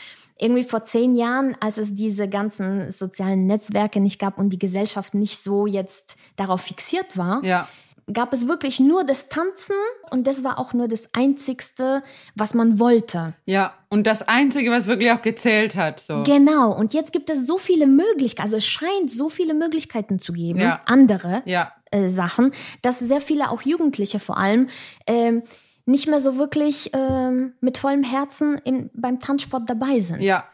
irgendwie 0.43 0.63
vor 0.63 0.83
zehn 0.83 1.15
Jahren, 1.15 1.55
als 1.59 1.77
es 1.77 1.95
diese 1.95 2.27
ganzen 2.27 2.91
sozialen 2.91 3.47
Netzwerke 3.47 3.99
nicht 3.99 4.19
gab 4.19 4.37
und 4.37 4.49
die 4.49 4.59
Gesellschaft 4.59 5.13
nicht 5.13 5.43
so 5.43 5.65
jetzt 5.65 6.15
darauf 6.35 6.61
fixiert 6.61 7.17
war, 7.17 7.43
ja. 7.43 7.67
gab 8.11 8.33
es 8.33 8.47
wirklich 8.47 8.79
nur 8.79 9.03
das 9.05 9.29
Tanzen 9.29 9.75
und 10.11 10.27
das 10.27 10.43
war 10.43 10.59
auch 10.59 10.73
nur 10.73 10.87
das 10.87 11.09
Einzigste, 11.13 12.03
was 12.35 12.53
man 12.53 12.79
wollte. 12.79 13.33
Ja. 13.45 13.73
Und 13.89 14.05
das 14.07 14.27
Einzige, 14.27 14.71
was 14.71 14.87
wirklich 14.87 15.11
auch 15.11 15.21
gezählt 15.21 15.75
hat. 15.75 15.99
So. 15.99 16.23
Genau, 16.23 16.71
und 16.75 16.93
jetzt 16.93 17.13
gibt 17.13 17.29
es 17.29 17.45
so 17.47 17.57
viele 17.57 17.85
Möglichkeiten, 17.87 18.45
also 18.45 18.57
es 18.57 18.65
scheint 18.65 19.11
so 19.11 19.29
viele 19.29 19.53
Möglichkeiten 19.53 20.19
zu 20.19 20.33
geben, 20.33 20.59
Ja. 20.59 20.81
andere 20.85 21.43
Ja. 21.45 21.71
äh, 21.91 22.09
Sachen, 22.09 22.51
dass 22.81 22.99
sehr 22.99 23.21
viele, 23.21 23.49
auch 23.51 23.61
Jugendliche 23.61 24.19
vor 24.19 24.37
allem, 24.37 24.67
ähm, 25.07 25.43
nicht 25.85 26.07
mehr 26.07 26.19
so 26.21 26.37
wirklich 26.37 26.91
ähm, 26.93 27.53
mit 27.59 27.77
vollem 27.77 28.03
Herzen 28.03 28.57
in, 28.63 28.89
beim 28.93 29.19
Tanzsport 29.19 29.69
dabei 29.69 29.99
sind. 29.99 30.21
Ja, 30.21 30.45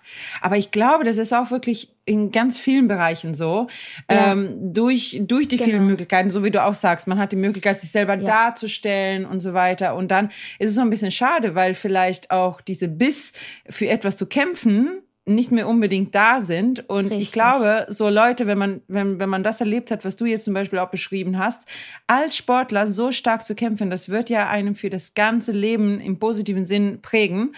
aber 0.42 0.58
ich 0.58 0.72
glaube, 0.72 1.04
das 1.04 1.18
ist 1.18 1.34
auch 1.34 1.52
wirklich 1.52 1.96
in 2.06 2.32
ganz 2.32 2.58
vielen 2.58 2.88
Bereichen 2.88 3.36
so. 3.36 3.68
Ähm, 4.08 4.74
durch, 4.74 5.22
durch 5.28 5.48
die 5.48 5.60
vielen 5.60 5.70
Genau. 5.74 5.84
Möglichkeiten, 5.92 6.32
so 6.32 6.44
wie 6.44 6.50
du 6.50 6.64
auch 6.64 6.74
sagst, 6.74 7.08
man 7.08 7.20
hat 7.20 7.32
die 7.32 7.36
Möglichkeit, 7.36 7.78
sich 7.80 7.92
selber 7.92 8.16
Ja. 8.18 8.26
darzustellen 8.26 9.28
und 9.28 9.40
so 9.42 9.54
weiter. 9.54 9.94
Und 9.96 10.10
dann 10.10 10.30
ist 10.58 10.70
es 10.72 10.76
so 10.76 10.82
ein 10.82 10.90
bisschen 10.90 11.12
schade, 11.12 11.54
weil 11.54 11.76
vielleicht 11.76 12.32
auch 12.32 12.62
diese 12.62 12.88
Biss 12.88 13.32
für 13.70 13.88
etwas 13.88 14.18
zu 14.18 14.26
kämpfen 14.26 15.04
nicht 15.36 15.52
mehr 15.52 15.68
unbedingt 15.68 16.14
da 16.16 16.42
sind. 16.42 16.90
Und 16.90 17.06
ich 17.06 17.12
Richtig. 17.12 17.32
glaube, 17.34 17.86
so 17.90 18.10
Leute, 18.10 18.48
wenn 18.48 18.58
man, 18.58 18.82
wenn, 18.88 19.20
wenn 19.20 19.30
man 19.30 19.44
das 19.44 19.60
erlebt 19.60 19.92
hat, 19.92 20.04
was 20.06 20.16
du 20.16 20.26
jetzt 20.26 20.46
zum 20.46 20.54
Beispiel 20.54 20.80
auch 20.80 20.90
beschrieben 20.90 21.38
hast, 21.38 21.68
als 22.08 22.36
Sportler 22.36 22.88
so 22.88 23.12
stark 23.12 23.46
zu 23.46 23.56
kämpfen, 23.56 23.90
das 23.90 24.10
wird 24.10 24.30
ja 24.30 24.50
einem 24.50 24.76
für 24.76 24.90
das 24.90 25.14
ganze 25.14 25.52
Leben 25.52 26.00
im 26.02 26.20
positiven 26.20 26.66
Sinn 26.66 27.00
prägen, 27.02 27.54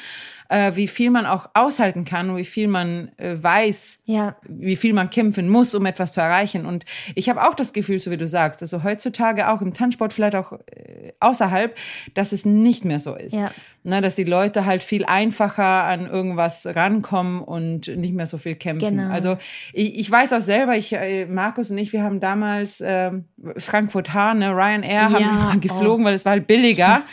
äh, 0.49 0.75
wie 0.75 0.87
viel 0.87 1.11
man 1.11 1.25
auch 1.25 1.49
aushalten 1.53 2.03
kann 2.03 2.29
und 2.29 2.37
wie 2.37 2.43
viel 2.43 2.67
man 2.67 3.09
äh, 3.17 3.41
weiß, 3.41 3.99
Ja. 4.05 4.35
wie 4.47 4.75
viel 4.75 4.93
man 4.93 5.09
kämpfen 5.09 5.47
muss, 5.47 5.73
um 5.73 5.85
etwas 5.85 6.11
zu 6.11 6.19
erreichen. 6.19 6.65
Und 6.65 6.83
ich 7.15 7.29
habe 7.29 7.41
auch 7.47 7.53
das 7.55 7.71
Gefühl, 7.71 7.99
so 7.99 8.11
wie 8.11 8.17
du 8.17 8.27
sagst, 8.27 8.61
also 8.61 8.83
heutzutage 8.83 9.47
auch 9.49 9.61
im 9.61 9.73
Tanzsport, 9.73 10.11
vielleicht 10.11 10.35
auch 10.35 10.51
äh, 10.53 10.90
außerhalb, 11.19 11.75
dass 12.13 12.31
es 12.31 12.45
nicht 12.45 12.85
mehr 12.85 12.99
so 12.99 13.15
ist. 13.15 13.33
Ja. 13.33 13.51
Ne, 13.83 13.99
dass 13.99 14.13
die 14.13 14.23
Leute 14.23 14.65
halt 14.65 14.83
viel 14.83 15.05
einfacher 15.05 15.63
an 15.63 16.05
irgendwas 16.05 16.67
rankommen 16.67 17.41
und 17.41 17.87
nicht 17.97 18.13
mehr 18.13 18.27
so 18.27 18.37
viel 18.37 18.53
kämpfen. 18.53 18.97
Genau. 18.97 19.11
Also 19.11 19.37
ich, 19.73 19.97
ich 19.99 20.11
weiß 20.11 20.33
auch 20.33 20.41
selber, 20.41 20.77
ich, 20.77 20.93
äh, 20.93 21.25
Markus 21.25 21.71
und 21.71 21.79
ich, 21.79 21.91
wir 21.91 22.03
haben 22.03 22.19
damals 22.19 22.83
ähm, 22.85 23.25
Frankfurt 23.57 24.13
Hahn, 24.13 24.39
ne, 24.39 24.51
Ryanair, 24.51 25.05
haben 25.05 25.23
Ja, 25.23 25.49
wir 25.53 25.59
geflogen, 25.59 26.05
weil 26.05 26.13
es 26.13 26.25
war 26.25 26.33
halt 26.33 26.45
billiger. 26.45 27.01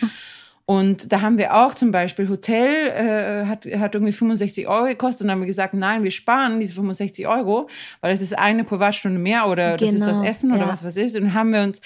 Und 0.70 1.12
da 1.14 1.22
haben 1.22 1.38
wir 1.38 1.54
auch 1.54 1.72
zum 1.72 1.92
Beispiel 1.92 2.28
Hotel, 2.28 2.90
äh, 2.90 3.46
hat, 3.46 3.64
hat 3.64 3.94
irgendwie 3.94 4.12
65 4.12 4.68
Euro 4.68 4.84
gekostet 4.84 5.22
und 5.22 5.28
dann 5.28 5.36
haben 5.36 5.40
wir 5.40 5.46
gesagt, 5.46 5.72
nein, 5.72 6.04
wir 6.04 6.10
sparen 6.10 6.60
diese 6.60 6.74
65 6.74 7.26
Euro, 7.26 7.70
weil 8.02 8.12
es 8.12 8.20
ist 8.20 8.38
eine 8.38 8.64
Privatstunde 8.64 9.18
mehr 9.18 9.46
oder 9.46 9.78
das 9.78 9.94
ist 9.94 10.02
das 10.02 10.18
Genau, 10.18 10.28
Essen 10.28 10.52
oder 10.52 10.66
ja. 10.66 10.68
was 10.68 10.84
was 10.84 10.96
ist. 10.96 11.16
Und 11.16 11.22
dann 11.22 11.32
haben 11.32 11.54
wir 11.54 11.62
uns, 11.62 11.80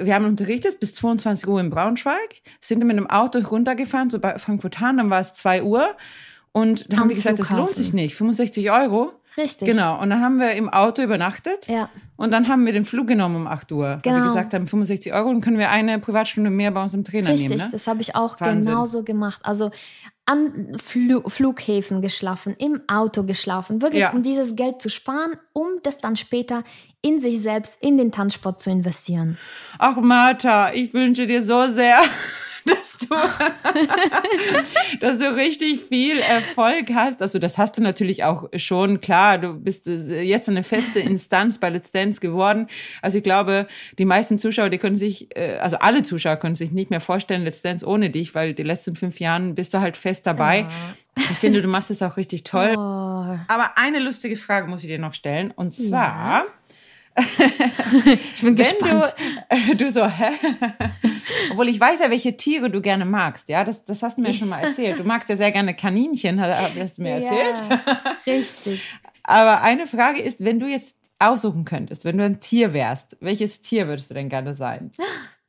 wir 0.00 0.14
haben 0.14 0.24
unterrichtet 0.26 0.80
bis 0.80 0.94
22 0.94 1.48
Uhr 1.48 1.60
in 1.60 1.70
Braunschweig, 1.70 2.42
sind 2.60 2.78
mit 2.84 2.90
einem 2.96 3.08
Auto 3.08 3.38
runtergefahren, 3.38 4.10
so 4.10 4.18
bei 4.18 4.38
Frankfurt 4.38 4.80
Hahn, 4.80 4.96
dann 4.98 5.10
war 5.10 5.20
es 5.20 5.34
2 5.34 5.62
Uhr. 5.62 5.86
Und 6.52 6.86
dann 6.92 6.98
Am 6.98 7.00
haben 7.02 7.08
wir 7.08 7.16
gesagt, 7.16 7.38
das 7.40 7.50
lohnt 7.50 7.62
Flughafen. 7.70 7.82
sich 7.82 7.92
nicht, 7.92 8.14
65 8.14 8.70
Euro. 8.70 9.12
Richtig. 9.36 9.66
Genau. 9.68 10.00
Und 10.00 10.10
dann 10.10 10.20
haben 10.20 10.38
wir 10.38 10.52
im 10.52 10.68
Auto 10.68 11.02
übernachtet. 11.02 11.66
Ja. 11.66 11.88
Und 12.16 12.30
dann 12.30 12.46
haben 12.46 12.64
wir 12.64 12.72
den 12.72 12.84
Flug 12.84 13.08
genommen 13.08 13.34
um 13.34 13.46
8 13.48 13.72
Uhr. 13.72 13.82
Weil 13.84 13.96
wir 14.04 14.12
Genau. 14.12 14.22
gesagt 14.26 14.54
haben, 14.54 14.68
65 14.68 15.12
Euro, 15.12 15.32
dann 15.32 15.40
können 15.40 15.58
wir 15.58 15.70
eine 15.70 15.98
Privatstunde 15.98 16.50
mehr 16.50 16.70
bei 16.70 16.80
unserem 16.80 17.02
Trainer 17.04 17.30
Richtig, 17.30 17.48
nehmen. 17.48 17.60
Ne? 17.60 17.68
das 17.72 17.88
habe 17.88 18.00
ich 18.02 18.14
auch 18.14 18.40
Wahnsinn. 18.40 18.66
genauso 18.66 19.02
gemacht. 19.02 19.40
Also 19.42 19.72
an 20.26 20.76
Flu 20.80 21.28
Flughäfen 21.28 22.00
geschlafen, 22.02 22.54
im 22.56 22.82
Auto 22.86 23.24
geschlafen, 23.24 23.82
wirklich 23.82 24.02
Ja. 24.02 24.12
um 24.12 24.22
dieses 24.22 24.54
Geld 24.54 24.80
zu 24.80 24.88
sparen, 24.90 25.36
um 25.52 25.66
das 25.82 25.98
dann 25.98 26.14
später 26.14 26.62
in 27.04 27.18
sich 27.18 27.40
selbst, 27.40 27.82
in 27.82 27.98
den 27.98 28.10
Tanzsport 28.10 28.60
zu 28.60 28.70
investieren. 28.70 29.36
Ach, 29.78 29.96
Martha, 29.96 30.72
ich 30.72 30.94
wünsche 30.94 31.26
dir 31.26 31.42
so 31.42 31.66
sehr, 31.66 31.98
dass 32.64 32.96
du, 32.96 33.14
dass 35.00 35.18
du 35.18 35.34
richtig 35.34 35.82
viel 35.82 36.18
Erfolg 36.18 36.88
hast. 36.94 37.20
Also, 37.20 37.38
das 37.38 37.58
hast 37.58 37.76
du 37.76 37.82
natürlich 37.82 38.24
auch 38.24 38.48
schon. 38.56 39.02
Klar, 39.02 39.36
du 39.36 39.52
bist 39.52 39.86
äh, 39.86 40.22
jetzt 40.22 40.48
eine 40.48 40.64
feste 40.64 41.00
Instanz 41.00 41.58
bei 41.58 41.68
Let's 41.68 41.90
Dance 41.90 42.20
geworden. 42.20 42.68
Also, 43.02 43.18
ich 43.18 43.24
glaube, 43.24 43.66
die 43.98 44.06
meisten 44.06 44.38
Zuschauer, 44.38 44.70
die 44.70 44.78
können 44.78 44.96
sich, 44.96 45.36
äh, 45.36 45.58
also 45.58 45.76
alle 45.80 46.04
Zuschauer 46.04 46.36
können 46.36 46.54
sich 46.54 46.70
nicht 46.70 46.88
mehr 46.88 47.00
vorstellen, 47.00 47.44
Let's 47.44 47.60
Dance 47.60 47.86
ohne 47.86 48.08
dich, 48.08 48.34
weil 48.34 48.54
die 48.54 48.62
letzten 48.62 48.96
fünf 48.96 49.20
Jahren 49.20 49.54
bist 49.54 49.74
du 49.74 49.80
halt 49.80 49.98
fest 49.98 50.26
dabei. 50.26 50.66
Ich 51.16 51.38
finde, 51.38 51.60
du 51.60 51.68
machst 51.68 51.90
es 51.90 52.02
auch 52.02 52.16
richtig 52.16 52.44
toll. 52.44 52.74
Oh, 53.24 53.38
Aber 53.48 53.72
eine 53.76 54.00
lustige 54.00 54.36
Frage 54.36 54.66
muss 54.66 54.82
ich 54.82 54.88
dir 54.88 54.98
noch 54.98 55.14
stellen. 55.14 55.50
Und 55.50 55.72
zwar, 55.72 56.44
ich 57.16 58.40
bin 58.42 58.42
wenn 58.42 58.56
gespannt. 58.56 59.14
du, 59.16 59.46
äh, 59.72 59.74
du 59.76 59.90
so, 59.90 60.06
hä? 60.06 60.30
Obwohl 61.50 61.68
ich 61.68 61.78
weiß 61.78 62.00
ja, 62.00 62.10
welche 62.10 62.36
Tiere 62.36 62.70
du 62.70 62.80
gerne 62.80 63.04
magst, 63.04 63.48
ja, 63.48 63.62
das, 63.62 63.84
das 63.84 64.02
hast 64.02 64.18
du 64.18 64.22
mir 64.22 64.34
schon 64.34 64.48
mal 64.48 64.60
erzählt. 64.60 64.98
Du 64.98 65.04
magst 65.04 65.28
ja 65.28 65.36
sehr 65.36 65.52
gerne 65.52 65.74
Kaninchen, 65.74 66.40
hast 66.40 66.74
hast 66.76 66.98
du 66.98 67.02
mir 67.02 67.20
erzählt. 67.20 67.62
Ja, 67.70 68.16
richtig. 68.26 68.80
Aber 69.22 69.62
eine 69.62 69.86
Frage 69.86 70.20
ist, 70.20 70.44
wenn 70.44 70.58
du 70.58 70.66
jetzt 70.66 70.96
aussuchen 71.18 71.64
könntest, 71.64 72.04
wenn 72.04 72.18
du 72.18 72.24
ein 72.24 72.40
Tier 72.40 72.72
wärst, 72.72 73.16
welches 73.20 73.62
Tier 73.62 73.86
würdest 73.86 74.10
du 74.10 74.14
denn 74.14 74.28
gerne 74.28 74.54
sein? 74.54 74.92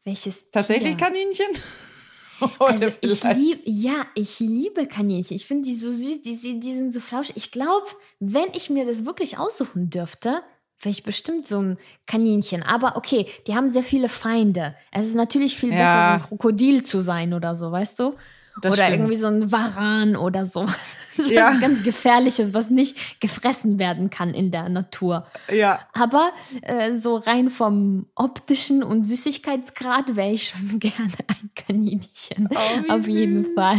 Welches 0.04 0.52
Tatsächlich 0.52 0.98
Tier? 0.98 1.08
Kaninchen? 1.08 1.48
Also 2.60 2.88
ich 3.00 3.24
liebe, 3.24 3.62
ja, 3.64 4.06
ich 4.14 4.42
liebe 4.42 4.88
Kaninchen. 4.88 5.38
Ich 5.38 5.46
finde 5.46 5.70
die 5.70 5.74
so 5.74 5.90
süß, 5.90 6.22
die, 6.22 6.60
die 6.60 6.74
sind 6.74 6.92
so 6.92 7.00
flauschig. 7.00 7.38
Ich 7.38 7.50
glaube, 7.50 7.88
wenn 8.20 8.50
ich 8.54 8.70
mir 8.70 8.86
das 8.86 9.06
wirklich 9.06 9.38
aussuchen 9.38 9.90
dürfte, 9.90 10.44
wäre 10.80 10.92
ich 10.92 11.04
bestimmt 11.04 11.48
so 11.48 11.60
ein 11.62 11.78
Kaninchen. 12.08 12.64
Aber 12.64 12.98
okay, 12.98 13.28
die 13.48 13.56
haben 13.56 13.70
sehr 13.70 13.84
viele 13.84 14.10
Feinde. 14.10 14.76
Es 14.92 15.06
ist 15.08 15.16
natürlich 15.16 15.58
viel 15.58 15.72
Ja. 15.72 15.78
besser, 15.78 16.02
so 16.08 16.12
ein 16.14 16.22
Krokodil 16.22 16.84
zu 16.84 17.00
sein 17.00 17.34
oder 17.34 17.56
so, 17.56 17.72
weißt 17.72 18.00
du? 18.00 18.16
Das 18.62 18.72
oder 18.72 18.84
stimmt. 18.86 19.00
irgendwie 19.00 19.18
so 19.18 19.28
ein 19.28 19.52
Varan 19.52 20.16
oder 20.16 20.46
so. 20.46 20.66
Was 21.18 21.30
Ja. 21.30 21.52
ganz 21.60 21.82
Gefährliches, 21.84 22.54
was 22.54 22.70
nicht 22.70 23.20
gefressen 23.22 23.80
werden 23.80 24.10
kann 24.10 24.34
in 24.34 24.52
der 24.52 24.68
Natur. 24.70 25.28
Ja. 25.54 25.80
Aber 25.94 26.30
äh, 26.62 26.94
so 26.94 27.16
rein 27.18 27.50
vom 27.50 28.06
optischen 28.16 28.84
und 28.84 29.04
Süßigkeitsgrad 29.06 30.16
wäre 30.18 30.32
ich 30.32 30.50
schon 30.50 30.80
gerne 30.80 31.12
ein 31.28 31.50
Kaninchen. 31.56 32.50
Oh, 32.54 32.94
Auf 32.94 33.08
jeden 33.08 33.54
Fall. 33.56 33.78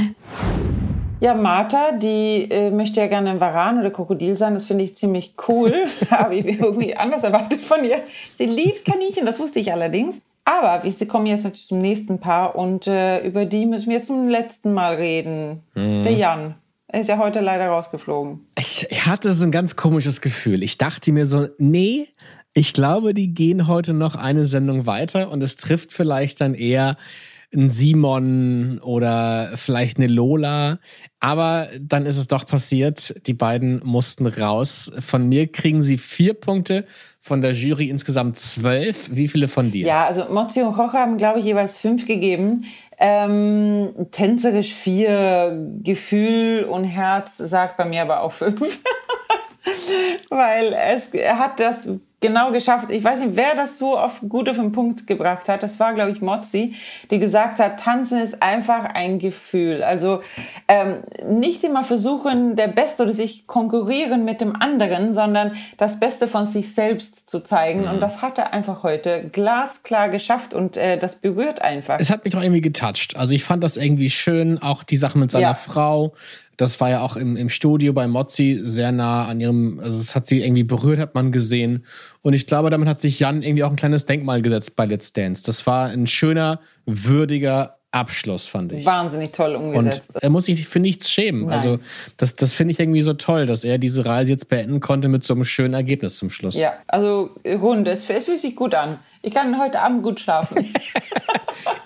Ja, 1.18 1.32
Martha, 1.34 1.92
die 1.92 2.46
äh, 2.50 2.70
möchte 2.70 3.00
ja 3.00 3.06
gerne 3.06 3.30
ein 3.30 3.40
Varan 3.40 3.78
oder 3.80 3.90
Krokodil 3.90 4.36
sein. 4.36 4.52
Das 4.52 4.66
finde 4.66 4.84
ich 4.84 4.96
ziemlich 4.96 5.34
cool. 5.48 5.72
Habe 6.10 6.36
ich 6.36 6.46
irgendwie 6.46 6.94
anders 6.94 7.22
erwartet 7.22 7.60
von 7.60 7.84
ihr. 7.84 8.00
Sie 8.36 8.46
liebt 8.46 8.84
Kaninchen, 8.84 9.24
das 9.24 9.38
wusste 9.38 9.60
ich 9.60 9.72
allerdings. 9.72 10.16
Aber 10.44 10.84
wir 10.84 11.08
kommen 11.08 11.26
jetzt 11.26 11.42
natürlich 11.42 11.66
zum 11.66 11.78
nächsten 11.78 12.20
Paar 12.20 12.54
und 12.54 12.86
äh, 12.86 13.26
über 13.26 13.46
die 13.46 13.66
müssen 13.66 13.90
wir 13.90 14.04
zum 14.04 14.28
letzten 14.28 14.74
Mal 14.74 14.94
reden. 14.94 15.62
Der 15.74 16.12
Jan. 16.12 16.54
Er 16.86 17.00
ist 17.00 17.08
ja 17.08 17.18
heute 17.18 17.40
leider 17.40 17.66
rausgeflogen. 17.66 18.46
Ich 18.56 18.86
hatte 19.06 19.32
so 19.32 19.44
ein 19.44 19.50
ganz 19.50 19.74
komisches 19.74 20.20
Gefühl. 20.20 20.62
Ich 20.62 20.78
dachte 20.78 21.10
mir 21.10 21.26
so, 21.26 21.48
nee, 21.58 22.06
ich 22.54 22.74
glaube, 22.74 23.12
die 23.12 23.34
gehen 23.34 23.66
heute 23.66 23.92
noch 23.92 24.14
eine 24.14 24.46
Sendung 24.46 24.86
weiter 24.86 25.32
und 25.32 25.42
es 25.42 25.56
trifft 25.56 25.92
vielleicht 25.92 26.40
dann 26.40 26.54
eher 26.54 26.96
ein 27.54 27.68
Simon 27.70 28.78
oder 28.80 29.52
vielleicht 29.56 29.98
eine 29.98 30.06
Lola. 30.06 30.78
Aber 31.20 31.68
dann 31.80 32.06
ist 32.06 32.18
es 32.18 32.26
doch 32.26 32.46
passiert. 32.46 33.14
Die 33.26 33.34
beiden 33.34 33.80
mussten 33.84 34.26
raus. 34.26 34.92
Von 35.00 35.28
mir 35.28 35.50
kriegen 35.50 35.82
sie 35.82 35.98
vier 35.98 36.34
Punkte, 36.34 36.86
von 37.20 37.40
der 37.40 37.52
Jury 37.52 37.88
insgesamt 37.88 38.36
zwölf. 38.36 39.10
Wie 39.12 39.28
viele 39.28 39.48
von 39.48 39.70
dir? 39.70 39.86
Ja, 39.86 40.06
also 40.06 40.26
Mozzi 40.30 40.62
und 40.62 40.74
Koch 40.74 40.92
haben, 40.92 41.16
glaube 41.16 41.40
ich, 41.40 41.44
jeweils 41.44 41.76
fünf 41.76 42.06
gegeben. 42.06 42.64
Ähm, 42.98 44.06
tänzerisch 44.10 44.72
vier, 44.72 45.68
Gefühl 45.82 46.64
und 46.64 46.84
Herz 46.84 47.36
sagt 47.36 47.76
bei 47.76 47.84
mir 47.84 48.02
aber 48.02 48.20
auch 48.20 48.32
fünf. 48.32 48.60
Weil 50.30 50.72
es, 50.72 51.10
hat 51.12 51.60
das 51.60 51.88
genau 52.20 52.50
geschafft. 52.50 52.90
Ich 52.90 53.04
weiß 53.04 53.20
nicht, 53.20 53.36
wer 53.36 53.54
das 53.54 53.78
so 53.78 53.98
oft 53.98 54.22
gut 54.28 54.48
auf 54.48 54.56
den 54.56 54.72
Punkt 54.72 55.06
gebracht 55.06 55.48
hat. 55.48 55.62
Das 55.62 55.78
war, 55.78 55.92
glaube 55.92 56.10
ich, 56.10 56.22
Mozzi, 56.22 56.74
die 57.10 57.18
gesagt 57.18 57.58
hat, 57.58 57.80
tanzen 57.80 58.20
ist 58.20 58.42
einfach 58.42 58.84
ein 58.94 59.18
Gefühl. 59.18 59.82
Also 59.82 60.20
ähm, 60.66 60.98
nicht 61.28 61.62
immer 61.62 61.84
versuchen, 61.84 62.56
der 62.56 62.68
Beste 62.68 63.02
oder 63.02 63.12
sich 63.12 63.46
konkurrieren 63.46 64.24
mit 64.24 64.40
dem 64.40 64.56
anderen, 64.56 65.12
sondern 65.12 65.56
das 65.76 66.00
Beste 66.00 66.26
von 66.26 66.46
sich 66.46 66.74
selbst 66.74 67.28
zu 67.28 67.40
zeigen. 67.40 67.86
Und 67.86 68.00
das 68.00 68.22
hat 68.22 68.38
er 68.38 68.52
einfach 68.52 68.82
heute 68.82 69.28
glasklar 69.30 70.08
geschafft 70.08 70.54
und 70.54 70.76
äh, 70.76 70.98
das 70.98 71.16
berührt 71.16 71.60
einfach. 71.60 71.96
Es 72.00 72.10
hat 72.10 72.24
mich 72.24 72.32
doch 72.32 72.42
irgendwie 72.42 72.62
getoucht. 72.62 73.16
Also 73.16 73.34
ich 73.34 73.44
fand 73.44 73.62
das 73.62 73.76
irgendwie 73.76 74.10
schön, 74.10 74.60
auch 74.60 74.82
die 74.84 74.96
Sache 74.96 75.18
mit 75.18 75.30
seiner 75.30 75.48
Ja. 75.48 75.54
Frau. 75.54 76.14
Das 76.56 76.80
war 76.80 76.90
ja 76.90 77.00
auch 77.02 77.16
im, 77.16 77.36
im 77.36 77.48
Studio 77.48 77.92
bei 77.92 78.06
Mozzi 78.06 78.58
sehr 78.62 78.92
nah 78.92 79.26
an 79.26 79.40
ihrem, 79.40 79.78
also 79.80 80.00
es 80.00 80.14
hat 80.14 80.26
sie 80.26 80.42
irgendwie 80.42 80.64
berührt, 80.64 80.98
hat 80.98 81.14
man 81.14 81.32
gesehen. 81.32 81.84
Und 82.22 82.32
ich 82.32 82.46
glaube, 82.46 82.70
damit 82.70 82.88
hat 82.88 83.00
sich 83.00 83.20
Jan 83.20 83.42
irgendwie 83.42 83.64
auch 83.64 83.70
ein 83.70 83.76
kleines 83.76 84.06
Denkmal 84.06 84.42
gesetzt 84.42 84.76
bei 84.76 84.86
Let's 84.86 85.12
Dance. 85.12 85.42
Das 85.44 85.66
war 85.66 85.88
ein 85.88 86.06
schöner, 86.06 86.60
würdiger 86.86 87.76
Abschluss, 87.92 88.46
fand 88.46 88.72
ich. 88.72 88.84
Wahnsinnig 88.84 89.32
toll 89.32 89.54
Und 89.54 89.74
umgesetzt. 89.74 90.02
er 90.20 90.30
muss 90.30 90.46
sich 90.46 90.66
für 90.68 90.80
nichts 90.80 91.10
schämen. 91.10 91.42
Nein. 91.42 91.52
Also 91.52 91.78
das, 92.16 92.36
das 92.36 92.52
finde 92.52 92.72
ich 92.72 92.80
irgendwie 92.80 93.02
so 93.02 93.14
toll, 93.14 93.46
dass 93.46 93.64
er 93.64 93.78
diese 93.78 94.04
Reise 94.04 94.32
jetzt 94.32 94.48
beenden 94.48 94.80
konnte 94.80 95.08
mit 95.08 95.24
so 95.24 95.34
einem 95.34 95.44
schönen 95.44 95.74
Ergebnis 95.74 96.18
zum 96.18 96.30
Schluss. 96.30 96.56
ja, 96.56 96.74
also 96.86 97.30
rund. 97.46 97.88
Es, 97.88 98.08
es 98.08 98.26
fühlt 98.26 98.40
sich 98.40 98.54
gut 98.54 98.74
an. 98.74 98.98
Ich 99.22 99.34
kann 99.34 99.58
heute 99.58 99.80
Abend 99.80 100.02
gut 100.02 100.20
schlafen. 100.20 100.56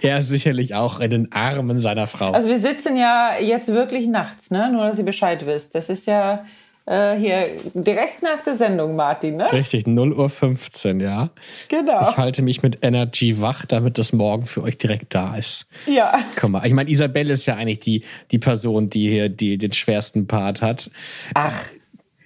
Er 0.02 0.18
ist 0.18 0.28
sicherlich 0.28 0.74
auch 0.74 1.00
in 1.00 1.10
den 1.10 1.32
Armen 1.32 1.78
seiner 1.78 2.06
Frau. 2.06 2.32
Also 2.32 2.48
wir 2.48 2.58
sitzen 2.58 2.96
ja 2.96 3.34
jetzt 3.38 3.68
wirklich 3.68 4.06
nachts, 4.06 4.50
ne? 4.50 4.70
Nur, 4.72 4.86
dass 4.86 4.98
ihr 4.98 5.04
Bescheid 5.04 5.44
wisst. 5.44 5.74
Das 5.74 5.90
ist 5.90 6.06
ja 6.06 6.44
äh, 6.86 7.16
hier 7.16 7.50
direkt 7.74 8.22
nach 8.22 8.42
der 8.44 8.56
Sendung, 8.56 8.96
Martin, 8.96 9.36
ne? 9.36 9.52
Richtig, 9.52 9.86
0 9.86 10.12
Uhr 10.12 10.30
15, 10.30 11.00
ja. 11.00 11.30
Genau. 11.68 12.10
Ich 12.10 12.16
halte 12.16 12.42
mich 12.42 12.62
mit 12.62 12.78
Energy 12.82 13.40
wach, 13.40 13.66
damit 13.66 13.98
das 13.98 14.12
morgen 14.12 14.46
für 14.46 14.62
euch 14.62 14.78
direkt 14.78 15.14
da 15.14 15.36
ist. 15.36 15.66
Ja. 15.86 16.24
Guck 16.36 16.50
mal, 16.50 16.66
ich 16.66 16.72
meine, 16.72 16.90
Isabelle 16.90 17.32
ist 17.32 17.46
ja 17.46 17.56
eigentlich 17.56 17.80
die, 17.80 18.02
die 18.30 18.38
Person, 18.38 18.88
die 18.88 19.08
hier 19.08 19.28
die, 19.28 19.58
den 19.58 19.72
schwersten 19.72 20.26
Part 20.26 20.62
hat. 20.62 20.90
Ach, 21.34 21.62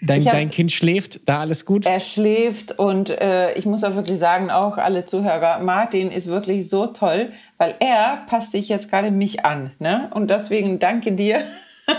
Dein, 0.07 0.25
hab- 0.27 0.33
dein 0.33 0.51
Kind 0.51 0.71
schläft, 0.73 1.21
da 1.29 1.41
alles 1.41 1.65
gut? 1.65 1.87
er 1.87 2.01
schläft 2.01 2.79
und 2.79 3.11
äh, 3.11 3.53
ich 3.55 3.65
muss 3.67 3.85
auch 3.85 3.95
wirklich 3.95 4.19
sagen, 4.19 4.51
auch 4.51 4.77
alle 4.79 5.07
Zuhörer, 5.07 5.61
Martin 5.61 6.11
ist 6.11 6.27
wirklich 6.27 6.69
so 6.69 6.87
toll, 6.89 7.33
weil 7.59 7.75
er 7.81 8.25
passt 8.29 8.53
sich 8.53 8.69
jetzt 8.69 8.91
gerade 8.91 9.11
mich 9.11 9.45
an, 9.45 9.71
ne? 9.79 10.11
Und 10.15 10.29
deswegen 10.31 10.79
danke 10.79 11.13
dir. 11.13 11.45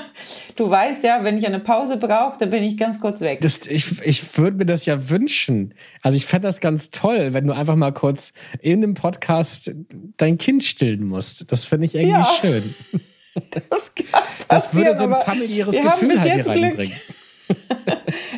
Du 0.55 0.67
weißt 0.69 1.03
ja, 1.03 1.23
wenn 1.23 1.37
ich 1.37 1.45
eine 1.45 1.59
Pause 1.59 1.97
brauche, 1.97 2.39
dann 2.39 2.49
bin 2.49 2.63
ich 2.63 2.77
ganz 2.77 2.99
kurz 3.01 3.19
weg. 3.21 3.41
Das, 3.41 3.67
ich 3.67 4.01
ich 4.03 4.37
würde 4.37 4.57
mir 4.57 4.65
das 4.65 4.85
ja 4.85 5.09
wünschen. 5.09 5.73
Also 6.01 6.15
ich 6.17 6.25
fände 6.25 6.47
das 6.47 6.59
ganz 6.61 6.89
toll, 6.89 7.33
wenn 7.33 7.45
du 7.45 7.53
einfach 7.53 7.75
mal 7.75 7.91
kurz 7.91 8.31
in 8.61 8.81
einem 8.81 8.93
Podcast 8.95 9.75
dein 10.17 10.37
Kind 10.39 10.63
stillen 10.63 11.05
musst. 11.05 11.51
Das 11.51 11.65
finde 11.65 11.85
ich 11.87 11.93
irgendwie 11.93 12.11
Ja. 12.13 12.27
schön. 12.41 12.73
Das, 13.51 13.91
Das 14.47 14.73
würde 14.73 14.97
so 14.97 15.03
ein 15.03 15.13
familiäres 15.21 15.75
Gefühl 15.75 16.19
halt 16.21 16.33
hier 16.45 16.71
Glück. 16.71 16.89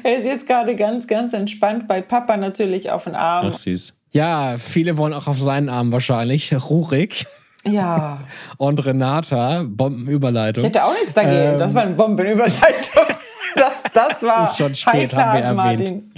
Er 0.04 0.18
ist 0.18 0.26
jetzt 0.26 0.48
gerade 0.48 0.76
ganz, 0.76 1.08
ganz 1.08 1.34
entspannt 1.34 1.88
bei 1.88 2.02
Papa 2.02 2.38
natürlich 2.38 2.92
auf 2.92 3.04
den 3.06 3.16
Arm. 3.16 3.48
Ach 3.50 3.54
süß. 3.54 3.94
Ja, 4.12 4.56
viele 4.58 4.98
wollen 4.98 5.14
auch 5.14 5.28
auf 5.28 5.40
seinen 5.40 5.70
Arm 5.70 5.92
wahrscheinlich. 5.92 6.54
Rurik 6.70 7.26
Ja, 7.66 8.20
und 8.58 8.86
Renata, 8.86 9.66
Bombenüberleitung. 9.68 10.64
ich 10.64 10.70
hätte 10.70 10.86
auch 10.86 10.94
nichts 10.94 11.14
dagegen. 11.14 11.54
Ähm. 11.54 11.60
das 11.60 11.74
war 11.74 11.82
eine 11.84 11.96
Bombenüberleitung. 11.96 13.04
Das, 13.56 13.82
das 13.92 14.22
war 14.22 14.44
Ist 14.44 14.58
schon 14.58 14.76
spät, 14.76 15.16
haben 15.16 15.34
wir 15.34 15.44
erwähnt. 15.44 15.56
Martin. 15.56 16.12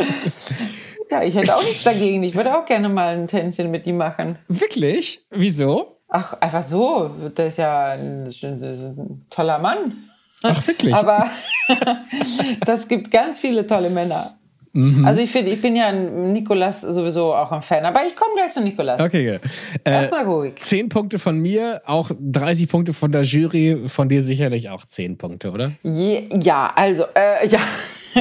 Ja, 1.09 1.23
ich 1.23 1.33
hätte 1.33 1.55
auch 1.55 1.61
nichts 1.61 1.83
dagegen. 1.83 2.21
Ich 2.23 2.35
würde 2.35 2.57
auch 2.57 2.65
gerne 2.65 2.89
mal 2.89 3.15
ein 3.15 3.27
Tänzchen 3.27 3.71
mit 3.71 3.85
ihm 3.87 3.95
machen. 3.95 4.37
Wirklich? 4.49 5.21
Wieso? 5.29 5.99
Ach, 6.09 6.33
einfach 6.41 6.63
so. 6.63 7.07
Der 7.37 7.47
ist 7.47 7.57
ja 7.57 7.91
ein, 7.91 8.25
ein 8.27 9.25
toller 9.29 9.59
Mann. 9.59 10.08
Ach, 10.43 10.65
wirklich? 10.67 10.93
Aber 10.93 11.29
das 12.65 12.87
gibt 12.87 13.11
ganz 13.11 13.39
viele 13.39 13.67
tolle 13.67 13.89
Männer. 13.89 14.39
Mhm. 14.73 15.03
Also 15.03 15.21
ich 15.21 15.31
finde, 15.31 15.51
ich 15.51 15.61
bin 15.61 15.75
ja 15.75 15.87
ein 15.87 16.31
Nikolas 16.31 16.81
sowieso 16.81 17.33
auch 17.33 17.51
ein 17.51 17.61
Fan. 17.61 17.85
Aber 17.85 18.01
ich 18.07 18.15
komme 18.15 18.35
gleich 18.35 18.51
zu 18.51 18.61
Nikolas. 18.61 18.99
Okay. 18.99 19.39
Äh, 19.83 20.05
ruhig. 20.23 20.55
Zehn 20.59 20.89
Punkte 20.89 21.17
von 21.17 21.39
mir, 21.39 21.81
auch 21.85 22.11
30 22.19 22.69
Punkte 22.69 22.93
von 22.93 23.11
der 23.11 23.23
Jury, 23.23 23.77
von 23.87 24.09
dir 24.09 24.21
sicherlich 24.21 24.69
auch 24.69 24.85
zehn 24.85 25.17
Punkte, 25.17 25.51
oder? 25.51 25.71
Je, 25.83 26.29
ja, 26.41 26.71
also, 26.75 27.05
äh, 27.15 27.47
ja. 27.47 27.59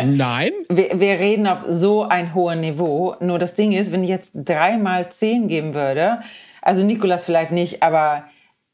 Nein? 0.05 0.53
Wir, 0.69 1.01
wir 1.01 1.19
reden 1.19 1.47
auf 1.47 1.61
so 1.71 2.03
ein 2.03 2.35
hohem 2.35 2.61
Niveau. 2.61 3.16
Nur 3.21 3.39
das 3.39 3.55
Ding 3.55 3.73
ist, 3.73 3.91
wenn 3.91 4.05
ich 4.05 4.11
jetzt 4.11 4.33
dreimal 4.35 5.11
zehn 5.11 5.49
geben 5.49 5.73
würde, 5.73 6.21
also 6.61 6.85
Nikolas 6.85 7.25
vielleicht 7.25 7.53
nicht, 7.53 7.83
aber 7.83 8.25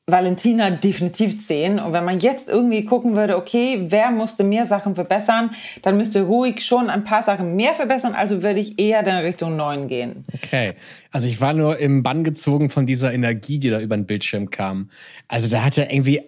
Valentina 0.07 0.69
definitiv 0.69 1.47
10. 1.47 1.79
Und 1.79 1.95
wenn 1.95 2.05
man 2.05 2.21
jetzt 2.21 2.51
irgendwie 2.51 2.85
gucken 2.85 3.17
würde, 3.17 3.39
okay, 3.39 3.87
wer 3.89 4.11
musste 4.11 4.45
mehr 4.45 4.67
Sachen 4.67 4.95
verbessern, 4.95 5.53
dann 5.81 5.97
müsste 5.97 6.23
ruhig 6.23 6.63
schon 6.63 6.91
ein 6.91 7.05
paar 7.05 7.23
Sachen 7.23 7.57
mehr 7.57 7.75
verbessern. 7.75 8.15
Also 8.15 8.43
würde 8.43 8.61
ich 8.61 8.79
eher 8.79 9.03
dann 9.03 9.25
Richtung 9.25 9.57
9 9.57 9.89
gehen. 9.89 10.27
Okay. 10.35 10.75
Also 11.11 11.27
ich 11.27 11.41
war 11.41 11.55
nur 11.55 11.79
im 11.79 12.03
Bann 12.03 12.23
gezogen 12.23 12.69
von 12.69 12.85
dieser 12.85 13.15
Energie, 13.15 13.59
die 13.59 13.71
da 13.71 13.81
über 13.81 13.97
den 13.97 14.05
Bildschirm 14.05 14.51
kam. 14.51 14.91
Also 15.27 15.49
da 15.49 15.65
hat 15.65 15.77
ja 15.77 15.85
irgendwie 15.89 16.21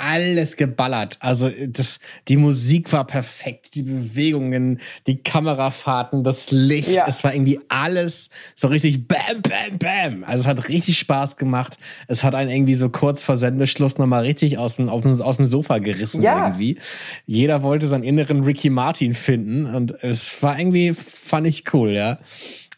alles 0.00 0.56
geballert. 0.56 1.16
Also 1.18 1.50
das, 1.66 1.98
die 2.28 2.36
Musik 2.36 2.92
war 2.92 3.04
perfekt, 3.04 3.74
die 3.74 3.82
Bewegungen, 3.82 4.78
die 5.08 5.16
Kamerafahrten, 5.24 6.22
das 6.22 6.52
Licht. 6.52 6.90
Ja. 6.90 7.06
Es 7.08 7.24
war 7.24 7.34
irgendwie 7.34 7.58
alles 7.68 8.30
so 8.54 8.68
richtig 8.68 9.08
bam, 9.08 9.42
bam, 9.42 9.78
bam. 9.78 10.24
Also 10.24 10.42
es 10.42 10.46
hat 10.46 10.68
richtig 10.68 10.98
Spaß 10.98 11.36
gemacht. 11.36 11.78
Es 12.06 12.22
hat 12.22 12.36
einen 12.36 12.50
irgendwie 12.50 12.76
so 12.76 12.90
kurz 12.90 13.23
vor 13.24 13.36
Sendeschluss 13.36 13.98
nochmal 13.98 14.22
richtig 14.22 14.58
aus 14.58 14.76
dem, 14.76 14.88
aus 14.88 15.20
aus 15.20 15.36
dem 15.36 15.46
Sofa 15.46 15.78
gerissen 15.78 16.22
Ja. 16.22 16.46
irgendwie. 16.48 16.78
Jeder 17.26 17.62
wollte 17.62 17.86
seinen 17.86 18.04
inneren 18.04 18.44
Ricky 18.44 18.70
Martin 18.70 19.14
finden 19.14 19.66
und 19.66 19.92
es 20.02 20.42
war 20.42 20.58
irgendwie, 20.58 20.94
fand 20.94 21.46
ich 21.46 21.72
cool, 21.74 21.90
ja. 21.90 22.18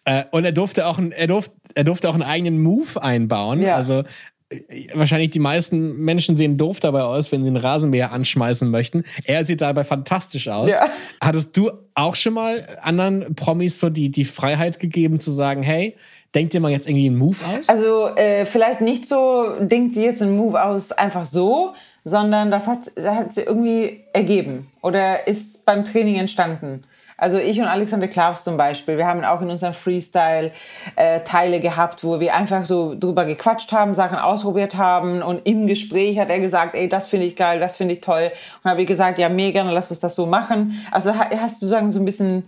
Äh, 0.04 0.24
und 0.30 0.44
er 0.44 0.52
durfte 0.52 0.86
auch, 0.86 0.98
er 0.98 1.26
durfte, 1.26 1.52
er 1.74 1.84
durfte 1.84 2.08
auch 2.08 2.14
einen 2.14 2.22
eigenen 2.22 2.62
Move 2.62 3.02
einbauen. 3.02 3.60
Ja. 3.60 3.74
Also 3.74 4.04
äh, 4.48 4.86
wahrscheinlich 4.94 5.30
die 5.30 5.40
meisten 5.40 5.96
Menschen 5.96 6.36
sehen 6.36 6.56
doof 6.56 6.78
dabei 6.78 7.02
aus, 7.02 7.32
wenn 7.32 7.42
sie 7.42 7.48
einen 7.48 7.56
Rasenmäher 7.56 8.12
anschmeißen 8.12 8.70
möchten. 8.70 9.04
Er 9.24 9.44
sieht 9.44 9.60
dabei 9.60 9.82
fantastisch 9.82 10.46
aus. 10.48 10.70
Ja. 10.70 10.88
Hattest 11.20 11.56
du 11.56 11.72
auch 11.94 12.14
schon 12.14 12.34
mal 12.34 12.66
anderen 12.80 13.34
Promis 13.34 13.80
so 13.80 13.90
die, 13.90 14.10
die 14.10 14.24
Freiheit 14.24 14.78
gegeben 14.78 15.18
zu 15.18 15.32
sagen, 15.32 15.62
hey, 15.62 15.96
denkt 16.34 16.54
ihr 16.54 16.60
mal 16.60 16.70
jetzt 16.70 16.88
irgendwie 16.88 17.06
einen 17.06 17.18
Move 17.18 17.38
aus? 17.44 17.68
Also 17.68 18.08
äh, 18.16 18.46
vielleicht 18.46 18.80
nicht 18.80 19.06
so, 19.06 19.56
denkt 19.60 19.96
ihr 19.96 20.04
jetzt 20.04 20.22
einen 20.22 20.36
Move 20.36 20.62
aus 20.62 20.92
einfach 20.92 21.24
so, 21.24 21.74
sondern 22.04 22.50
das 22.50 22.66
hat, 22.68 22.90
das 22.94 23.14
hat 23.14 23.32
sie 23.32 23.42
irgendwie 23.42 24.04
ergeben 24.12 24.70
oder 24.82 25.26
ist 25.26 25.64
beim 25.64 25.84
Training 25.84 26.16
entstanden. 26.16 26.84
Also 27.18 27.38
ich 27.38 27.58
und 27.58 27.66
Alexander 27.66 28.08
Klaus 28.08 28.44
zum 28.44 28.58
Beispiel, 28.58 28.98
wir 28.98 29.06
haben 29.06 29.24
auch 29.24 29.40
in 29.40 29.48
unserem 29.48 29.72
Freestyle 29.72 30.52
äh, 30.96 31.20
Teile 31.20 31.60
gehabt, 31.60 32.04
wo 32.04 32.20
wir 32.20 32.34
einfach 32.34 32.66
so 32.66 32.94
drüber 32.94 33.24
gequatscht 33.24 33.72
haben, 33.72 33.94
Sachen 33.94 34.18
ausprobiert 34.18 34.76
haben 34.76 35.22
und 35.22 35.46
im 35.46 35.66
Gespräch 35.66 36.18
hat 36.18 36.28
er 36.28 36.40
gesagt, 36.40 36.74
ey, 36.74 36.88
das 36.88 37.08
finde 37.08 37.26
ich 37.26 37.34
geil, 37.34 37.58
das 37.58 37.76
finde 37.76 37.94
ich 37.94 38.02
toll. 38.02 38.30
Und 38.62 38.70
habe 38.70 38.82
ich 38.82 38.86
gesagt, 38.86 39.18
ja, 39.18 39.30
mega, 39.30 39.64
dann 39.64 39.72
lass 39.72 39.90
uns 39.90 40.00
das 40.00 40.14
so 40.14 40.26
machen. 40.26 40.86
Also 40.90 41.14
hast 41.14 41.62
du 41.62 41.66
sagen 41.66 41.90
so 41.90 42.00
ein 42.00 42.04
bisschen 42.04 42.46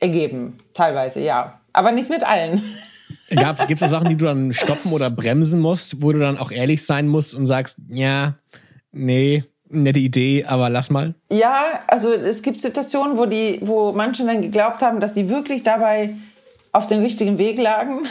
ergeben, 0.00 0.58
teilweise, 0.74 1.20
ja. 1.20 1.60
Aber 1.72 1.92
nicht 1.92 2.10
mit 2.10 2.24
allen. 2.24 2.62
Gibt 3.28 3.72
es 3.72 3.80
so 3.80 3.86
Sachen, 3.86 4.08
die 4.08 4.16
du 4.16 4.24
dann 4.24 4.52
stoppen 4.52 4.92
oder 4.92 5.10
bremsen 5.10 5.60
musst, 5.60 6.02
wo 6.02 6.12
du 6.12 6.18
dann 6.18 6.38
auch 6.38 6.50
ehrlich 6.50 6.84
sein 6.84 7.08
musst 7.08 7.34
und 7.34 7.46
sagst, 7.46 7.78
ja, 7.88 8.34
nee, 8.92 9.44
nette 9.68 9.98
Idee, 9.98 10.44
aber 10.44 10.68
lass 10.68 10.90
mal? 10.90 11.14
Ja, 11.30 11.80
also 11.86 12.12
es 12.12 12.42
gibt 12.42 12.60
Situationen, 12.60 13.16
wo, 13.16 13.26
die, 13.26 13.60
wo 13.62 13.92
manche 13.92 14.24
dann 14.24 14.42
geglaubt 14.42 14.82
haben, 14.82 15.00
dass 15.00 15.14
die 15.14 15.28
wirklich 15.28 15.62
dabei 15.62 16.14
auf 16.72 16.86
den 16.86 17.02
richtigen 17.02 17.38
Weg 17.38 17.58
lagen. 17.58 18.06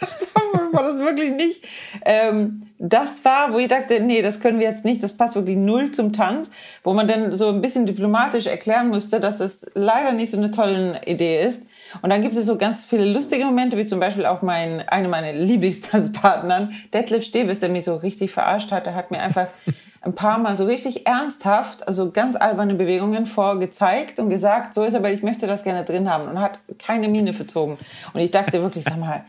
war 0.72 0.82
das 0.82 0.98
wirklich 0.98 1.32
nicht. 1.32 1.64
Ähm, 2.04 2.62
das 2.78 3.24
war, 3.24 3.52
wo 3.52 3.58
ich 3.58 3.68
dachte, 3.68 4.00
nee, 4.00 4.22
das 4.22 4.40
können 4.40 4.60
wir 4.60 4.68
jetzt 4.68 4.84
nicht, 4.84 5.02
das 5.02 5.16
passt 5.16 5.34
wirklich 5.34 5.56
null 5.56 5.92
zum 5.92 6.12
Tanz, 6.12 6.50
wo 6.84 6.92
man 6.92 7.08
dann 7.08 7.36
so 7.36 7.48
ein 7.48 7.62
bisschen 7.62 7.86
diplomatisch 7.86 8.46
erklären 8.46 8.88
musste, 8.88 9.18
dass 9.18 9.38
das 9.38 9.66
leider 9.74 10.12
nicht 10.12 10.30
so 10.30 10.36
eine 10.36 10.50
tolle 10.50 11.00
Idee 11.06 11.42
ist. 11.42 11.62
Und 12.02 12.10
dann 12.10 12.22
gibt 12.22 12.36
es 12.36 12.46
so 12.46 12.56
ganz 12.56 12.84
viele 12.84 13.04
lustige 13.04 13.44
Momente, 13.44 13.76
wie 13.76 13.86
zum 13.86 14.00
Beispiel 14.00 14.26
auch 14.26 14.42
mein, 14.42 14.80
eine 14.88 15.08
meiner 15.08 15.32
Lieblingstanzpartnern, 15.38 16.74
Detlef 16.92 17.24
Steves, 17.24 17.58
der 17.58 17.68
mich 17.68 17.84
so 17.84 17.96
richtig 17.96 18.32
verarscht 18.32 18.70
hat. 18.70 18.86
Der 18.86 18.94
hat 18.94 19.10
mir 19.10 19.20
einfach 19.20 19.48
ein 20.02 20.14
paar 20.14 20.38
Mal 20.38 20.56
so 20.56 20.64
richtig 20.64 21.06
ernsthaft, 21.06 21.86
also 21.86 22.10
ganz 22.12 22.36
alberne 22.36 22.74
Bewegungen 22.74 23.26
vorgezeigt 23.26 24.18
und 24.18 24.28
gesagt, 24.28 24.74
so 24.74 24.84
ist 24.84 24.94
aber, 24.94 25.10
ich 25.10 25.22
möchte 25.22 25.46
das 25.46 25.64
gerne 25.64 25.84
drin 25.84 26.08
haben 26.08 26.28
und 26.28 26.40
hat 26.40 26.60
keine 26.78 27.08
Miene 27.08 27.32
verzogen. 27.32 27.78
Und 28.12 28.20
ich 28.20 28.30
dachte 28.30 28.62
wirklich, 28.62 28.84
sag 28.84 28.98
mal, 28.98 29.24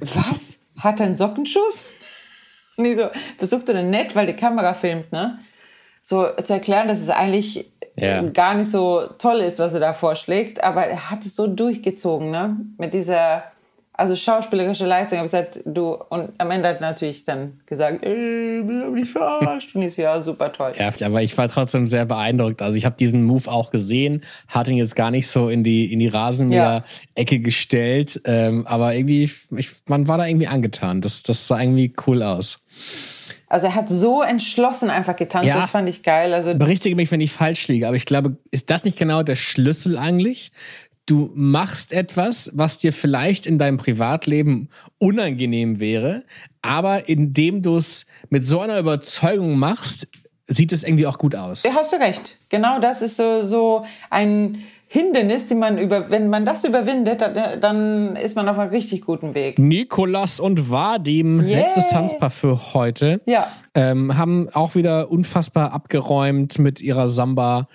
was? 0.00 0.58
Hat 0.78 1.00
er 1.00 1.06
einen 1.06 1.16
Sockenschuss? 1.16 1.86
Und 2.76 2.86
ich 2.86 2.96
so, 2.96 3.08
versuchte 3.38 3.74
dann 3.74 3.90
nett, 3.90 4.16
weil 4.16 4.26
die 4.26 4.32
Kamera 4.32 4.74
filmt, 4.74 5.12
ne? 5.12 5.38
So 6.02 6.26
zu 6.42 6.54
erklären, 6.54 6.88
dass 6.88 7.00
es 7.00 7.10
eigentlich 7.10 7.71
ja. 7.96 8.22
gar 8.22 8.54
nicht 8.54 8.70
so 8.70 9.06
toll 9.18 9.40
ist, 9.40 9.58
was 9.58 9.74
er 9.74 9.80
da 9.80 9.92
vorschlägt, 9.92 10.62
aber 10.62 10.86
er 10.86 11.10
hat 11.10 11.24
es 11.24 11.36
so 11.36 11.46
durchgezogen, 11.46 12.30
ne? 12.30 12.56
Mit 12.78 12.94
dieser 12.94 13.44
also 13.94 14.16
schauspielerische 14.16 14.86
Leistung. 14.86 15.16
Ich 15.16 15.18
habe 15.18 15.28
gesagt, 15.28 15.60
du, 15.66 15.94
und 15.94 16.30
am 16.38 16.50
Ende 16.50 16.68
hat 16.68 16.76
er 16.76 16.90
natürlich 16.90 17.24
dann 17.24 17.60
gesagt, 17.66 18.02
ey, 18.02 18.60
ich 18.60 18.66
bin 18.66 18.92
mich 18.92 19.10
verarscht. 19.10 19.74
Und 19.74 19.82
ich 19.82 19.94
so, 19.94 20.02
ja, 20.02 20.22
super 20.22 20.52
toll. 20.52 20.72
Ja, 20.78 20.90
aber 21.06 21.22
ich 21.22 21.36
war 21.36 21.48
trotzdem 21.48 21.86
sehr 21.86 22.06
beeindruckt. 22.06 22.62
Also 22.62 22.76
ich 22.76 22.86
habe 22.86 22.96
diesen 22.96 23.24
Move 23.24 23.50
auch 23.50 23.70
gesehen, 23.70 24.22
hat 24.48 24.68
ihn 24.68 24.76
jetzt 24.76 24.96
gar 24.96 25.10
nicht 25.10 25.28
so 25.28 25.48
in 25.48 25.62
die, 25.62 25.92
in 25.92 25.98
die 25.98 26.08
Rasenmäher-Ecke 26.08 27.36
ja. 27.36 27.42
gestellt. 27.42 28.20
Ähm, 28.24 28.66
aber 28.66 28.94
irgendwie, 28.94 29.30
ich, 29.56 29.70
man 29.86 30.08
war 30.08 30.16
da 30.16 30.26
irgendwie 30.26 30.48
angetan. 30.48 31.02
Das, 31.02 31.22
das 31.22 31.46
sah 31.46 31.60
irgendwie 31.60 31.92
cool 32.06 32.22
aus. 32.22 32.60
Also 33.52 33.66
er 33.66 33.74
hat 33.74 33.90
so 33.90 34.22
entschlossen 34.22 34.88
einfach 34.88 35.14
getanzt, 35.14 35.46
ja, 35.46 35.60
das 35.60 35.68
fand 35.68 35.86
ich 35.86 36.02
geil. 36.02 36.32
Also 36.32 36.54
berichtige 36.54 36.96
mich, 36.96 37.10
wenn 37.10 37.20
ich 37.20 37.32
falsch 37.32 37.68
liege, 37.68 37.86
aber 37.86 37.96
ich 37.96 38.06
glaube, 38.06 38.38
ist 38.50 38.70
das 38.70 38.84
nicht 38.84 38.98
genau 38.98 39.22
der 39.22 39.36
Schlüssel 39.36 39.98
eigentlich 39.98 40.52
du 41.04 41.30
machst 41.34 41.92
etwas, 41.92 42.50
was 42.54 42.78
dir 42.78 42.92
vielleicht 42.92 43.44
in 43.44 43.58
deinem 43.58 43.76
Privatleben 43.76 44.68
unangenehm 44.98 45.80
wäre, 45.80 46.22
aber 46.62 47.08
indem 47.08 47.60
du 47.60 47.76
es 47.76 48.06
mit 48.30 48.44
so 48.44 48.60
einer 48.60 48.78
Überzeugung 48.78 49.58
machst, 49.58 50.08
sieht 50.46 50.72
es 50.72 50.84
irgendwie 50.84 51.06
auch 51.06 51.18
gut 51.18 51.34
aus. 51.34 51.64
Ja, 51.64 51.72
hast 51.74 51.92
du 51.92 51.96
recht. 51.96 52.38
Genau 52.48 52.78
das 52.78 53.02
ist 53.02 53.16
so, 53.16 53.44
so 53.44 53.84
ein 54.10 54.62
Hindernis, 54.92 55.46
die 55.46 55.54
man 55.54 55.78
über, 55.78 56.10
wenn 56.10 56.28
man 56.28 56.44
das 56.44 56.64
überwindet, 56.64 57.22
dann 57.22 58.14
ist 58.14 58.36
man 58.36 58.46
auf 58.46 58.58
einem 58.58 58.68
richtig 58.72 59.00
guten 59.00 59.34
Weg. 59.34 59.58
Nikolas 59.58 60.38
und 60.38 60.70
Vadim, 60.70 61.40
yeah. 61.40 61.60
letztes 61.60 61.88
Tanzpaar 61.88 62.28
für 62.28 62.74
heute, 62.74 63.22
ja. 63.24 63.46
ähm, 63.74 64.18
haben 64.18 64.50
auch 64.52 64.74
wieder 64.74 65.10
unfassbar 65.10 65.72
abgeräumt 65.72 66.58
mit 66.58 66.82
ihrer 66.82 67.08
Samba 67.08 67.68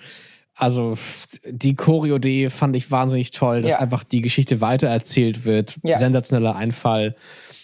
also 0.54 0.96
die 1.44 1.74
Choreo-Idee 1.74 2.50
fand 2.50 2.74
ich 2.74 2.90
wahnsinnig 2.90 3.30
toll, 3.30 3.62
dass 3.62 3.72
ja. 3.72 3.78
einfach 3.78 4.02
die 4.02 4.20
Geschichte 4.20 4.60
weitererzählt 4.60 5.44
wird. 5.44 5.76
Ja. 5.84 5.96
Sensationeller 5.96 6.56
Einfall. 6.56 7.14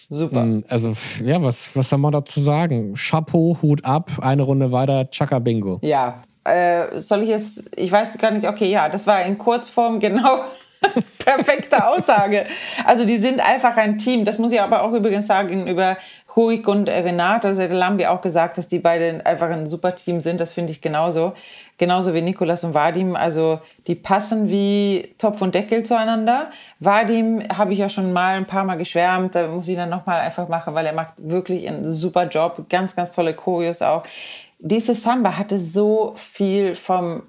Super. 0.07 0.43
Hm, 0.43 0.63
also, 0.69 0.93
ja, 1.23 1.43
was, 1.43 1.75
was 1.75 1.89
soll 1.89 1.99
man 1.99 2.13
dazu 2.13 2.39
sagen? 2.39 2.93
Chapeau, 2.95 3.57
Hut 3.61 3.83
ab, 3.83 4.11
eine 4.21 4.43
Runde 4.43 4.71
weiter, 4.71 5.09
Chaka 5.09 5.39
Bingo. 5.39 5.79
Ja. 5.81 6.23
Äh, 6.45 7.01
soll 7.01 7.23
ich 7.23 7.29
es, 7.29 7.65
ich 7.75 7.91
weiß 7.91 8.17
gar 8.17 8.31
nicht, 8.31 8.47
okay, 8.47 8.69
ja, 8.69 8.87
das 8.87 9.05
war 9.07 9.21
in 9.23 9.37
Kurzform 9.37 9.99
genau 9.99 10.45
perfekte 11.19 11.87
Aussage. 11.87 12.45
Also 12.85 13.05
die 13.05 13.17
sind 13.17 13.39
einfach 13.39 13.75
ein 13.77 13.97
Team. 13.97 14.25
Das 14.25 14.37
muss 14.37 14.51
ich 14.51 14.61
aber 14.61 14.83
auch 14.83 14.93
übrigens 14.93 15.27
sagen 15.27 15.67
über 15.67 15.97
Huig 16.35 16.67
und 16.67 16.89
Renate. 16.89 17.47
Also 17.47 17.63
Lambi 17.63 18.05
auch 18.05 18.21
gesagt, 18.21 18.57
dass 18.57 18.67
die 18.67 18.79
beiden 18.79 19.21
einfach 19.25 19.49
ein 19.49 19.67
super 19.67 19.95
Team 19.95 20.21
sind. 20.21 20.39
Das 20.39 20.53
finde 20.53 20.71
ich 20.71 20.81
genauso 20.81 21.33
genauso 21.77 22.13
wie 22.13 22.21
Nikolas 22.21 22.63
und 22.63 22.73
Vadim. 22.73 23.15
Also 23.15 23.59
die 23.87 23.95
passen 23.95 24.49
wie 24.49 25.13
Topf 25.17 25.41
und 25.41 25.55
Deckel 25.55 25.83
zueinander. 25.83 26.51
Vadim 26.79 27.43
habe 27.49 27.73
ich 27.73 27.79
ja 27.79 27.89
schon 27.89 28.13
mal 28.13 28.37
ein 28.37 28.45
paar 28.45 28.63
Mal 28.63 28.75
geschwärmt, 28.75 29.35
da 29.35 29.47
muss 29.47 29.67
ich 29.67 29.75
dann 29.75 29.89
nochmal 29.89 30.21
einfach 30.21 30.47
machen, 30.47 30.73
weil 30.73 30.85
er 30.85 30.93
macht 30.93 31.13
wirklich 31.17 31.67
einen 31.67 31.91
super 31.91 32.27
Job, 32.27 32.65
ganz, 32.69 32.95
ganz 32.95 33.11
tolle 33.11 33.33
Choreos 33.33 33.81
auch. 33.81 34.03
Diese 34.59 34.95
Samba 34.95 35.37
hatte 35.37 35.59
so 35.59 36.13
viel 36.17 36.75
vom 36.75 37.23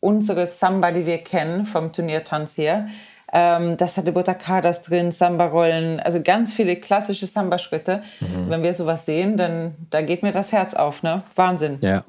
unsere 0.00 0.46
Samba, 0.46 0.92
die 0.92 1.06
wir 1.06 1.18
kennen, 1.18 1.66
vom 1.66 1.92
Turniertanz 1.92 2.58
her. 2.58 2.88
Ähm, 3.32 3.76
das 3.78 3.96
hatte 3.96 4.12
Butakadas 4.12 4.82
drin, 4.82 5.10
Samba-Rollen, 5.10 5.98
also 5.98 6.22
ganz 6.22 6.52
viele 6.52 6.76
klassische 6.76 7.26
Samba-Schritte. 7.26 8.02
Mhm. 8.20 8.50
Wenn 8.50 8.62
wir 8.62 8.74
sowas 8.74 9.06
sehen, 9.06 9.36
dann 9.36 9.74
da 9.90 10.02
geht 10.02 10.22
mir 10.22 10.30
das 10.30 10.52
Herz 10.52 10.74
auf, 10.74 11.02
ne? 11.02 11.22
Wahnsinn. 11.34 11.78
Ja. 11.80 12.04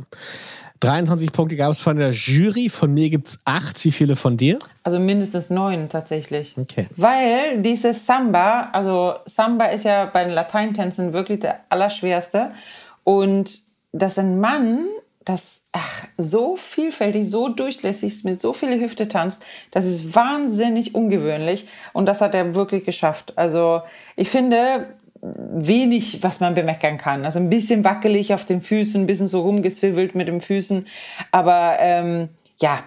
23 0.82 1.32
Punkte 1.32 1.56
gab 1.56 1.72
es 1.72 1.80
von 1.80 1.98
der 1.98 2.12
Jury, 2.12 2.70
von 2.70 2.94
mir 2.94 3.10
gibt 3.10 3.30
es 3.30 3.40
acht. 3.44 3.84
Wie 3.86 3.92
viele 3.92 4.16
von 4.16 4.38
dir? 4.38 4.60
Also 4.84 5.00
mindestens 5.00 5.50
neun 5.50 5.90
tatsächlich. 5.90 6.54
Okay. 6.58 6.90
Weil 6.96 7.62
dieses 7.62 8.06
Samba, 8.06 8.70
also 8.72 9.16
Samba 9.26 9.66
ist 9.66 9.86
ja 9.86 10.06
bei 10.06 10.26
den 10.26 10.34
Lateintänzen 10.34 11.14
wirklich 11.14 11.40
der 11.40 11.62
allerschwerste. 11.70 12.52
Und 13.04 13.65
dass 14.00 14.20
ein 14.20 14.40
Mann 14.40 14.88
das 15.24 15.64
ach, 15.72 16.06
so 16.18 16.56
vielfältig, 16.56 17.30
so 17.30 17.50
durchlässig 17.50 18.24
mit 18.24 18.42
so 18.42 18.54
viele 18.54 18.80
Hüfte 18.80 19.08
tanzt, 19.08 19.44
das 19.72 19.84
ist 19.84 20.14
wahnsinnig 20.14 20.94
ungewöhnlich. 20.94 21.68
Und 21.94 22.06
das 22.06 22.22
hat 22.22 22.36
er 22.36 22.54
wirklich 22.54 22.86
geschafft. 22.86 23.34
Also 23.36 23.82
ich 24.16 24.30
finde, 24.30 24.88
wenig, 25.22 26.22
was 26.22 26.40
man 26.40 26.54
bemeckern 26.54 26.98
kann. 26.98 27.26
Also 27.26 27.40
ein 27.40 27.50
bisschen 27.50 27.84
wackelig 27.84 28.34
auf 28.34 28.46
den 28.46 28.62
Füßen, 28.62 29.02
ein 29.02 29.08
bisschen 29.08 29.28
so 29.28 29.42
rumgeswibbelt 29.42 30.16
mit 30.16 30.28
den 30.28 30.42
Füßen. 30.42 30.88
Aber 31.32 31.78
ähm, 31.80 32.30
ja, 32.60 32.84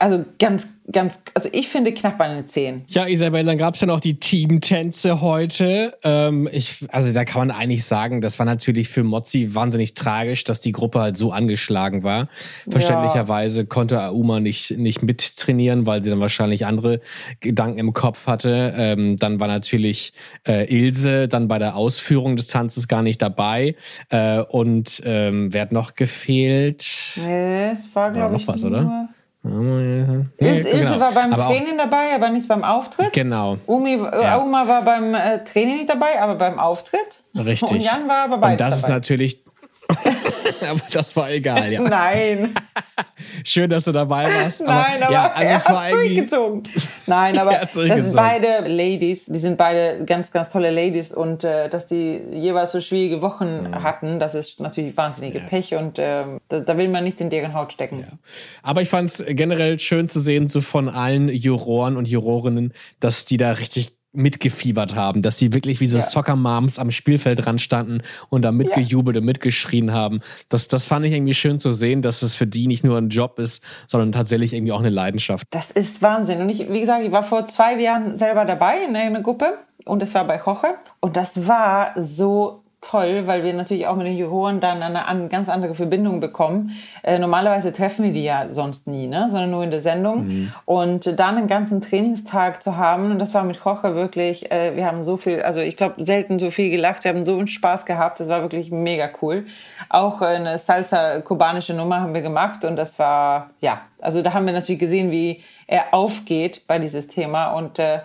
also 0.00 0.24
ganz, 0.38 0.66
ganz, 0.90 1.20
also 1.34 1.50
ich 1.52 1.68
finde 1.68 1.92
knapp 1.92 2.16
bei 2.16 2.24
eine 2.24 2.46
10. 2.46 2.84
Ja, 2.88 3.06
Isabel, 3.06 3.44
dann 3.44 3.58
gab 3.58 3.74
es 3.74 3.82
ja 3.82 3.86
noch 3.86 4.00
die 4.00 4.18
Teamtänze 4.18 5.20
heute. 5.20 5.92
Ähm, 6.02 6.48
ich, 6.50 6.86
also 6.90 7.12
da 7.12 7.26
kann 7.26 7.48
man 7.48 7.56
eigentlich 7.56 7.84
sagen, 7.84 8.22
das 8.22 8.38
war 8.38 8.46
natürlich 8.46 8.88
für 8.88 9.04
Mozzi 9.04 9.54
wahnsinnig 9.54 9.92
tragisch, 9.92 10.44
dass 10.44 10.62
die 10.62 10.72
Gruppe 10.72 11.00
halt 11.00 11.18
so 11.18 11.32
angeschlagen 11.32 12.02
war. 12.02 12.28
Verständlicherweise 12.70 13.60
ja. 13.60 13.66
konnte 13.66 14.02
Auma 14.02 14.40
nicht, 14.40 14.70
nicht 14.70 15.02
mittrainieren, 15.02 15.84
weil 15.84 16.02
sie 16.02 16.08
dann 16.08 16.20
wahrscheinlich 16.20 16.64
andere 16.64 17.00
Gedanken 17.40 17.78
im 17.78 17.92
Kopf 17.92 18.26
hatte. 18.26 18.72
Ähm, 18.78 19.18
dann 19.18 19.38
war 19.38 19.48
natürlich 19.48 20.14
äh, 20.48 20.64
Ilse 20.74 21.28
dann 21.28 21.46
bei 21.46 21.58
der 21.58 21.76
Ausführung 21.76 22.36
des 22.36 22.46
Tanzes 22.46 22.88
gar 22.88 23.02
nicht 23.02 23.20
dabei. 23.20 23.76
Äh, 24.08 24.40
und 24.40 25.02
ähm, 25.04 25.52
wer 25.52 25.60
hat 25.60 25.72
noch 25.72 25.94
gefehlt? 25.94 26.86
Nee, 27.16 27.72
es 27.72 27.94
war, 27.94 28.10
glaube 28.12 28.36
ich, 28.36 28.46
noch 28.46 28.54
was, 28.54 28.64
oder? 28.64 29.10
Ilse, 29.42 30.70
genau. 30.70 31.00
war 31.00 31.12
beim 31.12 31.32
aber 31.32 31.46
Training 31.46 31.78
dabei, 31.78 32.14
aber 32.14 32.28
nicht 32.28 32.46
beim 32.46 32.62
Auftritt. 32.62 33.12
Genau. 33.14 33.56
Umi, 33.66 33.94
äh, 33.94 34.22
ja. 34.22 34.36
Uma 34.36 34.68
war 34.68 34.82
beim 34.82 35.14
äh, 35.14 35.42
Training 35.44 35.78
nicht 35.78 35.88
dabei, 35.88 36.20
aber 36.20 36.34
beim 36.34 36.58
Auftritt. 36.58 37.22
Richtig. 37.34 37.70
Und 37.70 37.80
Jan 37.80 38.06
war 38.06 38.24
aber 38.24 38.36
beides 38.36 38.52
Und 38.52 38.60
das 38.60 38.82
dabei. 38.82 38.92
ist 38.92 38.94
natürlich 38.96 39.44
aber 40.68 40.80
das 40.92 41.16
war 41.16 41.30
egal, 41.30 41.72
ja. 41.72 41.80
Nein. 41.82 42.54
Schön, 43.44 43.70
dass 43.70 43.84
du 43.84 43.92
dabei 43.92 44.32
warst. 44.32 44.62
Aber, 44.62 44.72
Nein, 44.72 45.02
aber 45.02 45.12
ja, 45.12 45.32
also 45.32 45.52
es 45.52 45.68
war 45.68 45.90
durchgezogen. 45.90 46.62
Nein, 47.06 47.38
aber 47.38 47.52
das 47.52 47.74
sind 47.74 48.14
beide 48.14 48.68
Ladies. 48.68 49.26
Die 49.26 49.38
sind 49.38 49.56
beide 49.56 50.04
ganz, 50.04 50.30
ganz 50.30 50.52
tolle 50.52 50.70
Ladies 50.70 51.12
und 51.12 51.44
äh, 51.44 51.68
dass 51.68 51.86
die 51.86 52.20
jeweils 52.30 52.72
so 52.72 52.80
schwierige 52.80 53.22
Wochen 53.22 53.62
mhm. 53.62 53.82
hatten, 53.82 54.18
das 54.20 54.34
ist 54.34 54.60
natürlich 54.60 54.96
wahnsinnige 54.96 55.38
ja. 55.38 55.44
Pech 55.46 55.74
und 55.74 55.98
äh, 55.98 56.24
da, 56.48 56.60
da, 56.60 56.76
will 56.76 56.88
man 56.88 57.04
nicht 57.04 57.20
in 57.20 57.30
deren 57.30 57.54
Haut 57.54 57.72
stecken. 57.72 58.00
Ja. 58.00 58.18
Aber 58.62 58.82
ich 58.82 58.88
fand 58.88 59.10
es 59.10 59.24
generell 59.28 59.78
schön 59.78 60.08
zu 60.08 60.20
sehen, 60.20 60.48
so 60.48 60.60
von 60.60 60.88
allen 60.88 61.28
Juroren 61.28 61.96
und 61.96 62.08
Jurorinnen, 62.08 62.72
dass 63.00 63.24
die 63.24 63.36
da 63.36 63.52
richtig 63.52 63.92
mitgefiebert 64.12 64.94
haben, 64.94 65.22
dass 65.22 65.38
sie 65.38 65.52
wirklich 65.52 65.80
wie 65.80 65.86
so 65.86 65.98
Ja. 65.98 66.04
Soccer-Moms 66.04 66.78
am 66.78 66.90
Spielfeld 66.90 67.44
dran 67.44 67.58
standen 67.58 68.02
und 68.28 68.42
da 68.42 68.52
mitgejubelt 68.52 69.16
und 69.16 69.24
mitgeschrien 69.24 69.92
haben. 69.92 70.20
Das, 70.48 70.68
das 70.68 70.84
fand 70.84 71.06
ich 71.06 71.12
irgendwie 71.12 71.34
schön 71.34 71.60
zu 71.60 71.70
sehen, 71.70 72.02
dass 72.02 72.22
es 72.22 72.34
für 72.34 72.46
die 72.46 72.66
nicht 72.66 72.82
nur 72.84 72.98
ein 72.98 73.08
Job 73.08 73.38
ist, 73.38 73.62
sondern 73.86 74.12
tatsächlich 74.12 74.52
irgendwie 74.52 74.72
auch 74.72 74.80
eine 74.80 74.90
Leidenschaft. 74.90 75.46
Das 75.50 75.70
ist 75.70 76.02
Wahnsinn. 76.02 76.40
Und 76.40 76.48
ich, 76.48 76.68
wie 76.70 76.80
gesagt, 76.80 77.04
ich 77.04 77.12
war 77.12 77.22
vor 77.22 77.48
zwei 77.48 77.80
Jahren 77.80 78.16
selber 78.16 78.44
dabei 78.44 78.78
in 78.88 78.96
einer 78.96 79.20
Gruppe 79.20 79.58
und 79.84 80.02
das 80.02 80.14
war 80.14 80.26
bei 80.26 80.38
Koche. 80.38 80.74
Und 81.00 81.16
das 81.16 81.46
war 81.46 81.92
so 81.96 82.62
toll, 82.80 83.26
weil 83.26 83.44
wir 83.44 83.52
natürlich 83.52 83.86
auch 83.86 83.96
mit 83.96 84.06
den 84.06 84.16
Juroren 84.16 84.60
dann 84.60 84.82
eine, 84.82 85.06
eine 85.06 85.28
ganz 85.28 85.48
andere 85.48 85.74
Verbindung 85.74 86.20
bekommen. 86.20 86.72
Äh, 87.02 87.18
normalerweise 87.18 87.72
treffen 87.72 88.06
wir 88.06 88.12
die 88.12 88.24
ja 88.24 88.48
sonst 88.52 88.86
nie, 88.86 89.06
ne? 89.06 89.28
sondern 89.30 89.50
nur 89.50 89.62
in 89.62 89.70
der 89.70 89.82
Sendung. 89.82 90.52
Und 90.64 91.18
dann 91.18 91.36
einen 91.36 91.46
ganzen 91.46 91.80
Trainingstag 91.80 92.62
zu 92.62 92.76
haben, 92.76 93.10
und 93.10 93.18
das 93.18 93.34
war 93.34 93.44
mit 93.44 93.60
Koche 93.60 93.94
wirklich, 93.94 94.50
äh, 94.50 94.76
wir 94.76 94.86
haben 94.86 95.02
so 95.02 95.16
viel, 95.18 95.42
also 95.42 95.60
ich 95.60 95.76
glaube, 95.76 96.02
selten 96.04 96.38
so 96.38 96.50
viel 96.50 96.70
gelacht, 96.70 97.04
wir 97.04 97.10
haben 97.10 97.26
so 97.26 97.36
einen 97.36 97.48
Spaß 97.48 97.84
gehabt, 97.84 98.18
das 98.20 98.28
war 98.28 98.40
wirklich 98.40 98.70
mega 98.70 99.10
cool. 99.20 99.46
Auch 99.90 100.22
äh, 100.22 100.26
eine 100.26 100.58
Salsa-kubanische 100.58 101.74
Nummer 101.74 102.00
haben 102.00 102.14
wir 102.14 102.22
gemacht 102.22 102.64
und 102.64 102.76
das 102.76 102.98
war, 102.98 103.50
ja, 103.60 103.82
also 104.00 104.22
da 104.22 104.32
haben 104.32 104.46
wir 104.46 104.54
natürlich 104.54 104.80
gesehen, 104.80 105.10
wie 105.10 105.42
er 105.66 105.92
aufgeht 105.92 106.66
bei 106.66 106.78
dieses 106.78 107.08
Thema 107.08 107.52
und 107.52 107.78
äh, 107.78 108.00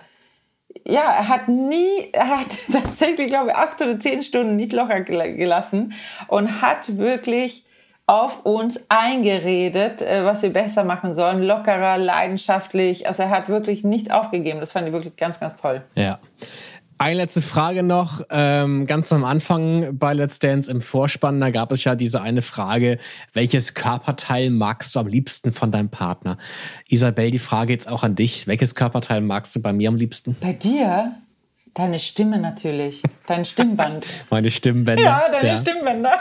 ja, 0.84 1.02
er 1.02 1.28
hat 1.28 1.48
nie, 1.48 2.08
er 2.12 2.28
hat 2.40 2.46
tatsächlich, 2.72 3.28
glaube 3.28 3.48
ich, 3.50 3.54
acht 3.56 3.80
oder 3.80 3.98
zehn 4.00 4.22
Stunden 4.22 4.56
nicht 4.56 4.72
locker 4.72 5.00
gel- 5.00 5.34
gelassen 5.36 5.94
und 6.28 6.60
hat 6.60 6.96
wirklich 6.98 7.64
auf 8.08 8.44
uns 8.46 8.78
eingeredet, 8.88 10.00
äh, 10.00 10.24
was 10.24 10.42
wir 10.42 10.52
besser 10.52 10.84
machen 10.84 11.12
sollen, 11.12 11.42
lockerer, 11.42 11.98
leidenschaftlich. 11.98 13.08
Also 13.08 13.24
er 13.24 13.30
hat 13.30 13.48
wirklich 13.48 13.82
nicht 13.82 14.12
aufgegeben. 14.12 14.60
Das 14.60 14.70
fand 14.72 14.86
ich 14.86 14.92
wirklich 14.92 15.16
ganz, 15.16 15.40
ganz 15.40 15.56
toll. 15.56 15.82
Ja. 15.96 16.18
Eine 16.98 17.16
letzte 17.20 17.42
Frage 17.42 17.82
noch. 17.82 18.22
Ähm, 18.30 18.86
ganz 18.86 19.12
am 19.12 19.24
Anfang 19.24 19.98
bei 19.98 20.14
Let's 20.14 20.38
Dance 20.38 20.70
im 20.70 20.80
Vorspann, 20.80 21.38
da 21.40 21.50
gab 21.50 21.70
es 21.70 21.84
ja 21.84 21.94
diese 21.94 22.22
eine 22.22 22.40
Frage, 22.40 22.98
welches 23.34 23.74
Körperteil 23.74 24.48
magst 24.48 24.94
du 24.94 25.00
am 25.00 25.06
liebsten 25.06 25.52
von 25.52 25.70
deinem 25.72 25.90
Partner? 25.90 26.38
Isabel, 26.88 27.30
die 27.30 27.38
Frage 27.38 27.74
jetzt 27.74 27.88
auch 27.88 28.02
an 28.02 28.14
dich. 28.14 28.46
Welches 28.46 28.74
Körperteil 28.74 29.20
magst 29.20 29.54
du 29.54 29.60
bei 29.60 29.74
mir 29.74 29.90
am 29.90 29.96
liebsten? 29.96 30.36
Bei 30.40 30.54
dir, 30.54 31.16
deine 31.74 31.98
Stimme 32.00 32.38
natürlich, 32.38 33.02
dein 33.26 33.44
Stimmband. 33.44 34.06
Meine 34.30 34.50
Stimmbänder. 34.50 35.02
ja, 35.04 35.22
deine 35.30 35.58
Stimmbänder. 35.58 36.20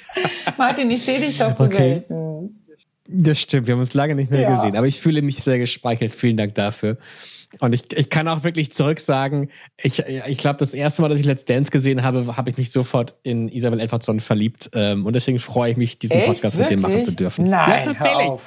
Martin, 0.56 0.90
ich 0.90 1.04
sehe 1.04 1.20
dich 1.20 1.36
doch 1.36 1.56
so 1.58 1.64
Okay. 1.64 1.76
selten. 1.76 2.62
Das 3.06 3.38
stimmt, 3.38 3.66
wir 3.66 3.72
haben 3.74 3.80
uns 3.80 3.92
lange 3.92 4.14
nicht 4.14 4.30
mehr 4.30 4.40
Ja. 4.40 4.54
gesehen, 4.54 4.74
aber 4.76 4.86
ich 4.86 4.98
fühle 5.02 5.20
mich 5.20 5.42
sehr 5.42 5.58
gespeichelt. 5.58 6.14
Vielen 6.14 6.38
Dank 6.38 6.54
dafür. 6.54 6.96
Und 7.60 7.72
ich, 7.72 7.92
ich 7.92 8.10
kann 8.10 8.28
auch 8.28 8.44
wirklich 8.44 8.72
zurück 8.72 9.00
sagen, 9.00 9.48
ich, 9.82 10.00
ich 10.00 10.38
glaube, 10.38 10.58
das 10.58 10.74
erste 10.74 11.02
Mal, 11.02 11.08
dass 11.08 11.18
ich 11.18 11.26
Let's 11.26 11.44
Dance 11.44 11.70
gesehen 11.70 12.02
habe, 12.02 12.36
habe 12.36 12.50
ich 12.50 12.56
mich 12.56 12.70
sofort 12.70 13.14
in 13.22 13.48
Isabel 13.48 13.80
Edwardson 13.80 14.20
verliebt. 14.20 14.70
Ähm, 14.74 15.06
und 15.06 15.14
deswegen 15.14 15.38
freue 15.38 15.72
ich 15.72 15.76
mich, 15.76 15.98
diesen 15.98 16.18
Echt? 16.18 16.26
Podcast 16.26 16.58
mit 16.58 16.70
dem 16.70 16.80
machen 16.80 16.92
Wirklich? 16.92 17.06
zu 17.06 17.12
dürfen. 17.12 17.48
Nein, 17.48 17.84
ja, 17.84 17.92
tatsächlich. 17.92 18.40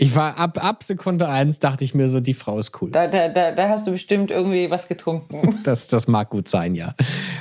Ich 0.00 0.14
war 0.14 0.38
ab, 0.38 0.64
ab 0.64 0.84
Sekunde 0.84 1.28
eins, 1.28 1.58
dachte 1.58 1.82
ich 1.82 1.92
mir 1.92 2.06
so, 2.06 2.20
die 2.20 2.32
Frau 2.32 2.56
ist 2.56 2.80
cool. 2.80 2.92
Da, 2.92 3.08
da, 3.08 3.28
da, 3.28 3.50
da 3.50 3.68
hast 3.68 3.84
du 3.88 3.90
bestimmt 3.90 4.30
irgendwie 4.30 4.70
was 4.70 4.86
getrunken. 4.86 5.58
Das, 5.64 5.88
das 5.88 6.06
mag 6.06 6.30
gut 6.30 6.48
sein, 6.48 6.76
ja. 6.76 6.94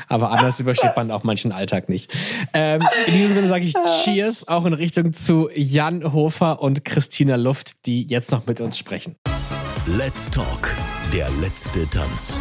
Aber 0.07 0.31
anders 0.31 0.59
übersteht 0.59 0.95
man 0.95 1.11
auch 1.11 1.23
manchen 1.23 1.51
Alltag 1.51 1.87
nicht. 1.87 2.11
Ähm, 2.53 2.81
in 3.05 3.13
diesem 3.13 3.35
Sinne 3.35 3.47
sage 3.47 3.63
ich 3.63 3.75
Cheers 4.03 4.47
auch 4.47 4.65
in 4.65 4.73
Richtung 4.73 5.13
zu 5.13 5.49
Jan 5.53 6.13
Hofer 6.13 6.61
und 6.61 6.83
Christina 6.83 7.35
Luft, 7.35 7.85
die 7.85 8.07
jetzt 8.07 8.31
noch 8.31 8.47
mit 8.47 8.59
uns 8.59 8.77
sprechen. 8.77 9.15
Let's 9.85 10.29
Talk, 10.31 10.75
der 11.13 11.29
letzte 11.41 11.89
Tanz. 11.89 12.39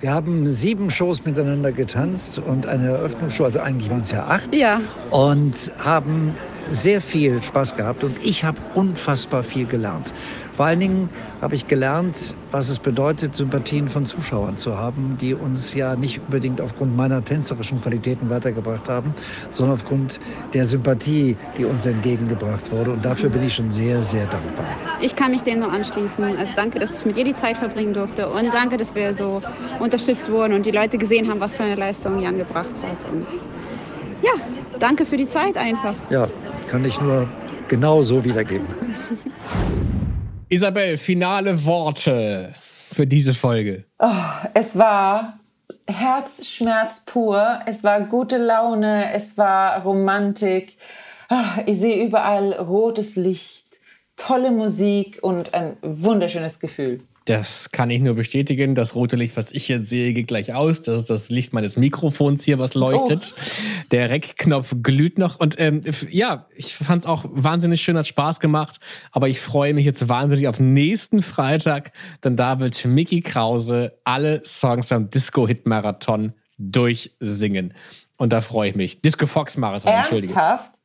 Wir 0.00 0.12
haben 0.12 0.46
sieben 0.46 0.90
Shows 0.90 1.24
miteinander 1.24 1.72
getanzt 1.72 2.38
und 2.38 2.66
eine 2.66 2.88
Eröffnungsshow, 2.88 3.44
also 3.44 3.60
eigentlich 3.60 3.90
waren 3.90 4.00
es 4.00 4.12
ja 4.12 4.26
acht. 4.26 4.54
Ja, 4.54 4.80
Und 5.10 5.72
haben 5.78 6.34
sehr 6.70 7.00
viel 7.00 7.42
Spaß 7.42 7.76
gehabt 7.76 8.04
und 8.04 8.16
ich 8.22 8.44
habe 8.44 8.58
unfassbar 8.74 9.42
viel 9.42 9.66
gelernt. 9.66 10.12
Vor 10.52 10.66
allen 10.66 10.80
Dingen 10.80 11.08
habe 11.40 11.54
ich 11.54 11.68
gelernt, 11.68 12.36
was 12.50 12.68
es 12.68 12.80
bedeutet, 12.80 13.36
Sympathien 13.36 13.88
von 13.88 14.04
Zuschauern 14.04 14.56
zu 14.56 14.76
haben, 14.76 15.16
die 15.20 15.32
uns 15.32 15.72
ja 15.74 15.94
nicht 15.94 16.20
unbedingt 16.20 16.60
aufgrund 16.60 16.96
meiner 16.96 17.24
tänzerischen 17.24 17.80
Qualitäten 17.80 18.28
weitergebracht 18.28 18.88
haben, 18.88 19.14
sondern 19.50 19.76
aufgrund 19.76 20.18
der 20.54 20.64
Sympathie, 20.64 21.36
die 21.56 21.64
uns 21.64 21.86
entgegengebracht 21.86 22.72
wurde. 22.72 22.90
Und 22.90 23.04
dafür 23.04 23.30
bin 23.30 23.44
ich 23.44 23.54
schon 23.54 23.70
sehr, 23.70 24.02
sehr 24.02 24.26
dankbar. 24.26 24.66
ich 25.00 25.14
kann 25.14 25.30
mich 25.30 25.42
dem 25.42 25.60
nur 25.60 25.70
anschließen. 25.70 26.24
Also 26.24 26.52
danke, 26.56 26.80
dass 26.80 26.90
ich 26.98 27.06
mit 27.06 27.16
dir 27.16 27.24
die 27.24 27.36
Zeit 27.36 27.56
verbringen 27.56 27.94
durfte 27.94 28.28
und 28.28 28.52
danke, 28.52 28.76
dass 28.78 28.96
wir 28.96 29.14
so 29.14 29.40
unterstützt 29.78 30.28
wurden 30.28 30.54
und 30.54 30.66
die 30.66 30.72
Leute 30.72 30.98
gesehen 30.98 31.30
haben, 31.30 31.38
was 31.38 31.54
für 31.54 31.62
eine 31.62 31.76
Leistung 31.76 32.18
Jan 32.18 32.36
gebracht 32.36 32.74
hat. 32.82 33.12
Und 33.12 33.26
ja, 34.22 34.32
danke 34.80 35.06
für 35.06 35.16
die 35.16 35.28
Zeit 35.28 35.56
einfach. 35.56 35.94
Ja, 36.10 36.26
kann 36.68 36.84
ich 36.84 37.00
nur 37.00 37.28
genau 37.66 38.02
so 38.02 38.24
wiedergeben. 38.24 38.66
Isabel, 40.48 40.96
finale 40.98 41.64
Worte 41.64 42.54
für 42.92 43.06
diese 43.06 43.34
Folge. 43.34 43.84
Es 44.54 44.76
war 44.78 45.38
Herzschmerz 45.86 47.02
pur, 47.04 47.60
es 47.66 47.82
war 47.82 48.02
gute 48.02 48.36
Laune, 48.36 49.12
es 49.12 49.36
war 49.36 49.82
Romantik. 49.82 50.76
Ah, 51.28 51.60
Ich 51.66 51.78
sehe 51.80 52.04
überall 52.06 52.52
rotes 52.54 53.16
Licht, 53.16 53.66
tolle 54.16 54.50
Musik 54.50 55.18
und 55.22 55.54
ein 55.54 55.76
wunderschönes 55.82 56.58
Gefühl. 56.60 57.00
Das 57.28 57.70
kann 57.72 57.90
ich 57.90 58.00
nur 58.00 58.14
bestätigen. 58.14 58.74
Das 58.74 58.94
rote 58.94 59.16
Licht, 59.16 59.36
was 59.36 59.52
ich 59.52 59.68
jetzt 59.68 59.90
sehe, 59.90 60.14
geht 60.14 60.28
gleich 60.28 60.54
aus. 60.54 60.80
Das 60.80 61.02
ist 61.02 61.10
das 61.10 61.28
Licht 61.28 61.52
meines 61.52 61.76
Mikrofons 61.76 62.42
hier, 62.42 62.58
was 62.58 62.72
leuchtet. 62.72 63.34
Der 63.90 64.08
Rec-Knopf 64.08 64.76
glüht 64.82 65.18
noch. 65.18 65.38
Und 65.38 65.60
ähm, 65.60 65.82
ja, 66.08 66.46
ich 66.56 66.74
fand 66.74 67.04
es 67.04 67.06
auch 67.06 67.26
wahnsinnig 67.30 67.82
schön, 67.82 67.98
hat 67.98 68.06
Spaß 68.06 68.40
gemacht. 68.40 68.80
Aber 69.12 69.28
ich 69.28 69.40
freue 69.40 69.74
mich 69.74 69.84
jetzt 69.84 70.08
wahnsinnig 70.08 70.48
auf 70.48 70.58
nächsten 70.58 71.20
Freitag, 71.20 71.92
denn 72.24 72.34
da 72.34 72.60
wird 72.60 72.82
Mickey 72.86 73.20
Krause 73.20 73.98
alle 74.04 74.40
Songs 74.46 74.88
beim 74.88 75.10
Disco-Hit-Marathon 75.10 76.32
durchsingen. 76.56 77.74
Und 78.16 78.32
da 78.32 78.40
freue 78.40 78.70
ich 78.70 78.74
mich. 78.74 79.02
Disco 79.02 79.26
Fox 79.26 79.58
Marathon, 79.58 79.92
entschuldige. 79.92 80.32
Ernsthaft? 80.32 80.77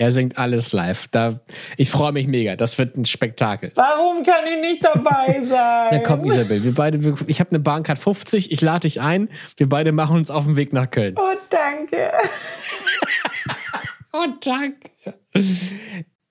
Er 0.00 0.12
singt 0.12 0.38
alles 0.38 0.72
live. 0.72 1.08
Da, 1.10 1.40
ich 1.76 1.90
freue 1.90 2.12
mich 2.12 2.26
mega. 2.26 2.56
Das 2.56 2.78
wird 2.78 2.96
ein 2.96 3.04
Spektakel. 3.04 3.70
Warum 3.74 4.22
kann 4.22 4.46
ich 4.46 4.60
nicht 4.60 4.84
dabei 4.84 5.42
sein? 5.44 5.88
Na 5.92 5.98
komm, 5.98 6.24
Isabel, 6.24 6.64
wir 6.64 6.74
beide, 6.74 7.04
wir, 7.04 7.14
ich 7.26 7.38
habe 7.38 7.50
eine 7.50 7.60
Bahncard 7.60 7.98
50, 7.98 8.50
ich 8.50 8.60
lade 8.62 8.80
dich 8.80 9.00
ein. 9.00 9.28
Wir 9.58 9.68
beide 9.68 9.92
machen 9.92 10.16
uns 10.16 10.30
auf 10.30 10.46
den 10.46 10.56
Weg 10.56 10.72
nach 10.72 10.90
Köln. 10.90 11.14
Oh, 11.18 11.36
danke. 11.50 12.10
Oh, 14.12 14.26
danke. 14.40 14.90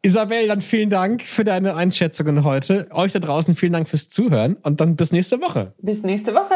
Isabel, 0.02 0.50
dann 0.50 0.62
vielen 0.62 0.90
Dank 0.90 1.22
für 1.22 1.46
deine 1.46 1.78
Einschätzungen 1.78 2.44
heute. 2.44 2.88
Euch 2.92 3.14
da 3.14 3.20
draußen 3.20 3.56
vielen 3.56 3.72
Dank 3.72 3.88
fürs 3.88 4.10
Zuhören 4.10 4.56
und 4.64 4.82
dann 4.82 4.98
bis 4.98 5.14
nächste 5.14 5.40
Woche. 5.40 5.74
Bis 5.78 6.04
nächste 6.04 6.34
Woche. 6.34 6.56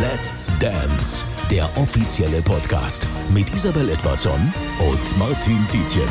Let's 0.00 0.52
Dance, 0.58 1.24
der 1.50 1.64
offizielle 1.78 2.42
Podcast 2.42 3.06
mit 3.32 3.48
Isabel 3.54 3.88
Edwardson 3.88 4.52
und 4.80 5.18
Martin 5.18 5.58
Tietjen. 5.70 6.08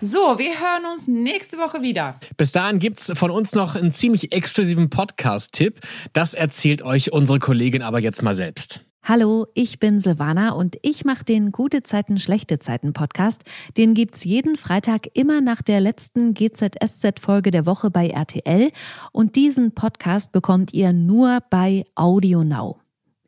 So, 0.00 0.38
wir 0.38 0.58
hören 0.58 0.86
uns 0.92 1.08
nächste 1.08 1.58
Woche 1.58 1.82
wieder. 1.82 2.18
Bis 2.38 2.52
dahin 2.52 2.78
gibt's 2.78 3.12
von 3.14 3.30
uns 3.30 3.54
noch 3.54 3.74
einen 3.74 3.92
ziemlich 3.92 4.32
exklusiven 4.32 4.88
Podcast-Tipp. 4.88 5.80
Das 6.14 6.32
erzählt 6.32 6.80
euch 6.82 7.12
unsere 7.12 7.38
Kollegin 7.38 7.82
aber 7.82 7.98
jetzt 7.98 8.22
mal 8.22 8.34
selbst. 8.34 8.85
Hallo, 9.08 9.46
ich 9.54 9.78
bin 9.78 10.00
Silvana 10.00 10.50
und 10.50 10.78
ich 10.82 11.04
mache 11.04 11.24
den 11.24 11.52
Gute 11.52 11.84
Zeiten, 11.84 12.18
Schlechte 12.18 12.58
Zeiten 12.58 12.92
Podcast. 12.92 13.44
Den 13.76 13.94
gibt's 13.94 14.24
jeden 14.24 14.56
Freitag 14.56 15.06
immer 15.14 15.40
nach 15.40 15.62
der 15.62 15.78
letzten 15.78 16.34
GZSZ-Folge 16.34 17.52
der 17.52 17.66
Woche 17.66 17.92
bei 17.92 18.08
RTL. 18.08 18.72
Und 19.12 19.36
diesen 19.36 19.76
Podcast 19.76 20.32
bekommt 20.32 20.74
ihr 20.74 20.92
nur 20.92 21.38
bei 21.50 21.84
Audio 21.94 22.42
Now. 22.42 22.80